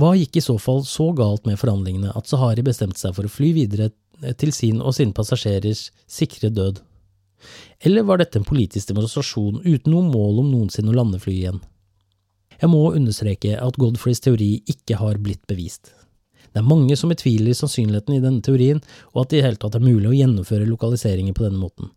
Hva 0.00 0.14
gikk 0.16 0.38
i 0.40 0.44
så 0.44 0.56
fall 0.60 0.84
så 0.88 1.10
galt 1.16 1.48
med 1.48 1.60
forhandlingene 1.60 2.14
at 2.16 2.28
Sahari 2.28 2.64
bestemte 2.64 3.00
seg 3.00 3.16
for 3.16 3.28
å 3.28 3.32
fly 3.32 3.52
videre 3.56 3.90
til 4.38 4.52
sin 4.54 4.80
og 4.80 4.96
sine 4.96 5.16
passasjerers 5.16 5.90
sikre 6.10 6.52
død? 6.52 6.80
Eller 7.82 8.06
var 8.06 8.20
dette 8.20 8.38
en 8.38 8.46
politisk 8.46 8.92
demonstrasjon 8.92 9.64
uten 9.64 9.90
noe 9.92 10.06
mål 10.06 10.44
om 10.44 10.52
noensinne 10.52 10.92
å 10.92 10.96
lande 10.96 11.20
flyet 11.22 11.40
igjen? 11.40 11.62
Jeg 12.62 12.70
må 12.70 12.84
understreke 12.94 13.56
at 13.58 13.78
Godfreys 13.82 14.22
teori 14.22 14.52
ikke 14.70 15.00
har 15.00 15.18
blitt 15.22 15.42
bevist. 15.50 15.90
Det 16.52 16.60
er 16.60 16.68
mange 16.68 16.94
som 17.00 17.10
betviler 17.10 17.56
sannsynligheten 17.56 18.14
i 18.14 18.22
denne 18.22 18.44
teorien, 18.44 18.82
og 19.14 19.24
at 19.24 19.32
det 19.32 19.40
i 19.40 19.46
hele 19.46 19.58
tatt 19.58 19.78
er 19.78 19.84
mulig 19.84 20.10
å 20.10 20.14
gjennomføre 20.14 20.68
lokaliseringer 20.68 21.34
på 21.34 21.46
denne 21.46 21.58
måten. 21.58 21.90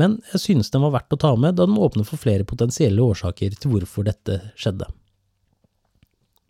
Men 0.00 0.18
jeg 0.32 0.42
synes 0.42 0.72
den 0.72 0.82
var 0.82 0.96
verdt 0.96 1.14
å 1.14 1.20
ta 1.20 1.34
med, 1.36 1.56
da 1.56 1.66
den 1.68 1.78
åpner 1.78 2.08
for 2.08 2.20
flere 2.20 2.48
potensielle 2.48 3.04
årsaker 3.04 3.54
til 3.60 3.74
hvorfor 3.74 4.08
dette 4.08 4.40
skjedde. 4.58 4.88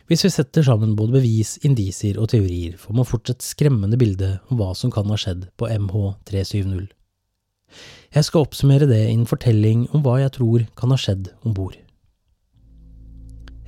Hvis 0.09 0.25
vi 0.25 0.31
setter 0.33 0.65
sammen 0.65 0.97
både 0.99 1.19
bevis, 1.19 1.53
indisier 1.67 2.17
og 2.19 2.31
teorier, 2.33 2.73
får 2.81 2.97
man 2.97 3.07
fortsatt 3.07 3.45
skremmende 3.45 3.99
bilde 3.99 4.33
om 4.51 4.59
hva 4.59 4.73
som 4.75 4.91
kan 4.91 5.07
ha 5.11 5.19
skjedd 5.19 5.45
på 5.59 5.69
MH370. 5.71 6.89
Jeg 8.11 8.27
skal 8.27 8.43
oppsummere 8.43 8.89
det 8.89 9.05
i 9.05 9.13
en 9.13 9.29
fortelling 9.29 9.85
om 9.95 10.03
hva 10.03 10.17
jeg 10.19 10.33
tror 10.35 10.65
kan 10.75 10.91
ha 10.91 10.99
skjedd 10.99 11.31
om 11.45 11.55
bord. 11.55 11.77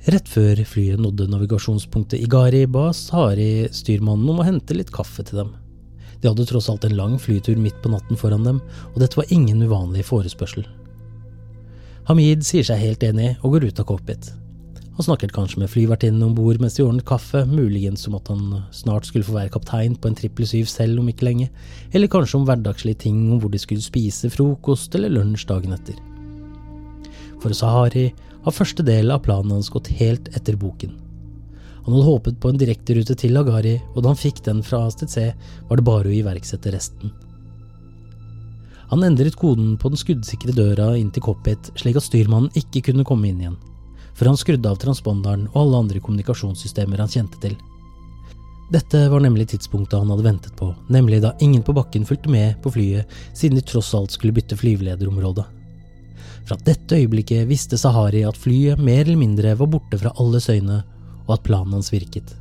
Rett 0.04 0.26
før 0.28 0.58
flyet 0.68 1.00
nådde 1.00 1.30
navigasjonspunktet 1.32 2.20
Igari, 2.20 2.66
ba 2.68 2.90
Sari 2.92 3.64
styrmannen 3.72 4.28
om 4.28 4.42
å 4.42 4.44
hente 4.44 4.76
litt 4.76 4.90
kaffe 4.92 5.24
til 5.24 5.38
dem. 5.40 5.54
De 6.20 6.28
hadde 6.28 6.44
tross 6.50 6.68
alt 6.68 6.84
en 6.84 6.96
lang 6.98 7.14
flytur 7.16 7.56
midt 7.56 7.78
på 7.80 7.88
natten 7.88 8.18
foran 8.20 8.44
dem, 8.44 8.58
og 8.92 8.98
dette 9.00 9.16
var 9.16 9.32
ingen 9.32 9.62
uvanlig 9.64 10.04
forespørsel. 10.04 10.66
Hamid 12.10 12.44
sier 12.44 12.66
seg 12.68 12.82
helt 12.82 13.06
enig 13.06 13.30
og 13.40 13.54
går 13.54 13.70
ut 13.70 13.80
av 13.80 13.88
cockpit. 13.88 14.28
Han 14.98 15.06
snakket 15.08 15.32
kanskje 15.34 15.62
med 15.62 15.72
flyvertinnen 15.72 16.26
om 16.26 16.36
bord 16.36 16.60
mens 16.60 16.76
de 16.76 16.84
ordnet 16.84 17.08
kaffe, 17.08 17.40
muligens 17.48 18.04
om 18.10 18.18
at 18.20 18.28
han 18.28 18.60
snart 18.76 19.08
skulle 19.08 19.24
få 19.24 19.38
være 19.38 19.54
kaptein 19.56 19.96
på 19.96 20.10
en 20.10 20.18
trippel 20.20 20.46
syv 20.46 20.68
selv 20.68 21.00
om 21.00 21.08
ikke 21.08 21.30
lenge, 21.30 21.48
eller 21.96 22.12
kanskje 22.12 22.42
om 22.42 22.44
hverdagslige 22.44 23.06
ting 23.06 23.24
om 23.32 23.40
hvor 23.40 23.50
de 23.50 23.62
skulle 23.62 23.82
spise 23.82 24.28
frokost 24.36 25.00
eller 25.00 25.16
lunsj 25.16 25.48
dagen 25.48 25.72
etter. 25.74 25.96
For 27.40 27.56
Sahari 27.56 28.10
har 28.44 28.54
første 28.54 28.84
del 28.86 29.10
av 29.10 29.24
planen 29.24 29.56
hans 29.56 29.72
gått 29.72 29.90
helt 30.00 30.30
etter 30.36 30.56
boken. 30.60 30.94
Han 31.84 31.92
hadde 31.92 32.06
håpet 32.06 32.40
på 32.40 32.52
en 32.52 32.60
direkterute 32.60 33.16
til 33.18 33.36
Agari, 33.36 33.76
og 33.94 34.00
da 34.02 34.12
han 34.12 34.20
fikk 34.20 34.40
den 34.46 34.62
fra 34.64 34.86
ASTC, 34.86 35.18
var 35.68 35.80
det 35.80 35.84
bare 35.84 36.08
å 36.08 36.16
iverksette 36.16 36.72
resten. 36.72 37.12
Han 38.88 39.04
endret 39.04 39.36
koden 39.40 39.76
på 39.80 39.90
den 39.92 40.00
skuddsikre 40.00 40.54
døra 40.56 40.92
inn 40.96 41.12
til 41.12 41.24
cockpit, 41.24 41.72
slik 41.80 41.96
at 42.00 42.06
styrmannen 42.06 42.52
ikke 42.60 42.84
kunne 42.90 43.06
komme 43.08 43.30
inn 43.30 43.40
igjen 43.44 43.60
før 44.14 44.30
han 44.30 44.38
skrudde 44.38 44.70
av 44.70 44.78
transponderen 44.78 45.48
og 45.52 45.56
alle 45.58 45.80
andre 45.84 46.02
kommunikasjonssystemer 46.02 47.02
han 47.02 47.10
kjente 47.10 47.40
til. 47.42 47.56
Dette 48.72 49.00
var 49.10 49.20
nemlig 49.20 49.48
tidspunktet 49.52 49.98
han 49.98 50.10
hadde 50.10 50.26
ventet 50.26 50.54
på, 50.56 50.70
nemlig 50.88 51.20
da 51.22 51.34
ingen 51.44 51.62
på 51.66 51.74
bakken 51.76 52.06
fulgte 52.08 52.30
med 52.32 52.56
på 52.62 52.72
flyet 52.74 53.10
siden 53.36 53.58
de 53.58 53.66
tross 53.66 53.92
alt 53.94 54.14
skulle 54.14 54.34
bytte 54.34 54.56
flyvelederområde. 54.58 55.44
Fra 56.44 56.56
dette 56.60 56.98
øyeblikket 57.00 57.48
visste 57.48 57.78
Sahari 57.80 58.22
at 58.28 58.36
flyet 58.36 58.80
mer 58.80 59.06
eller 59.06 59.20
mindre 59.20 59.54
var 59.56 59.70
borte 59.72 59.98
fra 60.00 60.12
alles 60.20 60.50
øyne, 60.52 60.82
og 61.24 61.38
at 61.38 61.44
planen 61.46 61.72
hans 61.78 61.92
virket. 61.92 62.34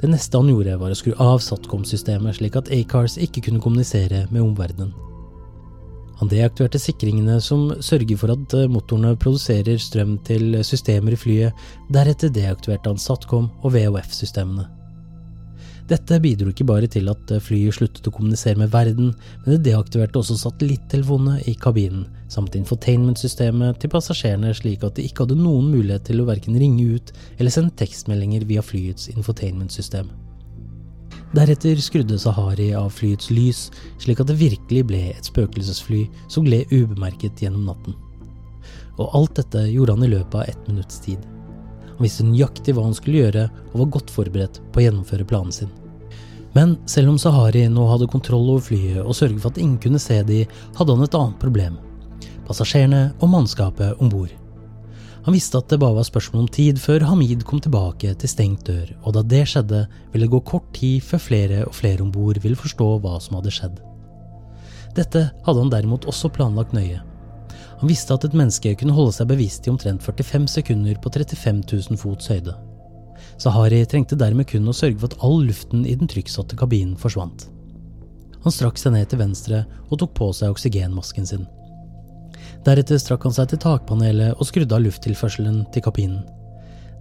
Det 0.00 0.08
neste 0.10 0.38
han 0.40 0.48
gjorde, 0.50 0.78
var 0.80 0.90
å 0.90 0.98
skru 0.98 1.12
av 1.20 1.38
Satcom-systemet 1.44 2.40
slik 2.40 2.56
at 2.58 2.70
Acars 2.74 3.18
ikke 3.20 3.44
kunne 3.46 3.62
kommunisere 3.62 4.24
med 4.32 4.42
omverdenen. 4.42 4.94
Han 6.22 6.30
deaktiverte 6.30 6.78
sikringene 6.78 7.40
som 7.42 7.68
sørger 7.82 8.18
for 8.18 8.32
at 8.34 8.54
eh, 8.54 8.68
motorene 8.70 9.16
produserer 9.18 9.78
strøm 9.82 10.16
til 10.26 10.54
systemer 10.66 11.16
i 11.16 11.18
flyet, 11.18 11.64
deretter 11.92 12.30
deaktiverte 12.32 12.92
han 12.92 13.00
Satcom 13.02 13.50
og 13.62 13.74
VHF-systemene. 13.74 14.68
Dette 15.90 16.20
bidro 16.22 16.52
ikke 16.52 16.66
bare 16.66 16.88
til 16.88 17.10
at 17.10 17.32
flyet 17.42 17.74
sluttet 17.76 18.06
å 18.06 18.14
kommunisere 18.14 18.60
med 18.60 18.70
verden, 18.72 19.10
men 19.42 19.56
det 19.56 19.64
deaktiverte 19.66 20.22
også 20.22 20.38
satellittelefonene 20.44 21.42
i 21.50 21.56
kabinen, 21.58 22.06
samt 22.32 22.56
infotainmentsystemet 22.56 23.80
til 23.82 23.92
passasjerene 23.92 24.54
slik 24.56 24.84
at 24.86 24.96
de 24.96 25.04
ikke 25.06 25.26
hadde 25.26 25.40
noen 25.40 25.68
mulighet 25.74 26.06
til 26.08 26.22
å 26.22 26.28
verken 26.28 26.56
ringe 26.58 26.96
ut 26.96 27.12
eller 27.36 27.52
sende 27.52 27.74
tekstmeldinger 27.78 28.46
via 28.48 28.64
flyets 28.64 29.10
infotainmentsystem. 29.12 30.08
Deretter 31.32 31.78
skrudde 31.80 32.18
Sahari 32.20 32.70
av 32.76 32.90
flyets 32.92 33.30
lys, 33.32 33.66
slik 34.02 34.20
at 34.20 34.28
det 34.28 34.36
virkelig 34.40 34.82
ble 34.88 35.02
et 35.14 35.28
spøkelsesfly 35.28 36.02
som 36.32 36.44
gled 36.44 36.72
ubemerket 36.72 37.40
gjennom 37.40 37.70
natten. 37.70 37.96
Og 39.00 39.14
alt 39.16 39.38
dette 39.38 39.62
gjorde 39.72 39.96
han 39.96 40.04
i 40.04 40.10
løpet 40.12 40.36
av 40.36 40.50
ett 40.50 40.66
minutts 40.68 41.00
tid. 41.04 41.22
Han 41.94 42.04
visste 42.04 42.26
nøyaktig 42.28 42.74
hva 42.76 42.84
han 42.84 42.96
skulle 42.96 43.24
gjøre, 43.24 43.46
og 43.72 43.80
var 43.84 43.94
godt 43.96 44.12
forberedt 44.12 44.60
på 44.72 44.82
å 44.82 44.84
gjennomføre 44.84 45.28
planen 45.28 45.56
sin. 45.56 45.72
Men 46.52 46.76
selv 46.84 47.14
om 47.14 47.18
Sahari 47.20 47.64
nå 47.72 47.86
hadde 47.88 48.10
kontroll 48.12 48.50
over 48.52 48.66
flyet 48.68 49.00
og 49.00 49.16
sørget 49.16 49.40
for 49.40 49.54
at 49.54 49.60
ingen 49.62 49.80
kunne 49.80 50.00
se 50.02 50.18
de, 50.28 50.42
hadde 50.76 50.96
han 50.98 51.06
et 51.06 51.16
annet 51.16 51.40
problem. 51.40 51.80
Passasjerene 52.46 53.12
og 53.20 53.30
mannskapet 53.32 54.00
om 54.02 54.10
bord. 54.12 54.32
Han 55.22 55.36
visste 55.36 55.60
at 55.60 55.70
det 55.70 55.78
bare 55.78 55.94
var 56.00 56.06
spørsmål 56.08 56.42
om 56.42 56.50
tid 56.50 56.80
før 56.82 57.04
Hamid 57.06 57.44
kom 57.46 57.60
tilbake 57.62 58.10
til 58.18 58.30
stengt 58.30 58.66
dør, 58.66 58.88
og 59.04 59.14
da 59.14 59.22
det 59.22 59.44
skjedde, 59.52 59.84
ville 60.10 60.26
det 60.26 60.34
gå 60.34 60.40
kort 60.50 60.66
tid 60.74 61.04
før 61.06 61.22
flere 61.22 61.62
og 61.68 61.76
flere 61.78 62.02
om 62.02 62.10
bord 62.10 62.40
ville 62.42 62.58
forstå 62.58 62.88
hva 63.04 63.20
som 63.22 63.38
hadde 63.38 63.54
skjedd. 63.54 63.78
Dette 64.98 65.28
hadde 65.46 65.62
han 65.62 65.70
derimot 65.72 66.08
også 66.10 66.32
planlagt 66.34 66.74
nøye. 66.74 66.98
Han 67.82 67.90
visste 67.90 68.14
at 68.14 68.26
et 68.26 68.34
menneske 68.34 68.74
kunne 68.78 68.94
holde 68.98 69.14
seg 69.14 69.30
bevisst 69.30 69.66
i 69.66 69.72
omtrent 69.72 70.02
45 70.02 70.50
sekunder 70.50 70.98
på 71.02 71.14
35 71.14 71.64
000 71.70 72.02
fots 72.02 72.30
høyde. 72.30 72.58
Sahari 73.38 73.80
trengte 73.86 74.18
dermed 74.18 74.50
kun 74.50 74.68
å 74.68 74.74
sørge 74.76 74.98
for 74.98 75.10
at 75.10 75.22
all 75.24 75.40
luften 75.46 75.86
i 75.86 75.96
den 75.98 76.10
trykksatte 76.10 76.58
kabinen 76.58 76.98
forsvant. 76.98 77.46
Han 78.42 78.54
strakk 78.54 78.78
seg 78.78 78.96
ned 78.96 79.08
til 79.10 79.22
venstre 79.22 79.64
og 79.88 80.00
tok 80.02 80.14
på 80.18 80.32
seg 80.34 80.50
oksygenmasken 80.50 81.28
sin. 81.30 81.46
Deretter 82.62 83.00
strakk 83.02 83.24
han 83.26 83.34
seg 83.34 83.50
til 83.50 83.60
takpanelet 83.62 84.38
og 84.38 84.46
skrudde 84.46 84.76
av 84.76 84.84
lufttilførselen 84.84 85.64
til 85.74 85.82
kabinen. 85.82 86.22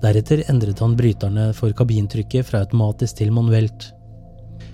Deretter 0.01 0.41
endret 0.49 0.79
han 0.81 0.95
bryterne 0.97 1.51
for 1.53 1.73
kabintrykket 1.77 2.47
fra 2.47 2.63
automatisk 2.65 3.19
til 3.19 3.33
manuelt. 3.35 3.91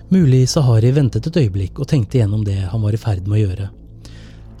Mulig 0.08 0.46
Sahari 0.48 0.88
ventet 0.96 1.26
et 1.28 1.36
øyeblikk 1.36 1.82
og 1.82 1.90
tenkte 1.90 2.22
gjennom 2.22 2.46
det 2.46 2.62
han 2.62 2.80
var 2.80 2.96
i 2.96 3.00
ferd 3.00 3.26
med 3.28 3.36
å 3.36 3.42
gjøre. 3.42 3.66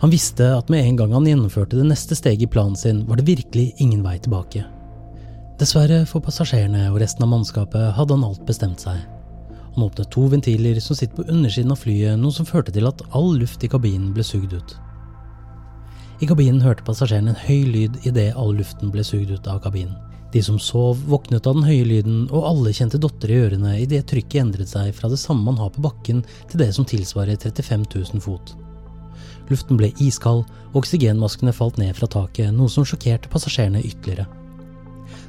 Han 0.02 0.12
visste 0.12 0.50
at 0.54 0.68
med 0.68 0.84
en 0.84 0.98
gang 0.98 1.14
han 1.16 1.26
gjennomførte 1.26 1.78
det 1.78 1.86
neste 1.88 2.14
steget 2.18 2.44
i 2.44 2.50
planen 2.52 2.76
sin, 2.76 3.00
var 3.08 3.16
det 3.16 3.26
virkelig 3.26 3.72
ingen 3.80 4.04
vei 4.04 4.18
tilbake. 4.20 4.66
Dessverre 5.58 6.04
for 6.06 6.22
passasjerene 6.22 6.84
og 6.92 7.00
resten 7.02 7.24
av 7.24 7.32
mannskapet 7.32 7.96
hadde 7.96 8.14
han 8.14 8.26
alt 8.28 8.44
bestemt 8.46 8.84
seg. 8.84 9.00
Han 9.74 9.86
åpnet 9.88 10.12
to 10.12 10.26
ventiler 10.30 10.78
som 10.84 10.98
sitter 10.98 11.16
på 11.16 11.26
undersiden 11.32 11.72
av 11.72 11.80
flyet, 11.80 12.20
noe 12.20 12.34
som 12.34 12.46
førte 12.46 12.74
til 12.74 12.86
at 12.86 13.02
all 13.16 13.32
luft 13.40 13.64
i 13.64 13.72
kabinen 13.72 14.12
ble 14.14 14.26
sugd 14.26 14.52
ut. 14.52 14.76
I 16.18 16.26
kabinen 16.26 16.62
hørte 16.64 16.82
passasjerene 16.82 17.30
en 17.30 17.42
høy 17.46 17.66
lyd 17.70 17.98
idet 18.08 18.32
all 18.34 18.56
luften 18.58 18.90
ble 18.90 19.04
sugd 19.06 19.30
ut 19.30 19.46
av 19.46 19.60
kabinen. 19.62 19.94
De 20.32 20.40
som 20.44 20.58
sov, 20.60 20.98
våknet 21.08 21.46
av 21.46 21.54
den 21.56 21.64
høye 21.64 21.84
lyden, 21.86 22.24
og 22.34 22.44
alle 22.50 22.72
kjente 22.74 22.98
dotter 23.00 23.30
i 23.30 23.36
ørene 23.38 23.76
idet 23.80 24.02
trykket 24.10 24.42
endret 24.42 24.68
seg 24.68 24.90
fra 24.96 25.08
det 25.08 25.20
samme 25.22 25.46
man 25.46 25.60
har 25.62 25.70
på 25.72 25.84
bakken, 25.86 26.24
til 26.50 26.60
det 26.60 26.72
som 26.76 26.84
tilsvarer 26.88 27.38
35 27.38 27.86
000 27.94 28.24
fot. 28.24 28.52
Luften 29.48 29.78
ble 29.78 29.92
iskald, 30.04 30.42
og 30.72 30.82
oksygenmaskene 30.82 31.54
falt 31.54 31.78
ned 31.80 31.94
fra 31.96 32.10
taket, 32.10 32.50
noe 32.52 32.68
som 32.68 32.84
sjokkerte 32.84 33.30
passasjerene 33.32 33.80
ytterligere. 33.86 34.26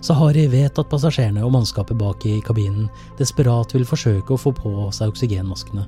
Sahari 0.04 0.48
vet 0.52 0.82
at 0.82 0.90
passasjerene 0.92 1.46
og 1.46 1.54
mannskapet 1.54 2.02
bak 2.02 2.26
i 2.28 2.40
kabinen 2.44 2.90
desperat 3.22 3.78
vil 3.78 3.88
forsøke 3.88 4.36
å 4.36 4.42
få 4.42 4.58
på 4.58 4.74
seg 4.96 5.14
oksygenmaskene. 5.14 5.86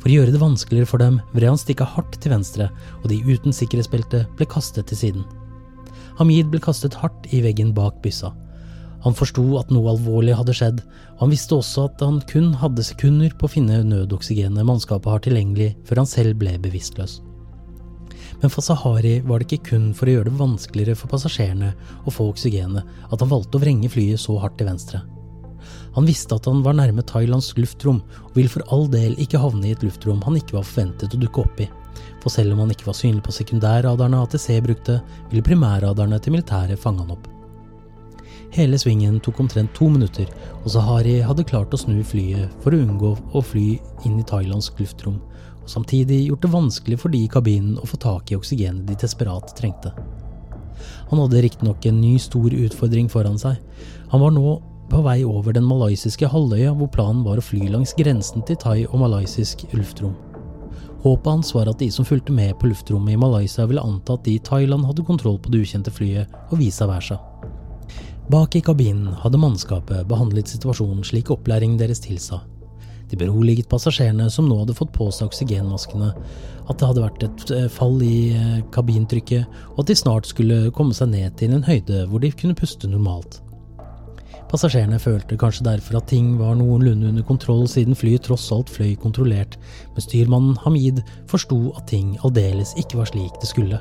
For 0.00 0.08
å 0.08 0.14
gjøre 0.14 0.32
det 0.32 0.40
vanskeligere 0.40 0.88
for 0.88 1.02
dem 1.02 1.18
vred 1.34 1.50
han 1.50 1.60
stikka 1.60 1.84
hardt 1.84 2.16
til 2.22 2.32
venstre, 2.32 2.70
og 3.02 3.10
de 3.12 3.20
uten 3.28 3.52
sikkerhetsbelte 3.52 4.24
ble 4.38 4.48
kastet 4.48 4.88
til 4.88 5.00
siden. 5.00 5.26
Hamid 6.16 6.48
ble 6.52 6.60
kastet 6.64 6.96
hardt 6.96 7.28
i 7.36 7.42
veggen 7.44 7.74
bak 7.76 8.00
byssa. 8.04 8.32
Han 9.04 9.16
forsto 9.16 9.44
at 9.60 9.70
noe 9.72 9.92
alvorlig 9.94 10.34
hadde 10.36 10.54
skjedd, 10.56 10.80
og 11.16 11.24
han 11.24 11.32
visste 11.32 11.56
også 11.56 11.86
at 11.88 12.04
han 12.04 12.20
kun 12.28 12.52
hadde 12.60 12.84
sekunder 12.84 13.32
på 13.36 13.48
å 13.48 13.52
finne 13.52 13.80
nødoksygenet 13.88 14.68
mannskapet 14.68 15.08
har 15.12 15.24
tilgjengelig, 15.24 15.74
før 15.88 16.02
han 16.02 16.10
selv 16.10 16.40
ble 16.40 16.56
bevisstløs. 16.60 17.20
Men 18.40 18.52
for 18.52 18.64
Sahari 18.64 19.18
var 19.24 19.40
det 19.40 19.48
ikke 19.48 19.70
kun 19.72 19.90
for 19.96 20.08
å 20.08 20.16
gjøre 20.16 20.30
det 20.30 20.40
vanskeligere 20.40 20.96
for 20.96 21.12
passasjerene 21.12 21.72
å 22.08 22.12
få 22.12 22.28
oksygenet 22.32 22.88
at 23.10 23.20
han 23.20 23.32
valgte 23.32 23.60
å 23.60 23.64
vrenge 23.64 23.92
flyet 23.92 24.20
så 24.20 24.36
hardt 24.40 24.56
til 24.60 24.68
venstre. 24.70 25.02
Han 25.96 26.06
visste 26.06 26.36
at 26.36 26.46
han 26.46 26.62
var 26.62 26.76
nærme 26.78 27.02
thailandsk 27.06 27.58
luftrom, 27.58 28.00
og 28.28 28.36
ville 28.38 28.52
for 28.52 28.66
all 28.70 28.86
del 28.90 29.16
ikke 29.22 29.40
havne 29.42 29.68
i 29.68 29.74
et 29.74 29.82
luftrom 29.84 30.22
han 30.26 30.38
ikke 30.38 30.58
var 30.58 30.66
forventet 30.68 31.16
å 31.16 31.20
dukke 31.20 31.42
opp 31.42 31.62
i. 31.64 31.68
For 32.20 32.32
selv 32.32 32.54
om 32.54 32.62
han 32.64 32.70
ikke 32.74 32.86
var 32.86 32.98
synlig 32.98 33.24
på 33.26 33.34
sekundærradarene 33.34 34.20
ATC 34.22 34.60
brukte, 34.64 35.00
ville 35.30 35.46
primærradarene 35.46 36.20
til 36.22 36.36
militæret 36.36 36.80
fange 36.80 37.02
han 37.04 37.14
opp. 37.16 37.26
Hele 38.54 38.78
svingen 38.82 39.20
tok 39.22 39.40
omtrent 39.44 39.72
to 39.78 39.86
minutter, 39.90 40.30
og 40.62 40.70
Sahari 40.74 41.20
hadde 41.22 41.46
klart 41.46 41.74
å 41.74 41.78
snu 41.78 42.00
flyet 42.06 42.50
for 42.62 42.74
å 42.74 42.80
unngå 42.82 43.12
å 43.38 43.42
fly 43.46 43.66
inn 44.06 44.18
i 44.18 44.26
thailandsk 44.26 44.80
luftrom, 44.82 45.20
og 45.62 45.68
samtidig 45.70 46.24
gjort 46.26 46.42
det 46.46 46.54
vanskelig 46.54 46.98
for 46.98 47.14
de 47.14 47.22
i 47.24 47.30
kabinen 47.30 47.78
å 47.78 47.86
få 47.86 48.00
tak 48.02 48.32
i 48.32 48.38
oksygenet 48.38 48.88
de 48.88 48.98
desperat 48.98 49.54
trengte. 49.58 49.94
Han 51.10 51.20
hadde 51.22 51.44
riktignok 51.44 51.86
en 51.86 52.00
ny 52.00 52.16
stor 52.22 52.50
utfordring 52.54 53.10
foran 53.12 53.38
seg. 53.38 53.58
Han 54.10 54.22
var 54.24 54.34
nå 54.34 54.56
på 54.90 55.02
vei 55.06 55.20
over 55.24 55.54
den 55.56 55.68
malaysiske 55.68 56.28
halvøya 56.28 56.74
hvor 56.76 56.90
planen 56.92 57.22
var 57.26 57.38
å 57.40 57.44
fly 57.44 57.70
langs 57.70 57.94
grensen 57.98 58.42
til 58.46 58.58
thai 58.60 58.82
og 58.88 58.98
malaysisk 59.04 59.64
luftrom. 59.72 60.16
Håpet 61.00 61.30
hans 61.30 61.54
var 61.54 61.70
at 61.70 61.80
de 61.80 61.88
som 61.94 62.04
fulgte 62.04 62.34
med 62.36 62.58
på 62.60 62.68
luftrommet 62.68 63.14
i 63.14 63.20
Malaysia 63.20 63.64
ville 63.66 63.80
anta 63.80 64.18
at 64.18 64.26
de 64.26 64.34
i 64.36 64.42
Thailand 64.44 64.84
hadde 64.84 65.06
kontroll 65.08 65.38
på 65.40 65.52
det 65.52 65.62
ukjente 65.64 65.92
flyet, 65.94 66.28
og 66.50 66.60
vice 66.60 66.84
versa. 66.84 67.16
Bak 68.30 68.54
i 68.54 68.60
kabinen 68.62 69.14
hadde 69.22 69.40
mannskapet 69.40 70.04
behandlet 70.10 70.52
situasjonen 70.52 71.06
slik 71.06 71.32
opplæringen 71.32 71.80
deres 71.80 72.04
tilsa. 72.04 72.42
De 73.10 73.18
beroliget 73.18 73.66
passasjerene 73.70 74.28
som 74.30 74.46
nå 74.46 74.60
hadde 74.60 74.76
fått 74.76 74.92
på 74.94 75.08
seg 75.10 75.30
oksygenmaskene, 75.30 76.12
at 76.70 76.78
det 76.78 76.90
hadde 76.90 77.02
vært 77.02 77.24
et 77.26 77.52
eh, 77.56 77.68
fall 77.72 77.96
i 78.06 78.30
eh, 78.36 78.60
kabintrykket, 78.70 79.62
og 79.72 79.82
at 79.82 79.90
de 79.90 79.96
snart 79.98 80.28
skulle 80.30 80.68
komme 80.76 80.94
seg 80.94 81.10
ned 81.16 81.34
til 81.40 81.56
en 81.56 81.66
høyde 81.66 82.04
hvor 82.10 82.22
de 82.22 82.30
kunne 82.30 82.58
puste 82.58 82.90
normalt. 82.90 83.40
Passasjerene 84.50 84.98
følte 84.98 85.36
kanskje 85.38 85.62
derfor 85.68 86.00
at 86.00 86.08
ting 86.10 86.32
var 86.40 86.56
noenlunde 86.58 87.12
under 87.12 87.22
kontroll 87.26 87.68
siden 87.70 87.94
flyet 87.94 88.24
tross 88.26 88.48
alt 88.50 88.72
fløy 88.72 88.96
kontrollert, 88.98 89.54
men 89.94 90.02
styrmannen 90.02 90.58
Hamid 90.64 90.98
forsto 91.30 91.70
at 91.78 91.86
ting 91.92 92.16
aldeles 92.26 92.74
ikke 92.80 92.98
var 92.98 93.12
slik 93.12 93.38
det 93.38 93.52
skulle. 93.52 93.78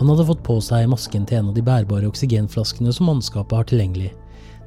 Han 0.00 0.10
hadde 0.10 0.26
fått 0.26 0.42
på 0.42 0.58
seg 0.64 0.88
masken 0.90 1.28
til 1.28 1.38
en 1.38 1.52
av 1.52 1.54
de 1.54 1.62
bærbare 1.62 2.10
oksygenflaskene 2.10 2.90
som 2.96 3.12
mannskapet 3.12 3.60
har 3.60 3.70
tilgjengelig. 3.70 4.10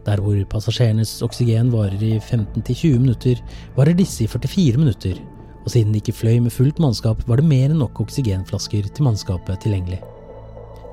Der 0.08 0.24
hvor 0.24 0.40
passasjerenes 0.48 1.18
oksygen 1.26 1.74
varer 1.74 2.00
i 2.00 2.16
15-20 2.22 3.02
minutter, 3.02 3.42
varer 3.76 3.98
disse 3.98 4.24
i 4.24 4.32
44 4.32 4.80
minutter, 4.80 5.20
og 5.66 5.72
siden 5.74 5.92
de 5.92 6.00
ikke 6.00 6.16
fløy 6.16 6.40
med 6.46 6.56
fullt 6.56 6.80
mannskap, 6.80 7.28
var 7.28 7.42
det 7.42 7.50
mer 7.52 7.74
enn 7.74 7.82
nok 7.84 8.06
oksygenflasker 8.06 8.88
til 8.88 9.10
mannskapet 9.10 9.66
tilgjengelig. 9.66 10.00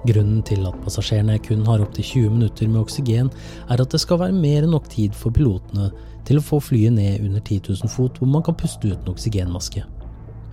Grunnen 0.02 0.40
til 0.42 0.64
at 0.66 0.78
passasjerene 0.82 1.36
kun 1.44 1.62
har 1.68 1.82
opptil 1.84 2.04
20 2.04 2.32
minutter 2.36 2.70
med 2.70 2.80
oksygen, 2.82 3.30
er 3.70 3.82
at 3.82 3.92
det 3.92 4.00
skal 4.02 4.18
være 4.22 4.34
mer 4.34 4.64
enn 4.64 4.74
nok 4.74 4.88
tid 4.90 5.14
for 5.14 5.34
pilotene 5.34 5.92
til 6.26 6.40
å 6.40 6.44
få 6.44 6.58
flyet 6.62 6.96
ned 6.96 7.22
under 7.22 7.42
10 7.42 7.60
000 7.68 7.92
fot 7.92 8.18
hvor 8.18 8.30
man 8.30 8.42
kan 8.46 8.58
puste 8.58 8.90
uten 8.90 9.12
oksygenmaske. 9.12 9.84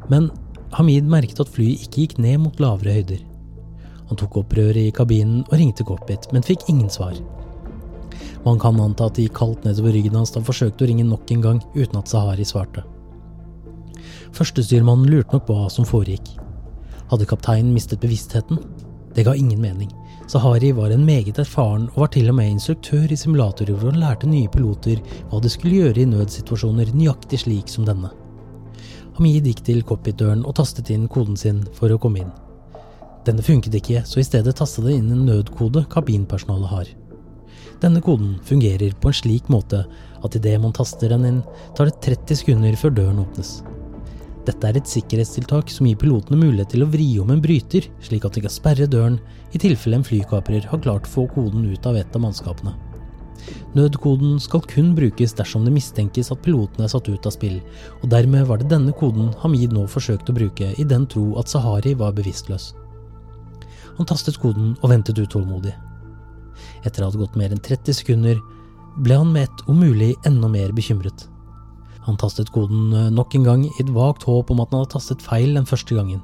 Men 0.10 0.30
Hamid 0.78 1.10
merket 1.10 1.42
at 1.42 1.50
flyet 1.50 1.88
ikke 1.88 2.04
gikk 2.04 2.20
ned 2.22 2.44
mot 2.44 2.62
lavere 2.62 3.00
høyder. 3.00 3.26
Han 4.10 4.18
tok 4.18 4.38
opp 4.42 4.54
røret 4.58 4.90
i 4.90 4.94
kabinen 4.94 5.42
og 5.48 5.56
ringte 5.58 5.86
cockpit, 5.86 6.28
men 6.34 6.46
fikk 6.46 6.68
ingen 6.70 6.90
svar. 6.94 7.18
Man 8.46 8.62
kan 8.62 8.78
anta 8.82 9.10
at 9.10 9.18
det 9.18 9.28
gikk 9.28 9.38
kaldt 9.42 9.66
nedover 9.66 9.94
ryggen 9.94 10.18
hans 10.18 10.34
da 10.34 10.40
han 10.40 10.48
forsøkte 10.48 10.86
å 10.86 10.90
ringe 10.90 11.06
nok 11.10 11.34
en 11.34 11.44
gang 11.46 11.64
uten 11.76 11.98
at 12.00 12.10
Sahari 12.10 12.46
svarte. 12.46 12.86
Førstestyrmannen 14.38 15.10
lurte 15.10 15.34
nok 15.36 15.48
på 15.50 15.58
hva 15.58 15.72
som 15.74 15.88
foregikk. 15.90 16.36
Hadde 17.10 17.28
kapteinen 17.30 17.74
mistet 17.74 18.02
bevisstheten? 18.04 18.62
Det 19.20 19.26
ga 19.26 19.36
ingen 19.36 19.62
mening. 19.62 19.90
Sahari 20.28 20.72
var 20.72 20.90
en 20.90 21.02
meget 21.06 21.40
erfaren 21.42 21.90
og 21.90 21.98
var 22.06 22.12
til 22.14 22.30
og 22.32 22.36
med 22.38 22.54
instruktør 22.54 23.12
i 23.12 23.18
simulatorer 23.20 23.76
hvor 23.76 23.92
han 23.92 24.00
lærte 24.00 24.30
nye 24.32 24.48
piloter 24.48 25.02
hva 25.28 25.42
de 25.44 25.50
skulle 25.52 25.82
gjøre 25.82 26.00
i 26.00 26.06
nødsituasjoner 26.08 26.94
nøyaktig 26.96 27.42
slik 27.42 27.68
som 27.68 27.84
denne. 27.84 28.14
Hamid 29.18 29.50
gikk 29.50 29.60
til 29.68 29.82
cockpitdøren 29.90 30.46
og 30.48 30.56
tastet 30.56 30.94
inn 30.96 31.10
koden 31.12 31.36
sin 31.36 31.60
for 31.76 31.92
å 31.92 31.98
komme 32.00 32.22
inn. 32.22 32.32
Denne 33.28 33.44
funket 33.44 33.76
ikke, 33.82 34.06
så 34.08 34.22
i 34.22 34.28
stedet 34.30 34.56
tastet 34.56 34.88
det 34.88 34.96
inn 35.02 35.12
en 35.12 35.28
nødkode 35.28 35.84
kabinpersonalet 35.92 36.72
har. 36.72 36.94
Denne 37.84 38.00
koden 38.00 38.38
fungerer 38.48 38.96
på 39.04 39.12
en 39.12 39.20
slik 39.20 39.52
måte 39.52 39.84
at 40.24 40.40
idet 40.40 40.56
man 40.64 40.80
taster 40.80 41.12
den 41.12 41.28
inn, 41.28 41.44
tar 41.76 41.92
det 41.92 42.00
30 42.08 42.40
sekunder 42.46 42.80
før 42.80 42.96
døren 43.02 43.20
åpnes. 43.26 43.58
Dette 44.50 44.66
er 44.66 44.80
et 44.80 44.90
sikkerhetstiltak 44.90 45.70
som 45.70 45.86
gir 45.86 45.98
pilotene 46.02 46.40
mulighet 46.40 46.72
til 46.74 46.82
å 46.82 46.90
vri 46.90 47.08
om 47.22 47.30
en 47.30 47.42
bryter, 47.44 47.86
slik 48.02 48.24
at 48.26 48.34
de 48.34 48.42
kan 48.42 48.54
sperre 48.54 48.88
døren 48.90 49.20
i 49.54 49.62
tilfelle 49.62 50.00
en 50.00 50.06
flykaprer 50.06 50.66
har 50.72 50.82
klart 50.82 51.06
å 51.06 51.12
få 51.12 51.26
koden 51.36 51.68
ut 51.70 51.86
av 51.86 52.00
et 52.00 52.18
av 52.18 52.24
mannskapene. 52.24 52.74
Nødkoden 53.78 54.40
skal 54.42 54.66
kun 54.66 54.96
brukes 54.98 55.36
dersom 55.38 55.68
det 55.68 55.76
mistenkes 55.76 56.32
at 56.34 56.42
piloten 56.46 56.84
er 56.84 56.90
satt 56.90 57.12
ut 57.12 57.30
av 57.30 57.36
spill, 57.36 57.60
og 58.02 58.10
dermed 58.10 58.48
var 58.50 58.62
det 58.62 58.72
denne 58.74 58.94
koden 58.98 59.30
Hamid 59.44 59.76
nå 59.76 59.86
forsøkte 59.92 60.34
å 60.34 60.40
bruke 60.42 60.74
i 60.82 60.88
den 60.88 61.06
tro 61.12 61.28
at 61.40 61.52
Sahari 61.52 61.94
var 62.00 62.18
bevisstløs. 62.18 62.72
Han 64.00 64.10
tastet 64.10 64.40
koden 64.42 64.74
og 64.80 64.90
ventet 64.90 65.22
utålmodig. 65.22 65.76
Etter 66.88 67.04
å 67.04 67.12
ha 67.12 67.22
gått 67.22 67.38
mer 67.38 67.54
enn 67.54 67.62
30 67.62 68.02
sekunder 68.02 68.42
ble 68.98 69.20
han 69.22 69.30
med 69.36 69.46
ett 69.46 69.68
om 69.70 69.78
mulig 69.78 70.16
enda 70.26 70.50
mer 70.50 70.74
bekymret. 70.74 71.28
Han 72.08 72.18
tastet 72.18 72.52
koden 72.56 72.94
eh, 72.94 73.10
nok 73.14 73.36
en 73.36 73.48
gang 73.48 73.66
i 73.68 73.72
et 73.82 73.90
vagt 73.94 74.26
håp 74.28 74.52
om 74.52 74.62
at 74.64 74.72
han 74.72 74.84
hadde 74.84 74.94
tastet 74.96 75.26
feil 75.26 75.56
den 75.58 75.68
første 75.70 75.98
gangen. 75.98 76.22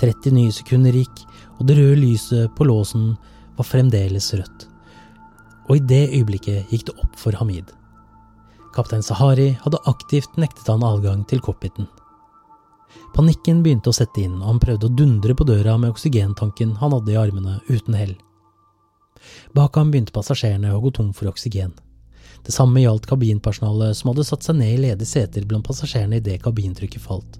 30 0.00 0.34
nye 0.36 0.52
sekunder 0.54 0.94
gikk, 0.96 1.24
og 1.58 1.68
det 1.68 1.78
røde 1.78 2.00
lyset 2.00 2.52
på 2.56 2.66
låsen 2.68 3.12
var 3.58 3.68
fremdeles 3.68 4.32
rødt. 4.34 4.66
Og 5.70 5.78
i 5.78 5.86
det 5.92 6.04
øyeblikket 6.10 6.72
gikk 6.72 6.88
det 6.88 6.98
opp 6.98 7.16
for 7.18 7.36
Hamid. 7.38 7.70
Kaptein 8.72 9.04
Sahari 9.04 9.52
hadde 9.62 9.82
aktivt 9.88 10.38
nektet 10.40 10.68
han 10.70 10.84
adgang 10.86 11.26
til 11.28 11.42
cockpiten. 11.44 11.88
Panikken 13.12 13.60
begynte 13.64 13.92
å 13.92 13.96
sette 13.96 14.22
inn, 14.24 14.38
og 14.40 14.48
han 14.48 14.60
prøvde 14.60 14.88
å 14.88 14.96
dundre 14.96 15.36
på 15.36 15.44
døra 15.48 15.76
med 15.80 15.92
oksygentanken 15.92 16.76
han 16.80 16.94
hadde 16.96 17.12
i 17.12 17.18
armene, 17.20 17.58
uten 17.68 17.96
hell. 17.96 18.14
Bak 19.54 19.76
ham 19.76 19.92
begynte 19.92 20.14
passasjerene 20.16 20.72
å 20.72 20.80
gå 20.80 20.92
tom 20.96 21.12
for 21.16 21.28
oksygen. 21.30 21.74
Det 22.42 22.52
samme 22.52 22.82
gjaldt 22.82 23.06
kabinpersonalet, 23.06 23.96
som 23.96 24.10
hadde 24.10 24.26
satt 24.26 24.42
seg 24.46 24.58
ned 24.58 24.74
i 24.74 24.82
ledige 24.88 25.08
seter 25.08 25.46
blant 25.46 25.66
passasjerene 25.66 26.18
idet 26.18 26.40
kabintrykket 26.42 27.02
falt. 27.02 27.38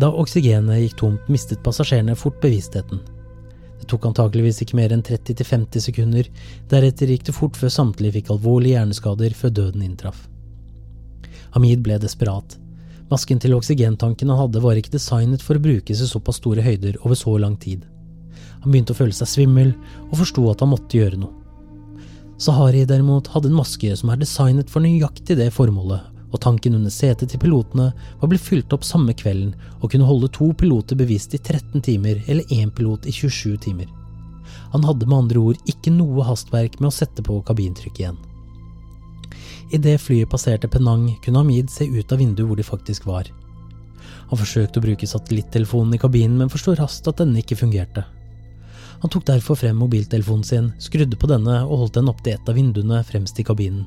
Da 0.00 0.08
oksygenet 0.10 0.80
gikk 0.82 0.96
tomt, 0.98 1.28
mistet 1.30 1.62
passasjerene 1.62 2.16
fort 2.18 2.40
bevisstheten. 2.42 3.02
Det 3.78 3.88
tok 3.90 4.08
antakeligvis 4.08 4.62
ikke 4.64 4.78
mer 4.78 4.94
enn 4.94 5.04
30–50 5.06 5.84
sekunder, 5.86 6.28
deretter 6.70 7.10
gikk 7.10 7.28
det 7.28 7.36
fort 7.36 7.58
før 7.58 7.70
samtlige 7.74 8.18
fikk 8.18 8.32
alvorlige 8.34 8.78
hjerneskader 8.78 9.36
før 9.38 9.54
døden 9.58 9.84
inntraff. 9.86 10.24
Hamid 11.54 11.82
ble 11.84 11.98
desperat. 12.02 12.56
Masken 13.10 13.42
til 13.42 13.54
oksygentanken 13.54 14.30
han 14.32 14.40
hadde 14.40 14.62
var 14.64 14.78
ikke 14.78 14.94
designet 14.94 15.42
for 15.44 15.58
å 15.58 15.62
brukes 15.62 16.00
i 16.00 16.08
såpass 16.08 16.38
store 16.40 16.64
høyder 16.64 16.96
over 17.02 17.18
så 17.18 17.36
lang 17.42 17.58
tid. 17.60 17.84
Han 18.62 18.70
begynte 18.70 18.94
å 18.94 18.98
føle 19.02 19.14
seg 19.16 19.28
svimmel, 19.28 19.74
og 20.08 20.18
forsto 20.22 20.46
at 20.50 20.62
han 20.64 20.70
måtte 20.72 20.96
gjøre 20.96 21.20
noe. 21.20 21.41
Sahari 22.42 22.84
derimot 22.84 23.28
hadde 23.30 23.52
en 23.52 23.54
maske 23.54 23.92
som 23.94 24.10
er 24.10 24.18
designet 24.18 24.70
for 24.70 24.82
nøyaktig 24.82 25.36
det 25.38 25.52
formålet, 25.54 26.08
og 26.34 26.40
tanken 26.42 26.74
under 26.74 26.90
setet 26.90 27.30
til 27.30 27.38
pilotene 27.38 27.92
var 28.18 28.30
blitt 28.32 28.42
fylt 28.42 28.72
opp 28.74 28.82
samme 28.82 29.14
kvelden 29.14 29.52
og 29.78 29.92
kunne 29.92 30.08
holde 30.08 30.30
to 30.34 30.48
piloter 30.58 30.98
bevisst 30.98 31.36
i 31.36 31.38
13 31.38 31.84
timer 31.86 32.18
eller 32.26 32.50
én 32.56 32.72
pilot 32.74 33.06
i 33.06 33.14
27 33.14 33.60
timer. 33.68 33.86
Han 34.72 34.82
hadde 34.88 35.06
med 35.06 35.18
andre 35.20 35.44
ord 35.52 35.70
ikke 35.70 35.92
noe 35.94 36.24
hastverk 36.26 36.80
med 36.80 36.88
å 36.88 36.96
sette 36.96 37.22
på 37.22 37.36
kabintrykket 37.46 38.02
igjen. 38.02 38.18
Idet 39.78 40.02
flyet 40.02 40.32
passerte 40.32 40.68
Penang, 40.72 41.12
kunne 41.22 41.44
Hamid 41.44 41.70
se 41.70 41.86
ut 41.86 42.10
av 42.10 42.18
vinduet 42.24 42.48
hvor 42.48 42.58
de 42.58 42.66
faktisk 42.66 43.06
var. 43.06 43.30
Han 44.32 44.40
forsøkte 44.40 44.82
å 44.82 44.88
bruke 44.88 45.06
satellittelefonen 45.06 45.94
i 45.94 46.02
kabinen, 46.02 46.40
men 46.42 46.50
forsto 46.50 46.74
raskt 46.74 47.06
at 47.06 47.22
denne 47.22 47.38
ikke 47.44 47.60
fungerte. 47.62 48.02
Han 49.02 49.10
tok 49.10 49.26
derfor 49.26 49.58
frem 49.58 49.76
mobiltelefonen 49.82 50.44
sin, 50.46 50.70
skrudde 50.78 51.18
på 51.18 51.26
denne 51.26 51.56
og 51.64 51.80
holdt 51.80 51.96
den 51.98 52.10
opp 52.12 52.20
til 52.22 52.36
et 52.36 52.46
av 52.48 52.54
vinduene 52.54 53.00
fremst 53.02 53.40
i 53.42 53.44
kabinen. 53.46 53.82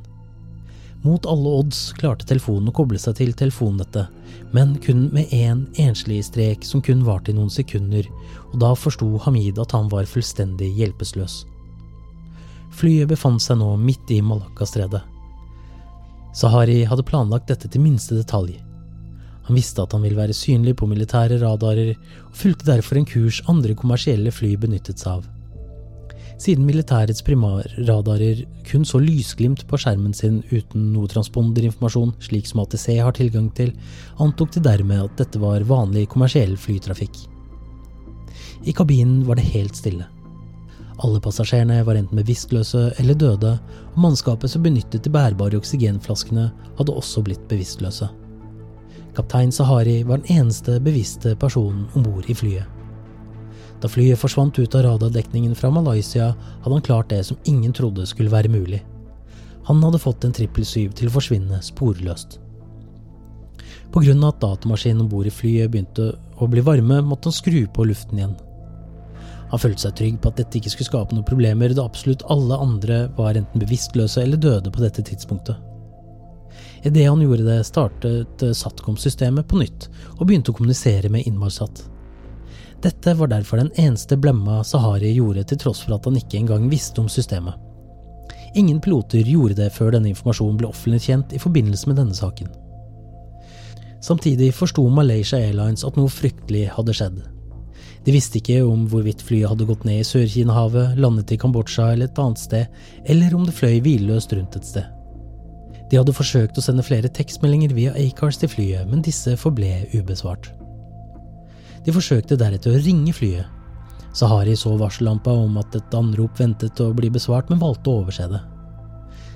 Mot 1.06 1.24
alle 1.30 1.54
odds 1.62 1.94
klarte 1.96 2.26
telefonen 2.28 2.68
å 2.68 2.74
koble 2.76 3.00
seg 3.00 3.16
til 3.22 3.32
telefonnettet, 3.38 4.10
men 4.52 4.74
kun 4.84 5.06
med 5.16 5.32
én 5.32 5.46
en 5.54 5.62
enslig 5.86 6.20
strek 6.28 6.68
som 6.68 6.84
kun 6.84 7.06
varte 7.08 7.32
i 7.32 7.38
noen 7.38 7.54
sekunder, 7.54 8.10
og 8.52 8.60
da 8.60 8.74
forsto 8.76 9.14
Hamid 9.24 9.62
at 9.62 9.72
han 9.78 9.88
var 9.94 10.10
fullstendig 10.10 10.74
hjelpeløs. 10.82 11.46
Flyet 12.76 13.08
befant 13.08 13.40
seg 13.40 13.62
nå 13.62 13.72
midt 13.80 14.12
i 14.12 14.20
Malakastredet. 14.20 15.06
Sahari 16.36 16.82
hadde 16.84 17.08
planlagt 17.08 17.48
dette 17.48 17.72
til 17.72 17.86
minste 17.86 18.18
detalj. 18.18 18.58
Han 19.46 19.58
visste 19.58 19.84
at 19.84 19.94
han 19.94 20.02
ville 20.06 20.18
være 20.18 20.36
synlig 20.36 20.76
på 20.80 20.90
militære 20.90 21.38
radarer, 21.44 21.94
og 22.26 22.38
fulgte 22.38 22.72
derfor 22.72 22.98
en 23.00 23.08
kurs 23.10 23.42
andre 23.52 23.78
kommersielle 23.78 24.34
fly 24.34 24.56
benyttet 24.58 25.02
seg 25.02 25.20
av. 25.20 25.32
Siden 26.42 26.66
militærets 26.68 27.24
primarradarer 27.24 28.42
kun 28.68 28.84
så 28.88 29.00
lysglimt 29.00 29.64
på 29.70 29.78
skjermen 29.80 30.12
sin 30.18 30.42
uten 30.50 30.90
noe 30.92 31.08
transponderinformasjon, 31.12 32.12
slik 32.26 32.50
som 32.50 32.60
ATC 32.66 32.90
har 33.00 33.16
tilgang 33.16 33.48
til, 33.56 33.72
antok 34.20 34.52
de 34.56 34.66
dermed 34.66 35.06
at 35.06 35.16
dette 35.22 35.40
var 35.40 35.64
vanlig 35.70 36.10
kommersiell 36.12 36.58
flytrafikk. 36.60 37.22
I 38.68 38.76
kabinen 38.76 39.24
var 39.28 39.40
det 39.40 39.48
helt 39.54 39.80
stille. 39.80 40.10
Alle 41.04 41.20
passasjerene 41.24 41.82
var 41.88 42.00
enten 42.00 42.20
bevisstløse 42.20 42.90
eller 43.00 43.16
døde, 43.20 43.56
og 43.94 44.04
mannskapet 44.04 44.52
som 44.52 44.64
benyttet 44.64 45.04
de 45.04 45.12
bærbare 45.12 45.60
oksygenflaskene, 45.60 46.50
hadde 46.76 47.00
også 47.00 47.24
blitt 47.24 47.48
bevisstløse. 47.52 48.10
Kaptein 49.16 49.52
Sahari 49.52 50.04
var 50.04 50.18
den 50.18 50.38
eneste 50.38 50.80
bevisste 50.84 51.36
personen 51.40 51.86
om 51.94 52.04
bord 52.04 52.28
i 52.28 52.36
flyet. 52.36 52.66
Da 53.82 53.90
flyet 53.92 54.20
forsvant 54.20 54.60
ut 54.60 54.76
av 54.76 54.84
radardekningen 54.86 55.56
fra 55.56 55.70
Malaysia, 55.72 56.34
hadde 56.64 56.74
han 56.74 56.84
klart 56.84 57.10
det 57.10 57.24
som 57.28 57.38
ingen 57.44 57.74
trodde 57.74 58.08
skulle 58.08 58.32
være 58.32 58.52
mulig. 58.52 58.82
Han 59.68 59.84
hadde 59.84 60.02
fått 60.02 60.26
en 60.26 60.34
trippel 60.36 60.66
syv 60.66 60.94
til 60.98 61.10
å 61.10 61.16
forsvinne 61.16 61.62
sporløst. 61.64 62.40
Av 63.96 64.08
at 64.28 64.42
datamaskinen 64.42 65.06
om 65.06 65.10
bord 65.10 65.28
i 65.28 65.32
flyet 65.32 65.72
begynte 65.72 66.10
å 66.36 66.48
bli 66.52 66.62
varme, 66.62 67.00
måtte 67.02 67.30
han 67.30 67.38
skru 67.38 67.62
på 67.72 67.86
luften 67.88 68.20
igjen. 68.20 68.36
Han 69.52 69.62
følte 69.62 69.86
seg 69.86 69.96
trygg 69.96 70.18
på 70.20 70.32
at 70.32 70.42
dette 70.42 70.60
ikke 70.60 70.74
skulle 70.74 70.90
skape 70.90 71.16
noen 71.16 71.28
problemer, 71.28 71.72
da 71.72 71.86
absolutt 71.86 72.26
alle 72.34 72.58
andre 72.60 73.06
var 73.16 73.40
enten 73.40 73.62
bevisstløse 73.62 74.24
eller 74.24 74.42
døde 74.42 74.74
på 74.74 74.84
dette 74.84 75.06
tidspunktet. 75.06 75.56
Idet 76.86 77.10
han 77.10 77.22
gjorde 77.22 77.44
det, 77.48 77.64
startet 77.66 78.44
Satcom-systemet 78.54 79.48
på 79.50 79.58
nytt 79.58 79.88
og 80.20 80.28
begynte 80.28 80.54
å 80.54 80.58
kommunisere 80.58 81.10
med 81.10 81.26
Inmarsat. 81.26 81.82
Dette 82.86 83.16
var 83.18 83.32
derfor 83.32 83.58
den 83.58 83.72
eneste 83.82 84.18
blemma 84.22 84.60
Sahari 84.64 85.16
gjorde 85.16 85.48
til 85.50 85.58
tross 85.64 85.82
for 85.82 85.96
at 85.96 86.06
han 86.06 86.20
ikke 86.20 86.38
engang 86.38 86.68
visste 86.70 87.02
om 87.02 87.10
systemet. 87.10 87.58
Ingen 88.56 88.78
piloter 88.80 89.26
gjorde 89.26 89.58
det 89.58 89.72
før 89.74 89.96
denne 89.96 90.12
informasjonen 90.12 90.60
ble 90.60 90.70
offentlig 90.70 91.02
kjent 91.08 91.34
i 91.34 91.42
forbindelse 91.42 91.90
med 91.90 91.98
denne 92.00 92.14
saken. 92.16 92.52
Samtidig 94.06 94.52
forsto 94.54 94.86
Malaysia 94.94 95.40
Airlines 95.42 95.84
at 95.88 95.98
noe 95.98 96.12
fryktelig 96.14 96.68
hadde 96.76 96.94
skjedd. 96.94 97.18
De 98.06 98.14
visste 98.14 98.38
ikke 98.38 98.60
om 98.62 98.86
hvorvidt 98.92 99.24
flyet 99.26 99.50
hadde 99.50 99.66
gått 99.66 99.88
ned 99.88 100.04
i 100.04 100.06
Sør-Kina-havet, 100.06 101.00
landet 101.02 101.34
i 101.34 101.40
Kambodsja 101.42 101.90
eller 101.96 102.12
et 102.12 102.22
annet 102.22 102.44
sted, 102.44 102.78
eller 103.10 103.34
om 103.34 103.50
det 103.50 103.58
fløy 103.58 103.80
hvileløst 103.82 104.38
rundt 104.38 104.60
et 104.62 104.70
sted. 104.70 104.95
De 105.92 106.00
hadde 106.00 106.16
forsøkt 106.18 106.58
å 106.58 106.64
sende 106.66 106.86
flere 106.86 107.12
tekstmeldinger 107.14 107.76
via 107.78 107.94
Acars 108.00 108.40
til 108.42 108.50
flyet, 108.50 108.88
men 108.90 109.04
disse 109.06 109.36
forble 109.38 109.86
ubesvart. 109.94 110.50
De 111.86 111.94
forsøkte 111.94 112.38
deretter 112.40 112.74
å 112.74 112.82
ringe 112.82 113.14
flyet. 113.14 113.46
Sahari 114.16 114.56
så 114.58 114.74
varsellampa 114.80 115.34
om 115.36 115.58
at 115.62 115.76
et 115.78 115.96
anrop 115.98 116.40
ventet 116.40 116.80
å 116.82 116.94
bli 116.96 117.12
besvart, 117.14 117.52
men 117.52 117.62
valgte 117.62 117.92
å 117.92 118.02
overse 118.02 118.30
det. 118.32 118.42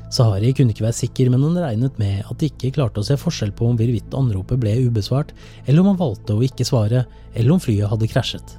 Sahari 0.10 0.50
kunne 0.58 0.74
ikke 0.74 0.88
være 0.88 0.98
sikker, 0.98 1.30
men 1.30 1.44
han 1.46 1.60
regnet 1.62 2.00
med 2.02 2.24
at 2.24 2.40
de 2.42 2.50
ikke 2.50 2.72
klarte 2.80 3.04
å 3.04 3.06
se 3.06 3.18
forskjell 3.20 3.52
på 3.54 3.68
om 3.70 3.78
hvorvidt 3.78 4.16
anropet 4.18 4.62
ble 4.62 4.74
ubesvart, 4.88 5.36
eller 5.68 5.84
om 5.84 5.92
han 5.92 6.00
valgte 6.00 6.34
å 6.34 6.42
ikke 6.48 6.66
svare, 6.66 7.04
eller 7.36 7.54
om 7.54 7.62
flyet 7.62 7.92
hadde 7.92 8.10
krasjet. 8.10 8.56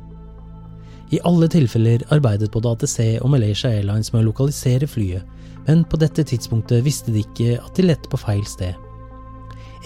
I 1.10 1.18
alle 1.26 1.48
tilfeller 1.50 2.04
arbeidet 2.14 2.52
både 2.54 2.70
ATC 2.76 3.00
og 3.18 3.32
Malaysia 3.32 3.72
Airlines 3.72 4.12
med 4.12 4.22
å 4.22 4.28
lokalisere 4.28 4.86
flyet, 4.86 5.26
men 5.70 5.84
på 5.86 5.98
dette 6.02 6.24
tidspunktet 6.26 6.82
visste 6.82 7.12
de 7.14 7.20
ikke 7.22 7.60
at 7.62 7.76
de 7.78 7.84
lette 7.86 8.10
på 8.10 8.18
feil 8.18 8.42
sted. 8.48 8.74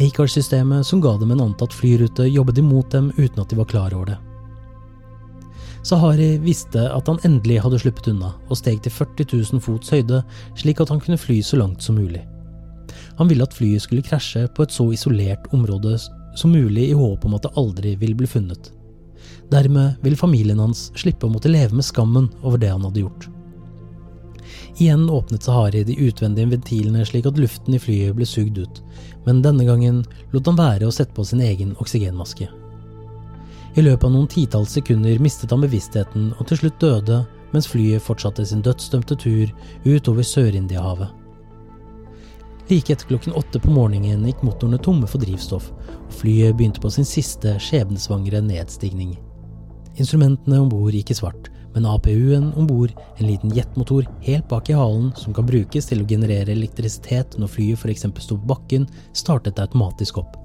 Acar-systemet 0.01 0.87
som 0.89 1.03
ga 1.05 1.12
dem 1.20 1.35
en 1.35 1.43
antatt 1.45 1.74
flyrute, 1.76 2.24
jobbet 2.24 2.61
imot 2.62 2.95
dem 2.95 3.11
uten 3.18 3.43
at 3.43 3.53
de 3.53 3.59
var 3.59 3.68
klar 3.68 3.93
over 3.93 4.14
det. 4.14 4.16
Sahari 5.85 6.39
visste 6.41 6.87
at 6.89 7.11
han 7.11 7.20
endelig 7.28 7.61
hadde 7.61 7.82
sluppet 7.82 8.09
unna, 8.14 8.32
og 8.49 8.57
steg 8.57 8.80
til 8.80 8.95
40 8.97 9.28
000 9.53 9.64
fots 9.66 9.93
høyde, 9.93 10.22
slik 10.57 10.80
at 10.80 10.89
han 10.89 11.05
kunne 11.05 11.20
fly 11.20 11.43
så 11.45 11.61
langt 11.61 11.85
som 11.85 12.01
mulig. 12.01 12.24
Han 13.20 13.28
ville 13.28 13.45
at 13.45 13.53
flyet 13.55 13.85
skulle 13.85 14.07
krasje 14.09 14.47
på 14.57 14.64
et 14.64 14.72
så 14.72 14.89
isolert 14.97 15.53
område 15.53 15.99
som 16.41 16.57
mulig 16.57 16.89
i 16.89 16.97
håp 16.97 17.28
om 17.28 17.37
at 17.37 17.45
det 17.45 17.53
aldri 17.61 17.93
ville 18.01 18.16
bli 18.16 18.30
funnet. 18.30 18.72
Dermed 19.53 20.01
ville 20.01 20.16
familien 20.16 20.64
hans 20.64 20.89
slippe 20.97 21.28
å 21.28 21.37
måtte 21.37 21.53
leve 21.53 21.76
med 21.76 21.85
skammen 21.85 22.32
over 22.41 22.57
det 22.64 22.72
han 22.72 22.89
hadde 22.89 23.05
gjort. 23.05 23.28
Igjen 24.77 25.11
åpnet 25.11 25.43
Sahari 25.43 25.85
de 25.87 25.95
utvendige 26.09 26.51
ventilene 26.51 27.05
slik 27.07 27.29
at 27.31 27.39
luften 27.39 27.77
i 27.77 27.79
flyet 27.79 28.16
ble 28.18 28.27
sugd 28.27 28.59
ut, 28.59 28.81
men 29.27 29.43
denne 29.45 29.66
gangen 29.68 30.03
lot 30.33 30.51
han 30.51 30.59
være 30.59 30.89
å 30.89 30.95
sette 30.95 31.14
på 31.14 31.27
sin 31.29 31.43
egen 31.45 31.77
oksygenmaske. 31.79 32.49
I 33.75 33.83
løpet 33.83 34.07
av 34.07 34.12
noen 34.14 34.31
titalls 34.31 34.75
sekunder 34.75 35.22
mistet 35.22 35.55
han 35.55 35.62
bevisstheten 35.62 36.33
og 36.39 36.47
til 36.51 36.61
slutt 36.62 36.81
døde 36.83 37.20
mens 37.55 37.68
flyet 37.70 38.03
fortsatte 38.03 38.47
sin 38.47 38.62
dødsdømte 38.66 39.18
tur 39.18 39.53
utover 39.87 40.27
Sør-Indiahavet. 40.27 41.11
Like 42.70 42.95
etter 42.95 43.07
klokken 43.07 43.35
åtte 43.37 43.61
på 43.61 43.70
morgenen 43.75 44.25
gikk 44.27 44.43
motorene 44.43 44.81
tomme 44.83 45.07
for 45.11 45.22
drivstoff, 45.22 45.68
og 45.70 46.14
flyet 46.18 46.57
begynte 46.57 46.83
på 46.83 46.91
sin 46.91 47.07
siste 47.07 47.59
skjebnesvangre 47.62 48.41
nedstigning. 48.43 49.18
Instrumentene 50.01 50.62
om 50.62 50.70
bord 50.72 50.95
gikk 50.97 51.12
i 51.12 51.18
svart, 51.18 51.51
men 51.75 51.87
APU-en 51.91 52.53
om 52.55 52.68
bord, 52.68 52.95
en 53.18 53.27
liten 53.27 53.53
jetmotor 53.55 54.07
helt 54.27 54.49
bak 54.49 54.70
i 54.70 54.79
halen 54.79 55.11
som 55.18 55.35
kan 55.35 55.47
brukes 55.49 55.91
til 55.91 56.03
å 56.03 56.09
generere 56.09 56.55
elektrisitet 56.55 57.37
når 57.39 57.53
flyet 57.57 57.83
f.eks. 57.83 58.07
sto 58.25 58.39
på 58.39 58.55
bakken, 58.55 58.89
startet 59.12 59.61
automatisk 59.62 60.22
opp. 60.22 60.39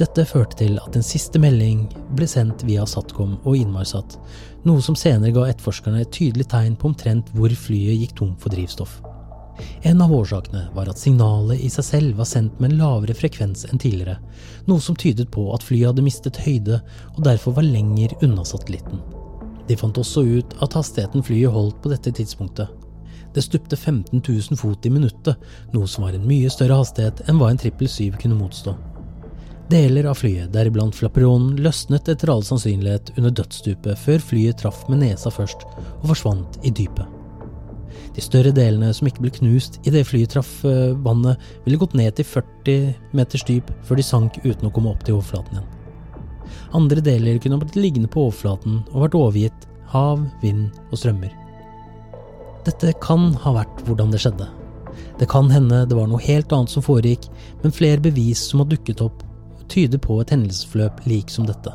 Dette 0.00 0.24
førte 0.28 0.60
til 0.60 0.78
at 0.80 0.96
en 0.96 1.04
siste 1.04 1.40
melding 1.42 1.86
ble 2.16 2.28
sendt 2.30 2.64
via 2.68 2.86
Satcom 2.88 3.36
og 3.42 3.58
Inmarsat, 3.58 4.16
noe 4.68 4.84
som 4.84 4.96
senere 4.98 5.34
ga 5.36 5.48
etterforskerne 5.50 6.04
et 6.04 6.14
tydelig 6.14 6.48
tegn 6.52 6.78
på 6.78 6.90
omtrent 6.92 7.32
hvor 7.36 7.52
flyet 7.52 8.00
gikk 8.00 8.16
tom 8.20 8.32
for 8.40 8.54
drivstoff. 8.54 9.00
En 9.88 10.02
av 10.04 10.12
årsakene 10.12 10.66
var 10.76 10.90
at 10.90 11.00
signalet 11.00 11.62
i 11.64 11.70
seg 11.72 11.86
selv 11.86 12.18
var 12.20 12.28
sendt 12.28 12.58
med 12.60 12.74
en 12.74 12.80
lavere 12.82 13.16
frekvens 13.16 13.64
enn 13.70 13.80
tidligere, 13.80 14.18
noe 14.68 14.82
som 14.84 14.98
tydet 14.98 15.30
på 15.32 15.48
at 15.54 15.64
flyet 15.64 15.92
hadde 15.92 16.04
mistet 16.04 16.42
høyde 16.44 16.82
og 17.14 17.22
derfor 17.24 17.56
var 17.56 17.68
lenger 17.68 18.12
unna 18.20 18.44
satellitten. 18.44 19.00
De 19.66 19.76
fant 19.78 19.98
også 19.98 20.22
ut 20.22 20.58
at 20.62 20.76
hastigheten 20.78 21.24
flyet 21.26 21.52
holdt 21.52 21.78
på 21.82 21.90
dette 21.92 22.12
tidspunktet. 22.14 22.70
Det 23.34 23.44
stupte 23.44 23.76
15 23.76 24.22
000 24.22 24.56
fot 24.56 24.86
i 24.86 24.90
minuttet, 24.90 25.36
noe 25.74 25.88
som 25.90 26.06
var 26.06 26.14
en 26.16 26.24
mye 26.28 26.50
større 26.52 26.78
hastighet 26.80 27.24
enn 27.28 27.40
hva 27.40 27.50
en 27.52 27.60
777 27.60 28.16
kunne 28.22 28.38
motstå. 28.38 28.72
Deler 29.68 30.06
av 30.06 30.14
flyet, 30.20 30.52
deriblant 30.54 30.94
flapperonen, 30.94 31.58
løsnet 31.58 32.08
etter 32.08 32.30
all 32.30 32.44
sannsynlighet 32.46 33.10
under 33.16 33.34
dødsstupet 33.34 33.98
før 33.98 34.22
flyet 34.22 34.62
traff 34.62 34.84
med 34.88 35.02
nesa 35.02 35.32
først 35.34 35.66
og 35.66 36.06
forsvant 36.12 36.60
i 36.62 36.70
dypet. 36.70 37.04
De 38.16 38.24
større 38.24 38.54
delene 38.56 38.92
som 38.96 39.10
ikke 39.10 39.26
ble 39.26 39.34
knust 39.36 39.80
idet 39.84 40.06
flyet 40.08 40.32
traff 40.32 40.62
eh, 40.64 40.94
vannet, 41.04 41.42
ville 41.66 41.80
gått 41.82 41.98
ned 41.98 42.14
til 42.16 42.28
40 42.30 42.94
meters 43.18 43.44
dyp 43.48 43.74
før 43.84 44.00
de 44.00 44.06
sank 44.06 44.38
uten 44.46 44.70
å 44.70 44.72
komme 44.72 44.94
opp 44.94 45.04
til 45.04 45.18
overflaten 45.18 45.58
igjen. 45.58 45.75
Andre 46.74 47.02
deler 47.04 47.38
kunne 47.38 47.58
ha 47.58 47.62
blitt 47.62 47.78
liggende 47.78 48.10
på 48.10 48.26
overflaten 48.26 48.80
og 48.92 49.06
vært 49.06 49.18
overgitt 49.18 49.66
hav, 49.92 50.22
vind 50.42 50.70
og 50.90 50.98
strømmer. 50.98 51.32
Dette 52.66 52.92
kan 53.02 53.30
ha 53.44 53.52
vært 53.54 53.84
hvordan 53.86 54.10
det 54.10 54.20
skjedde. 54.24 54.48
Det 55.20 55.28
kan 55.30 55.50
hende 55.52 55.84
det 55.86 55.96
var 55.96 56.08
noe 56.10 56.22
helt 56.24 56.52
annet 56.52 56.72
som 56.72 56.84
foregikk, 56.84 57.28
men 57.62 57.74
flere 57.74 58.02
bevis 58.02 58.42
som 58.50 58.62
har 58.62 58.70
dukket 58.72 59.02
opp, 59.04 59.22
tyder 59.70 60.00
på 60.02 60.18
et 60.22 60.32
hendelsesforløp 60.34 61.04
lik 61.10 61.30
som 61.32 61.46
dette. 61.46 61.72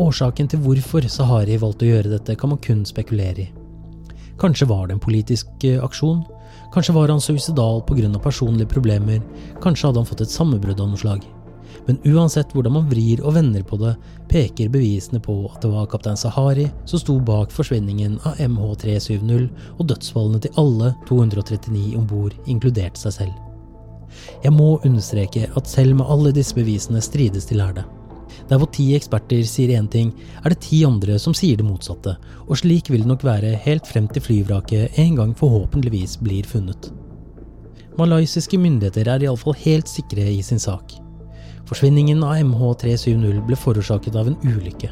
Årsaken 0.00 0.48
til 0.48 0.62
hvorfor 0.64 1.04
Sahari 1.10 1.58
valgte 1.60 1.86
å 1.86 1.90
gjøre 1.90 2.12
dette, 2.14 2.36
kan 2.38 2.52
man 2.52 2.62
kun 2.62 2.84
spekulere 2.88 3.46
i. 3.46 3.50
Kanskje 4.40 4.68
var 4.70 4.86
det 4.88 4.96
en 4.96 5.02
politisk 5.02 5.66
eh, 5.68 5.82
aksjon? 5.84 6.22
Kanskje 6.72 6.94
var 6.96 7.10
han 7.12 7.20
suicidal 7.20 7.82
pga. 7.84 8.08
personlige 8.22 8.68
problemer? 8.68 9.20
Kanskje 9.60 9.88
hadde 9.88 10.00
han 10.00 10.06
fått 10.06 10.22
et 10.22 10.30
sammenbrudd 10.30 10.80
av 10.80 10.88
noe 10.88 10.96
slag? 10.96 11.26
Men 11.86 11.98
uansett 12.06 12.52
hvordan 12.54 12.74
man 12.76 12.88
vrir 12.90 13.22
og 13.24 13.34
vender 13.36 13.64
på 13.66 13.78
det, 13.80 13.94
peker 14.30 14.72
bevisene 14.72 15.20
på 15.22 15.36
at 15.50 15.60
det 15.64 15.70
var 15.72 15.88
kaptein 15.90 16.18
Sahari 16.18 16.68
som 16.84 17.02
sto 17.02 17.18
bak 17.24 17.52
forsvinningen 17.54 18.18
av 18.28 18.40
MH370 18.42 19.48
og 19.76 19.86
dødsfallene 19.90 20.42
til 20.44 20.60
alle 20.60 20.92
239 21.08 21.94
om 21.98 22.06
bord, 22.10 22.36
inkludert 22.46 23.00
seg 23.00 23.16
selv. 23.20 23.38
Jeg 24.44 24.52
må 24.54 24.74
understreke 24.86 25.48
at 25.56 25.70
selv 25.70 25.98
med 26.00 26.10
alle 26.10 26.34
disse 26.34 26.56
bevisene 26.56 27.02
strides 27.04 27.46
de 27.50 27.58
lærde. 27.58 27.84
Der 28.50 28.58
hvor 28.58 28.70
ti 28.74 28.92
eksperter 28.94 29.42
sier 29.46 29.74
én 29.78 29.88
ting, 29.90 30.12
er 30.44 30.52
det 30.52 30.62
ti 30.64 30.82
andre 30.86 31.18
som 31.22 31.34
sier 31.36 31.58
det 31.58 31.66
motsatte, 31.66 32.16
og 32.46 32.58
slik 32.58 32.90
vil 32.90 33.04
det 33.04 33.10
nok 33.10 33.26
være 33.26 33.56
helt 33.66 33.86
frem 33.86 34.08
til 34.10 34.24
flyvraket 34.24 34.98
en 35.02 35.18
gang 35.18 35.36
forhåpentligvis 35.38 36.18
blir 36.22 36.46
funnet. 36.46 36.90
Malaysiske 37.98 38.58
myndigheter 38.58 39.10
er 39.10 39.26
iallfall 39.26 39.56
helt 39.66 39.90
sikre 39.90 40.24
i 40.30 40.40
sin 40.46 40.62
sak. 40.62 40.94
Forsvinningen 41.70 42.24
av 42.26 42.34
MH370 42.42 43.44
ble 43.46 43.56
forårsaket 43.58 44.16
av 44.18 44.26
en 44.26 44.40
ulykke. 44.42 44.90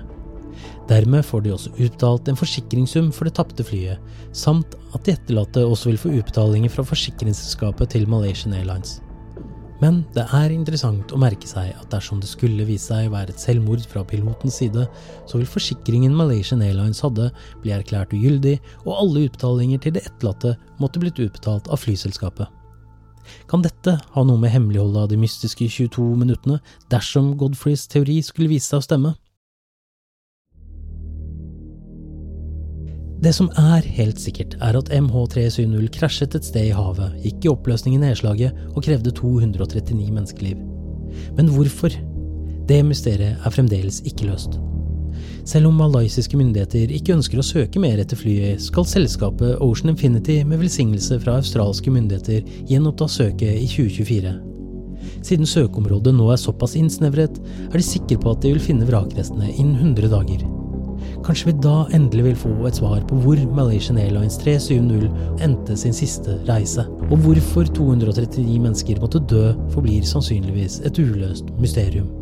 Dermed 0.88 1.26
får 1.26 1.42
de 1.44 1.50
også 1.52 1.72
utbetalt 1.74 2.30
en 2.30 2.38
forsikringssum 2.38 3.10
for 3.12 3.26
det 3.26 3.34
tapte 3.36 3.66
flyet, 3.66 3.98
samt 4.32 4.76
at 4.94 5.02
de 5.04 5.16
etterlatte 5.16 5.64
også 5.66 5.90
vil 5.90 6.00
få 6.00 6.12
utbetalinger 6.20 6.72
fra 6.72 6.86
forsikringsselskapet 6.86 7.92
til 7.96 8.06
Malaysian 8.08 8.54
Airlines. 8.56 9.00
Men 9.82 10.00
det 10.14 10.24
er 10.34 10.54
interessant 10.54 11.12
å 11.14 11.20
merke 11.20 11.46
seg 11.50 11.70
at 11.70 11.90
dersom 11.92 12.22
det 12.22 12.30
skulle 12.30 12.66
vise 12.66 12.88
seg 12.90 13.10
å 13.10 13.14
være 13.14 13.34
et 13.34 13.42
selvmord 13.42 13.84
fra 13.90 14.02
pilotens 14.06 14.58
side, 14.62 14.86
så 15.26 15.38
vil 15.38 15.50
forsikringen 15.50 16.16
Malaysian 16.18 16.64
Airlines 16.66 17.02
hadde, 17.04 17.28
bli 17.62 17.74
erklært 17.74 18.14
ugyldig, 18.16 18.56
og 18.86 18.96
alle 18.96 19.26
utbetalinger 19.28 19.82
til 19.82 19.98
det 19.98 20.06
etterlatte 20.08 20.56
måtte 20.82 21.02
blitt 21.02 21.20
utbetalt 21.22 21.70
av 21.70 21.82
flyselskapet. 21.84 22.50
Kan 23.50 23.64
dette 23.64 23.98
ha 24.14 24.24
noe 24.26 24.40
med 24.40 24.52
hemmeligholdet 24.54 25.04
av 25.04 25.08
de 25.12 25.18
mystiske 25.20 25.68
22 25.68 26.04
minuttene 26.20 26.58
dersom 26.92 27.34
Godfreys 27.40 27.86
teori 27.90 28.20
skulle 28.26 28.52
vise 28.52 28.70
seg 28.70 28.82
å 28.82 28.86
stemme? 28.88 29.14
Det 33.18 33.32
som 33.34 33.48
er 33.58 33.82
helt 33.96 34.20
sikkert, 34.22 34.54
er 34.62 34.76
at 34.78 34.92
MH370 34.94 35.88
krasjet 35.96 36.36
et 36.38 36.46
sted 36.46 36.68
i 36.68 36.74
havet, 36.76 37.16
gikk 37.24 37.48
i 37.48 37.50
oppløsning 37.50 37.96
i 37.96 38.02
nedslaget 38.04 38.54
og 38.76 38.84
krevde 38.86 39.10
239 39.10 40.06
menneskeliv. 40.06 40.60
Men 41.34 41.50
hvorfor? 41.50 41.96
Det 42.68 42.78
mysteriet 42.86 43.40
er 43.42 43.54
fremdeles 43.54 44.04
ikke 44.06 44.28
løst. 44.28 44.60
Selv 45.48 45.70
om 45.70 45.78
malaysiske 45.80 46.36
myndigheter 46.36 46.90
ikke 46.92 47.14
ønsker 47.14 47.40
å 47.40 47.46
søke 47.46 47.80
mer 47.80 47.96
etter 48.02 48.18
flyet, 48.20 48.60
skal 48.60 48.84
selskapet 48.84 49.62
Ocean 49.64 49.94
Infinity 49.94 50.42
med 50.44 50.60
velsignelse 50.60 51.16
fra 51.22 51.38
australske 51.40 51.92
myndigheter 51.94 52.42
gjenoppta 52.68 53.08
søket 53.08 53.56
i 53.56 53.64
2024. 53.70 54.34
Siden 55.24 55.48
søkeområdet 55.48 56.12
nå 56.18 56.26
er 56.34 56.40
såpass 56.42 56.76
innsnevret, 56.76 57.38
er 57.70 57.78
de 57.78 57.86
sikre 57.86 58.18
på 58.20 58.34
at 58.34 58.44
de 58.44 58.52
vil 58.52 58.60
finne 58.60 58.88
vrakrestene 58.90 59.48
innen 59.54 59.78
100 59.94 60.10
dager. 60.12 60.44
Kanskje 61.24 61.48
vi 61.48 61.56
da 61.64 61.78
endelig 61.96 62.26
vil 62.26 62.38
få 62.42 62.52
et 62.68 62.82
svar 62.82 63.00
på 63.08 63.22
hvor 63.24 63.40
Malaysian 63.56 64.02
Airlines 64.02 64.36
370 64.42 65.08
endte 65.46 65.78
sin 65.80 65.96
siste 65.96 66.36
reise, 66.50 66.84
og 67.08 67.24
hvorfor 67.24 67.72
239 67.72 68.60
mennesker 68.66 69.00
måtte 69.00 69.24
dø, 69.32 69.54
forblir 69.72 70.04
sannsynligvis 70.04 70.82
et 70.84 71.00
uløst 71.00 71.48
mysterium. 71.56 72.12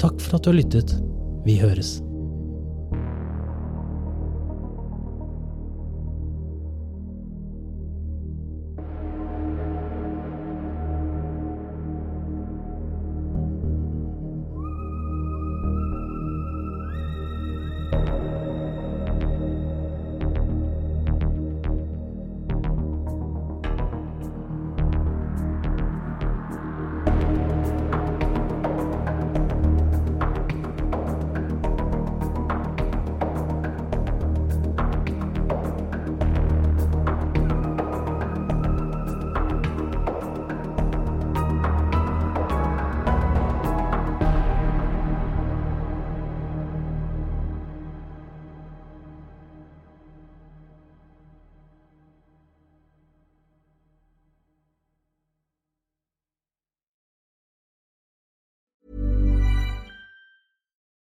Takk 0.00 0.16
for 0.24 0.38
at 0.38 0.48
du 0.48 0.54
har 0.54 0.60
lyttet. 0.62 0.96
Vi 1.44 1.60
høres. 1.60 1.98